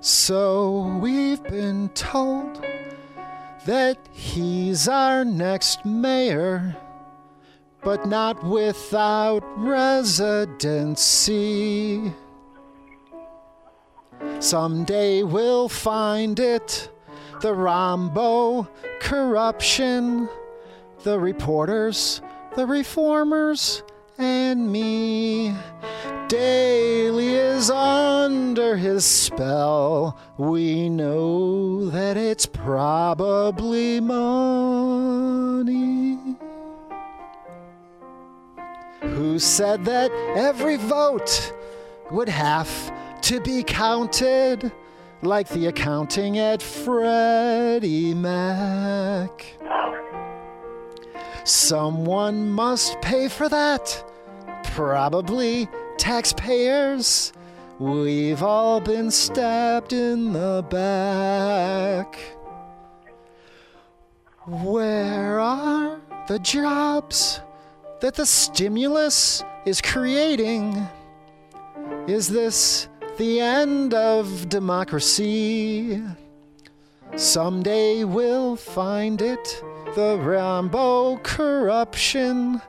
So 0.00 0.98
we've 1.00 1.42
been 1.42 1.88
told 1.90 2.64
that 3.66 3.98
he's 4.12 4.86
our 4.88 5.24
next 5.24 5.84
mayor, 5.84 6.76
but 7.82 8.06
not 8.06 8.44
without 8.44 9.42
residency. 9.56 10.52
Someday 14.38 15.22
we'll 15.24 15.68
find 15.68 16.38
it. 16.38 16.88
The 17.40 17.52
Rombo 17.52 18.66
corruption, 19.00 20.28
the 21.02 21.18
reporters, 21.20 22.22
the 22.56 22.66
reformers, 22.66 23.82
and 24.18 24.72
me. 24.72 25.54
Daley 26.28 27.34
is 27.34 27.70
under 27.70 28.76
his 28.76 29.04
spell. 29.04 30.18
We 30.38 30.88
know 30.88 31.90
that 31.90 32.16
it's 32.16 32.46
probably 32.46 34.00
money. 34.00 35.16
Who 39.02 39.38
said 39.38 39.84
that 39.84 40.10
every 40.34 40.76
vote 40.76 41.52
would 42.10 42.30
have 42.30 42.92
to 43.22 43.40
be 43.40 43.62
counted 43.62 44.72
like 45.26 45.48
the 45.48 45.66
accounting 45.66 46.38
at 46.38 46.62
Freddie 46.62 48.14
Mac. 48.14 49.46
Someone 51.44 52.50
must 52.50 53.00
pay 53.00 53.28
for 53.28 53.48
that. 53.48 54.04
Probably 54.64 55.68
taxpayers. 55.98 57.32
We've 57.78 58.42
all 58.42 58.80
been 58.80 59.10
stabbed 59.10 59.92
in 59.92 60.32
the 60.32 60.64
back. 60.70 62.18
Where 64.46 65.40
are 65.40 66.00
the 66.28 66.38
jobs 66.38 67.40
that 68.00 68.14
the 68.14 68.26
stimulus 68.26 69.42
is 69.66 69.80
creating? 69.80 70.86
Is 72.06 72.28
this 72.28 72.88
the 73.16 73.40
end 73.40 73.94
of 73.94 74.48
democracy. 74.48 76.02
Someday 77.16 78.04
we'll 78.04 78.56
find 78.56 79.22
it 79.22 79.62
the 79.94 80.18
Rombo 80.18 81.22
corruption, 81.22 82.60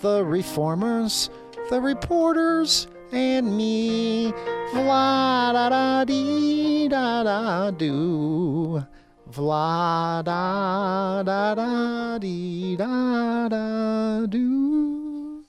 the 0.00 0.24
reformers, 0.24 1.28
the 1.68 1.80
reporters, 1.80 2.86
and 3.12 3.56
me. 3.56 4.32
Vla 4.72 5.52
da 5.52 5.68
da 5.68 6.04
dee 6.04 6.88
da 6.88 7.22
da 7.22 7.70
do. 7.70 8.82
Vla 9.30 10.22
da 10.24 11.22
da 11.22 11.54
da 11.54 12.18
dee 12.18 12.76
da 12.76 13.48
da 13.48 14.26
do. 14.26 15.44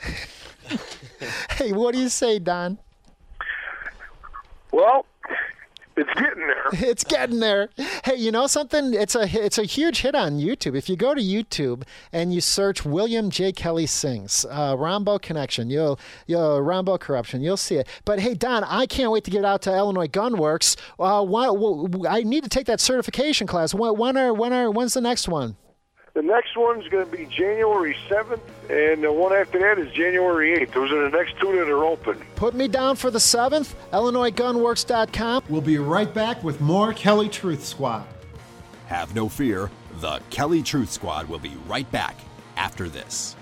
hey, 1.58 1.72
what 1.72 1.94
do 1.94 2.00
you 2.00 2.08
say, 2.08 2.38
Don? 2.38 2.78
Well, 4.72 5.06
it's 5.96 6.14
getting 6.14 6.46
there. 6.46 6.56
It's 6.90 7.04
getting 7.04 7.40
there. 7.40 7.68
Hey, 8.04 8.16
you 8.16 8.30
know 8.30 8.46
something? 8.46 8.94
It's 8.94 9.14
a 9.14 9.22
it's 9.22 9.58
a 9.58 9.64
huge 9.64 10.00
hit 10.00 10.14
on 10.14 10.38
YouTube. 10.38 10.76
If 10.76 10.88
you 10.88 10.96
go 10.96 11.14
to 11.14 11.20
YouTube 11.20 11.82
and 12.12 12.32
you 12.32 12.40
search 12.40 12.84
William 12.84 13.28
J. 13.28 13.52
Kelly 13.52 13.86
sings 13.86 14.46
uh, 14.50 14.76
Connection, 15.20 15.68
you'll 15.68 15.98
you'll 16.26 16.62
Corruption, 16.98 17.42
you'll 17.42 17.56
see 17.56 17.76
it. 17.76 17.88
But 18.04 18.20
hey, 18.20 18.34
Don, 18.34 18.64
I 18.64 18.86
can't 18.86 19.10
wait 19.10 19.24
to 19.24 19.30
get 19.30 19.44
out 19.44 19.62
to 19.62 19.76
Illinois 19.76 20.08
Gunworks. 20.08 20.76
Uh, 20.98 21.24
why, 21.24 21.48
I 22.08 22.22
need 22.22 22.44
to 22.44 22.50
take 22.50 22.66
that 22.66 22.80
certification 22.80 23.46
class. 23.46 23.74
When, 23.74 23.96
when 23.96 24.16
are 24.16 24.32
when 24.32 24.52
are 24.52 24.70
when's 24.70 24.94
the 24.94 25.00
next 25.00 25.28
one? 25.28 25.56
The 26.12 26.22
next 26.22 26.56
one's 26.56 26.88
going 26.88 27.08
to 27.08 27.16
be 27.16 27.26
January 27.26 27.96
7th, 28.08 28.40
and 28.68 29.04
the 29.04 29.12
one 29.12 29.32
after 29.32 29.60
that 29.60 29.78
is 29.78 29.92
January 29.92 30.58
8th. 30.58 30.72
Those 30.72 30.90
are 30.90 31.08
the 31.08 31.16
next 31.16 31.38
two 31.38 31.52
that 31.52 31.68
are 31.68 31.84
open. 31.84 32.20
Put 32.34 32.54
me 32.54 32.66
down 32.66 32.96
for 32.96 33.12
the 33.12 33.20
7th, 33.20 33.74
IllinoisGunworks.com. 33.92 35.44
We'll 35.48 35.60
be 35.60 35.78
right 35.78 36.12
back 36.12 36.42
with 36.42 36.60
more 36.60 36.92
Kelly 36.92 37.28
Truth 37.28 37.64
Squad. 37.64 38.06
Have 38.88 39.14
no 39.14 39.28
fear, 39.28 39.70
the 40.00 40.20
Kelly 40.30 40.62
Truth 40.62 40.90
Squad 40.90 41.28
will 41.28 41.38
be 41.38 41.56
right 41.68 41.90
back 41.92 42.16
after 42.56 42.88
this. 42.88 43.36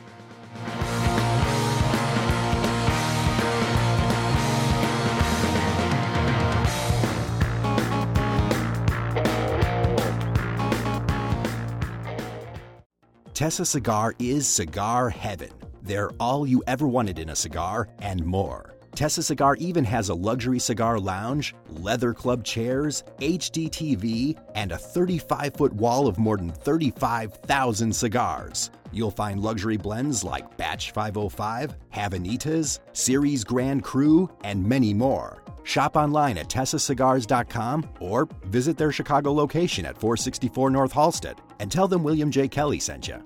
Tessa 13.39 13.65
Cigar 13.65 14.17
is 14.19 14.49
cigar 14.49 15.11
heaven 15.11 15.51
They're 15.81 16.11
all 16.19 16.45
you 16.45 16.61
ever 16.67 16.89
wanted 16.89 17.21
in 17.21 17.29
a 17.29 17.37
cigar 17.37 17.89
and 18.01 18.27
more. 18.27 18.75
Tessa 18.97 19.23
Cigar 19.23 19.55
even 19.61 19.85
has 19.85 20.09
a 20.09 20.15
luxury 20.15 20.59
cigar 20.59 20.99
lounge, 20.99 21.55
leather 21.69 22.13
club 22.13 22.43
chairs, 22.43 23.05
HD 23.21 23.71
TV, 23.71 24.37
and 24.57 24.73
a 24.73 24.77
35 24.77 25.55
foot 25.55 25.73
wall 25.73 26.09
of 26.09 26.19
more 26.19 26.37
than 26.37 26.51
35,000 26.51 27.95
cigars. 27.95 28.73
You'll 28.91 29.13
find 29.13 29.41
luxury 29.41 29.77
blends 29.77 30.25
like 30.25 30.57
Batch 30.57 30.91
505, 30.91 31.77
Havanitas, 31.95 32.81
Series 32.93 33.45
Grand 33.45 33.85
Cru, 33.85 34.29
and 34.43 34.67
many 34.67 34.93
more. 34.93 35.45
Shop 35.69 35.97
online 35.97 36.39
at 36.39 36.49
tessacigars.com 36.49 37.87
or 38.01 38.27
visit 38.47 38.79
their 38.79 38.91
Chicago 38.91 39.35
location 39.35 39.85
at 39.85 40.01
464 40.01 40.71
North 40.71 40.95
Halsted 40.95 41.37
and 41.59 41.71
tell 41.71 41.87
them 41.87 42.03
William 42.03 42.31
J. 42.31 42.49
Kelly 42.49 42.81
sent 42.81 43.07
you. 43.07 43.23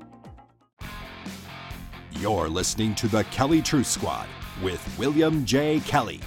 You're 2.10 2.48
listening 2.48 2.96
to 2.96 3.06
the 3.06 3.22
Kelly 3.24 3.62
Truth 3.62 3.86
Squad 3.86 4.26
with 4.60 4.84
William 4.98 5.44
J. 5.44 5.78
Kelly. 5.86 6.18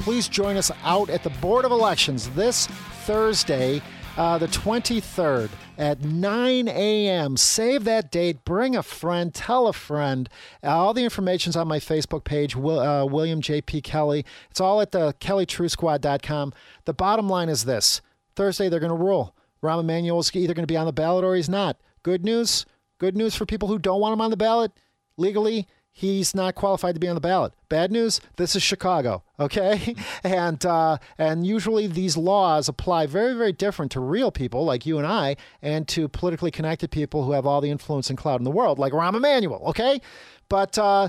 Please 0.00 0.28
join 0.28 0.58
us 0.58 0.70
out 0.82 1.08
at 1.08 1.22
the 1.22 1.30
Board 1.30 1.64
of 1.64 1.72
Elections 1.72 2.28
this 2.30 2.66
Thursday, 3.06 3.80
uh, 4.16 4.38
the 4.38 4.46
23rd 4.46 5.50
at 5.76 6.02
9 6.02 6.68
a.m. 6.68 7.36
Save 7.36 7.84
that 7.84 8.10
date. 8.10 8.44
Bring 8.44 8.76
a 8.76 8.82
friend. 8.82 9.34
Tell 9.34 9.66
a 9.66 9.72
friend. 9.72 10.28
All 10.62 10.94
the 10.94 11.04
information's 11.04 11.56
on 11.56 11.68
my 11.68 11.78
Facebook 11.78 12.24
page, 12.24 12.54
Will, 12.54 12.78
uh, 12.78 13.04
William 13.04 13.40
J.P. 13.40 13.80
Kelly. 13.82 14.24
It's 14.50 14.60
all 14.60 14.80
at 14.80 14.92
the 14.92 15.14
KellyTruthSquad.com. 15.20 16.52
The 16.84 16.94
bottom 16.94 17.28
line 17.28 17.48
is 17.48 17.64
this 17.64 18.00
Thursday, 18.36 18.68
they're 18.68 18.80
going 18.80 18.96
to 18.96 19.04
rule. 19.04 19.34
Rahm 19.62 19.80
Emanuel's 19.80 20.34
either 20.34 20.54
going 20.54 20.66
to 20.66 20.72
be 20.72 20.76
on 20.76 20.86
the 20.86 20.92
ballot 20.92 21.24
or 21.24 21.34
he's 21.34 21.48
not. 21.48 21.78
Good 22.02 22.24
news. 22.24 22.66
Good 22.98 23.16
news 23.16 23.34
for 23.34 23.46
people 23.46 23.68
who 23.68 23.78
don't 23.78 24.00
want 24.00 24.12
him 24.12 24.20
on 24.20 24.30
the 24.30 24.36
ballot 24.36 24.72
legally 25.16 25.66
he's 25.96 26.34
not 26.34 26.56
qualified 26.56 26.96
to 26.96 27.00
be 27.00 27.06
on 27.06 27.14
the 27.14 27.20
ballot. 27.20 27.52
Bad 27.68 27.92
news, 27.92 28.20
this 28.36 28.56
is 28.56 28.62
Chicago, 28.62 29.22
okay? 29.38 29.94
and 30.24 30.66
uh, 30.66 30.98
and 31.16 31.46
usually 31.46 31.86
these 31.86 32.16
laws 32.16 32.68
apply 32.68 33.06
very 33.06 33.32
very 33.34 33.52
different 33.52 33.92
to 33.92 34.00
real 34.00 34.30
people 34.30 34.64
like 34.64 34.84
you 34.84 34.98
and 34.98 35.06
I, 35.06 35.36
and 35.62 35.88
to 35.88 36.08
politically 36.08 36.50
connected 36.50 36.90
people 36.90 37.24
who 37.24 37.32
have 37.32 37.46
all 37.46 37.60
the 37.60 37.70
influence 37.70 38.10
and 38.10 38.18
clout 38.18 38.40
in 38.40 38.44
the 38.44 38.50
world, 38.50 38.78
like 38.78 38.92
Rahm 38.92 39.14
Emanuel, 39.14 39.62
okay? 39.68 40.00
But 40.48 40.76
uh, 40.76 41.08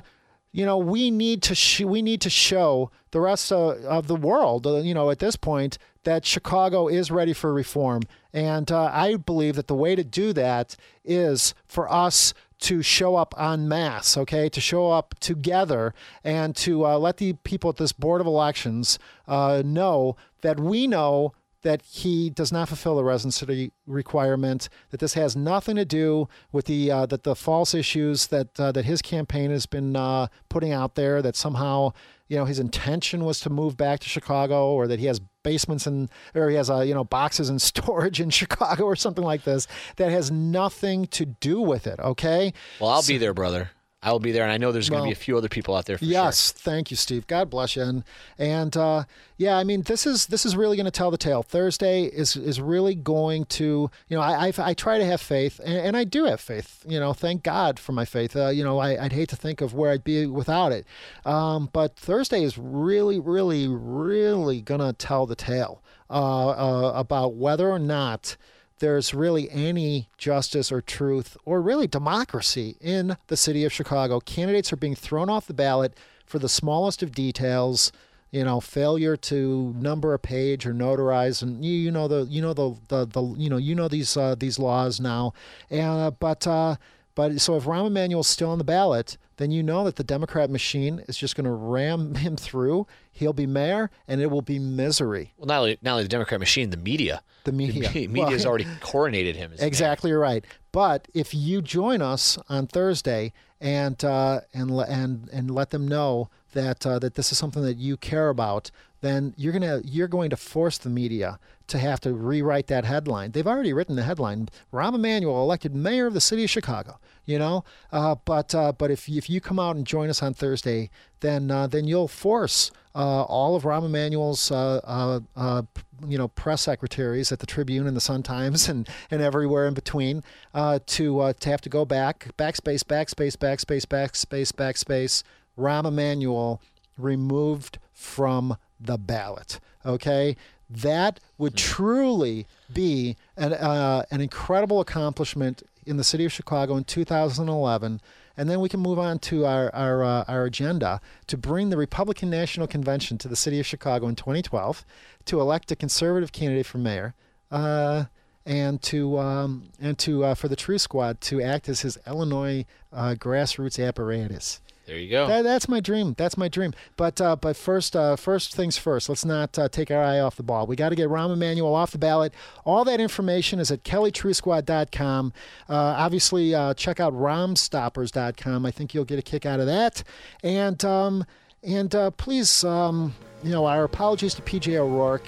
you 0.52 0.66
know 0.66 0.78
we 0.78 1.12
need 1.12 1.42
to 1.44 1.56
sh- 1.56 1.82
we 1.82 2.02
need 2.02 2.22
to 2.22 2.30
show 2.30 2.92
the 3.12 3.20
rest 3.20 3.52
of, 3.52 3.84
of 3.86 4.08
the 4.08 4.16
world, 4.16 4.68
uh, 4.68 4.78
you 4.78 4.94
know, 4.94 5.10
at 5.10 5.20
this 5.20 5.36
point 5.36 5.78
that 6.04 6.24
Chicago 6.24 6.88
is 6.88 7.10
ready 7.10 7.34
for 7.34 7.52
reform, 7.52 8.04
and 8.32 8.72
uh, 8.72 8.92
I 8.94 9.16
believe 9.16 9.56
that 9.56 9.68
the 9.68 9.74
way 9.74 9.96
to 9.96 10.04
do 10.04 10.32
that 10.34 10.76
is 11.04 11.56
for 11.66 11.92
us 11.92 12.36
to 12.66 12.82
show 12.82 13.16
up 13.16 13.36
en 13.38 13.68
masse, 13.68 14.18
okay, 14.18 14.50
to 14.50 14.60
show 14.60 14.90
up 14.92 15.14
together 15.20 15.94
and 16.24 16.56
to 16.56 16.84
uh, 16.84 16.98
let 16.98 17.18
the 17.18 17.34
people 17.44 17.70
at 17.70 17.78
this 17.78 17.92
Board 17.92 18.22
of 18.22 18.26
Elections 18.28 18.98
uh, 19.28 19.62
know 19.64 20.16
that 20.42 20.60
we 20.60 20.88
know 20.88 21.34
that 21.62 21.84
he 21.84 22.32
does 22.32 22.52
not 22.52 22.68
fulfill 22.68 22.96
the 22.96 23.04
residency 23.04 23.72
requirement. 23.86 24.68
That 24.90 25.00
this 25.00 25.14
has 25.14 25.36
nothing 25.36 25.76
to 25.76 25.86
do 25.86 26.28
with 26.52 26.66
the 26.66 26.90
uh, 26.92 27.06
that 27.08 27.24
the 27.24 27.36
false 27.36 27.76
issues 27.76 28.28
that 28.28 28.60
uh, 28.60 28.72
that 28.72 28.86
his 28.86 29.04
campaign 29.04 29.52
has 29.52 29.68
been 29.68 29.96
uh, 29.96 30.28
putting 30.50 30.72
out 30.72 30.96
there. 30.96 31.22
That 31.22 31.36
somehow 31.36 31.94
you 32.28 32.38
know 32.38 32.46
his 32.46 32.60
intention 32.60 33.24
was 33.24 33.40
to 33.42 33.50
move 33.50 33.78
back 33.78 34.00
to 34.02 34.10
Chicago, 34.10 34.72
or 34.74 34.88
that 34.88 35.00
he 35.00 35.06
has 35.06 35.22
basements 35.44 35.86
and 35.86 36.10
or 36.34 36.50
he 36.50 36.56
has 36.56 36.70
a 36.70 36.86
you 36.86 36.94
know 36.94 37.04
boxes 37.04 37.50
and 37.50 37.62
storage 37.62 38.20
in 38.20 38.30
Chicago 38.30 38.84
or 38.84 38.96
something 38.96 39.24
like 39.24 39.44
this. 39.44 39.68
That 39.98 40.12
has 40.12 40.32
nothing 40.32 41.08
to 41.08 41.26
do 41.26 41.62
with 41.62 41.88
it. 41.88 42.00
Okay. 42.00 42.54
Well, 42.80 42.90
I'll 42.90 43.02
so, 43.02 43.14
be 43.14 43.18
there, 43.18 43.34
brother. 43.34 43.72
I 44.06 44.12
will 44.12 44.20
be 44.20 44.32
there, 44.32 44.44
and 44.44 44.52
I 44.52 44.58
know 44.58 44.72
there's 44.72 44.90
going 44.90 45.02
to 45.02 45.08
be 45.08 45.12
a 45.12 45.16
few 45.16 45.36
other 45.36 45.50
people 45.50 45.76
out 45.76 45.86
there. 45.86 45.98
yes, 46.00 46.52
sure. 46.52 46.60
thank 46.60 46.92
you, 46.92 46.98
Steve. 46.98 47.26
God 47.26 47.50
bless 47.50 47.76
you. 47.76 47.82
And 47.82 48.04
and 48.38 48.78
uh, 48.78 49.06
yeah, 49.38 49.58
I 49.58 49.64
mean, 49.64 49.82
this 49.82 50.06
is 50.06 50.28
this 50.28 50.46
is 50.46 50.56
really 50.56 50.78
going 50.78 50.86
to 50.86 50.92
tell 50.92 51.10
the 51.10 51.18
tale. 51.18 51.42
Thursday 51.42 52.04
is 52.04 52.36
is 52.36 52.62
really 52.62 52.94
going 52.94 53.46
to, 53.46 53.90
you 54.08 54.16
know, 54.16 54.22
I 54.22 54.48
I, 54.48 54.54
I 54.60 54.74
try 54.76 55.00
to 55.00 55.06
have 55.06 55.22
faith, 55.22 55.60
and, 55.66 55.78
and, 55.78 55.98
I 55.98 56.04
do 56.04 56.26
have 56.26 56.40
faith. 56.40 56.86
You 56.88 57.00
know, 57.00 57.14
thank 57.14 57.42
God 57.42 57.80
for 57.80 57.94
my 57.94 58.06
faith. 58.06 58.36
Uh, 58.36 58.50
you 58.50 58.64
know, 58.64 58.78
I, 58.78 59.02
would 59.02 59.14
hate 59.14 59.30
to 59.30 59.36
think 59.36 59.62
of 59.62 59.74
where 59.74 59.92
I'd 59.92 60.04
be 60.04 60.28
without 60.28 60.72
it. 60.72 60.86
Um, 61.26 61.70
but 61.74 61.96
Thursday 61.96 62.44
is 62.44 62.60
really, 62.60 63.20
really, 63.20 63.68
really 63.68 64.62
going 64.62 64.82
to 64.82 64.94
tell 64.94 65.26
the 65.26 65.36
tale 65.36 65.82
uh, 66.12 66.50
uh, 66.50 66.92
about 66.96 67.34
whether 67.34 67.72
or 67.72 67.80
not 67.80 68.38
there's 68.86 69.16
really 69.16 69.50
any 69.50 70.08
justice 70.16 70.72
or 70.72 70.80
truth 70.80 71.36
or 71.44 71.60
really 71.60 71.88
democracy 71.88 72.78
in 72.80 73.18
the 73.28 73.36
city 73.36 73.66
of 73.66 73.74
Chicago. 73.74 74.20
Candidates 74.20 74.72
are 74.72 74.76
being 74.76 74.94
thrown 74.94 75.28
off 75.28 75.48
the 75.48 75.56
ballot 75.56 75.98
for 76.24 76.38
the 76.38 76.48
smallest 76.48 77.02
of 77.02 77.12
details. 77.12 77.92
You 78.30 78.44
know, 78.44 78.60
failure 78.60 79.18
to 79.18 79.74
number 79.80 80.14
a 80.14 80.20
page 80.20 80.68
or 80.68 80.74
notarize, 80.74 81.42
and 81.42 81.66
you, 81.66 81.72
you 81.72 81.90
know 81.90 82.08
the 82.08 82.28
you 82.30 82.44
know 82.44 82.54
the, 82.54 82.76
the, 82.90 83.06
the 83.06 83.24
you 83.38 83.50
know 83.50 83.58
you 83.58 83.74
know 83.74 83.88
these 83.88 84.16
uh, 84.18 84.36
these 84.38 84.60
laws 84.60 85.00
now, 85.00 85.34
and 85.72 85.82
uh, 85.82 86.12
but 86.12 86.46
uh, 86.46 86.76
but 87.16 87.42
so 87.42 87.56
if 87.56 87.64
Rahm 87.64 87.88
Emanuel's 87.88 88.28
still 88.28 88.52
on 88.52 88.58
the 88.60 88.64
ballot, 88.64 89.18
then 89.38 89.52
you 89.52 89.64
know 89.64 89.84
that 89.84 89.96
the 89.96 90.04
Democrat 90.04 90.50
machine 90.50 91.04
is 91.08 91.18
just 91.18 91.36
going 91.36 91.46
to 91.46 91.52
ram 91.52 92.16
him 92.16 92.36
through. 92.36 92.88
He'll 93.12 93.34
be 93.34 93.46
mayor, 93.46 93.90
and 94.08 94.22
it 94.22 94.28
will 94.28 94.42
be 94.42 94.60
misery. 94.60 95.34
Well, 95.38 95.48
not 95.48 95.60
only, 95.60 95.78
not 95.82 95.92
only 95.92 96.04
the 96.04 96.10
Democrat 96.10 96.40
machine, 96.40 96.70
the 96.70 96.78
media. 96.78 97.22
The 97.44 97.52
media. 97.52 97.90
The 97.90 98.08
media 98.08 98.32
has 98.32 98.46
already 98.48 98.66
coronated 98.82 99.36
him. 99.36 99.54
exactly 99.58 100.12
mayor. 100.12 100.20
right. 100.20 100.46
But 100.72 101.08
if 101.14 101.34
you 101.34 101.62
join 101.62 102.02
us 102.02 102.38
on 102.50 102.68
Thursday 102.68 103.34
and 103.62 104.04
uh, 104.04 104.42
and 104.54 104.72
and 104.72 105.30
and 105.32 105.52
let 105.52 105.70
them 105.70 105.88
know 105.88 106.30
that 106.54 106.86
uh, 106.86 107.00
that 107.00 107.16
this 107.16 107.32
is 107.32 107.38
something 107.38 107.64
that 107.64 107.78
you 107.78 107.96
care 107.98 108.30
about, 108.30 108.72
then 109.02 109.34
you're 109.38 109.54
gonna 109.54 109.82
you're 109.86 110.08
going 110.08 110.30
to 110.32 110.38
force 110.38 110.78
the 110.78 110.90
media 110.90 111.40
to 111.68 111.78
have 111.78 112.00
to 112.02 112.14
rewrite 112.14 112.68
that 112.68 112.86
headline. 112.86 113.32
They've 113.32 113.48
already 113.48 113.74
written 113.74 113.96
the 113.96 114.04
headline: 114.04 114.50
Rahm 114.74 114.96
Emanuel 114.96 115.42
elected 115.42 115.76
mayor 115.76 116.08
of 116.08 116.14
the 116.14 116.22
city 116.22 116.44
of 116.44 116.50
Chicago. 116.50 117.00
You 117.26 117.40
know, 117.40 117.64
uh, 117.92 118.16
but 118.24 118.54
uh, 118.54 118.72
but 118.72 118.92
if 118.92 119.10
if 119.10 119.30
you 119.30 119.42
come 119.42 119.60
out 119.60 119.76
and 119.76 119.86
join 119.86 120.10
us 120.10 120.22
on 120.22 120.34
Thursday, 120.34 120.92
then 121.22 121.50
uh, 121.50 121.66
then 121.66 121.88
you'll 121.88 122.08
force 122.08 122.72
uh, 122.94 123.24
all 123.24 123.56
of 123.56 123.64
Rahm 123.64 123.86
Emanuel's 123.86 124.52
uh, 124.52 125.20
uh, 125.36 125.62
you 126.08 126.18
know 126.20 126.28
press 126.28 126.62
secretaries 126.62 127.32
at 127.32 127.40
the 127.40 127.48
Tribune 127.48 127.88
and 127.88 127.98
the 127.98 128.02
Sun 128.02 128.24
Times 128.24 128.70
and, 128.70 128.88
and 129.10 129.22
everywhere 129.24 129.68
in 129.68 129.74
between 129.74 130.24
to 130.54 131.34
to 131.40 131.50
have 131.50 131.62
to 131.62 131.70
go 131.70 131.84
back 131.84 132.28
backspace 132.38 132.84
backspace 132.84 133.36
backspace 133.36 133.86
backspace 133.86 134.52
backspace. 134.52 135.24
Rahm 135.58 135.88
Emanuel 135.88 136.62
removed 136.98 137.80
from 137.94 138.58
the 138.80 138.98
ballot. 138.98 139.60
Okay, 139.86 140.36
that 140.70 141.20
would 141.38 141.54
hmm. 141.54 141.58
truly 141.58 142.48
be 142.74 143.16
an, 143.38 143.54
uh, 143.54 144.04
an 144.12 144.22
incredible 144.22 144.80
accomplishment 144.80 145.64
in 145.86 145.98
the 145.98 146.04
city 146.04 146.26
of 146.26 146.32
Chicago 146.32 146.76
in 146.76 146.84
2011. 146.84 148.02
And 148.38 148.50
then 148.50 148.60
we 148.60 148.70
can 148.70 148.80
move 148.80 149.00
on 149.00 149.20
to 149.20 149.46
our, 149.46 149.74
our, 149.74 150.04
uh, 150.04 150.26
our 150.28 150.46
agenda 150.46 151.00
to 151.28 151.38
bring 151.38 151.70
the 151.70 151.78
Republican 151.78 152.30
National 152.30 152.68
Convention 152.68 153.18
to 153.20 153.28
the 153.28 153.36
city 153.36 153.60
of 153.60 153.66
Chicago 153.66 154.08
in 154.08 154.16
2012 154.16 154.86
to 155.26 155.40
elect 155.40 155.72
a 155.72 155.76
conservative 155.76 156.32
candidate 156.32 156.66
for 156.66 156.78
mayor. 156.78 157.16
Uh, 157.52 158.06
and 158.46 158.82
to 158.84 159.18
um, 159.18 159.70
and 159.82 159.98
to 159.98 160.24
uh, 160.24 160.36
for 160.36 160.48
the 160.48 160.56
Truth 160.56 160.82
Squad 160.82 161.20
to 161.22 161.42
act 161.42 161.68
as 161.68 161.82
his 161.82 161.98
Illinois 162.06 162.66
uh, 162.94 163.16
grassroots 163.18 163.84
apparatus. 163.84 164.62
There 164.86 164.98
you 164.98 165.10
go. 165.10 165.28
That, 165.28 165.42
that's 165.42 165.68
my 165.68 165.80
dream. 165.80 166.14
That's 166.16 166.38
my 166.38 166.48
dream. 166.48 166.74
But 166.96 167.20
uh, 167.20 167.36
but 167.38 167.58
first 167.58 167.96
uh, 167.96 168.16
first 168.16 168.56
things 168.56 168.78
first. 168.78 169.10
Let's 169.10 169.26
not 169.26 169.58
uh, 169.58 169.68
take 169.68 169.90
our 169.90 170.02
eye 170.02 170.20
off 170.20 170.36
the 170.36 170.44
ball. 170.44 170.68
We 170.68 170.76
got 170.76 170.90
to 170.90 170.96
get 170.96 171.10
Rahm 171.10 171.34
Emanuel 171.34 171.74
off 171.74 171.92
the 171.92 171.98
ballot. 171.98 172.34
All 172.66 172.86
that 172.86 173.00
information 173.00 173.60
is 173.60 173.72
at 173.72 173.84
KellyTruthSquad.com. 173.84 175.34
Uh, 175.68 175.74
obviously, 175.74 176.54
uh, 176.54 176.76
check 176.76 177.00
out 177.00 177.14
RahmStoppers.com. 177.14 178.66
I 178.66 178.72
think 178.72 178.94
you'll 178.94 179.06
get 179.06 179.18
a 179.18 179.24
kick 179.24 179.46
out 179.46 179.60
of 179.60 179.66
that. 179.66 180.04
And 180.44 180.84
um, 180.86 181.26
and 181.64 181.94
uh, 181.94 182.12
please. 182.12 182.64
Um, 182.64 183.14
you 183.44 183.52
know, 183.52 183.68
our 183.68 183.84
apologies 183.84 184.34
to 184.34 184.42
PJ 184.42 184.76
O'Rourke. 184.76 185.28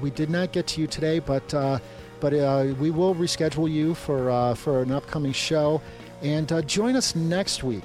we 0.00 0.08
did 0.08 0.30
not 0.30 0.52
get 0.52 0.66
to 0.68 0.80
you 0.80 0.86
today, 0.86 1.18
but 1.18 1.46
but 2.20 2.32
we 2.78 2.90
will 2.90 3.14
reschedule 3.14 3.70
you 3.70 3.94
for 3.94 4.54
for 4.54 4.80
an 4.82 4.90
upcoming 4.90 5.32
show. 5.32 5.82
And 6.22 6.66
join 6.66 6.96
us 6.96 7.14
next 7.14 7.62
week. 7.62 7.84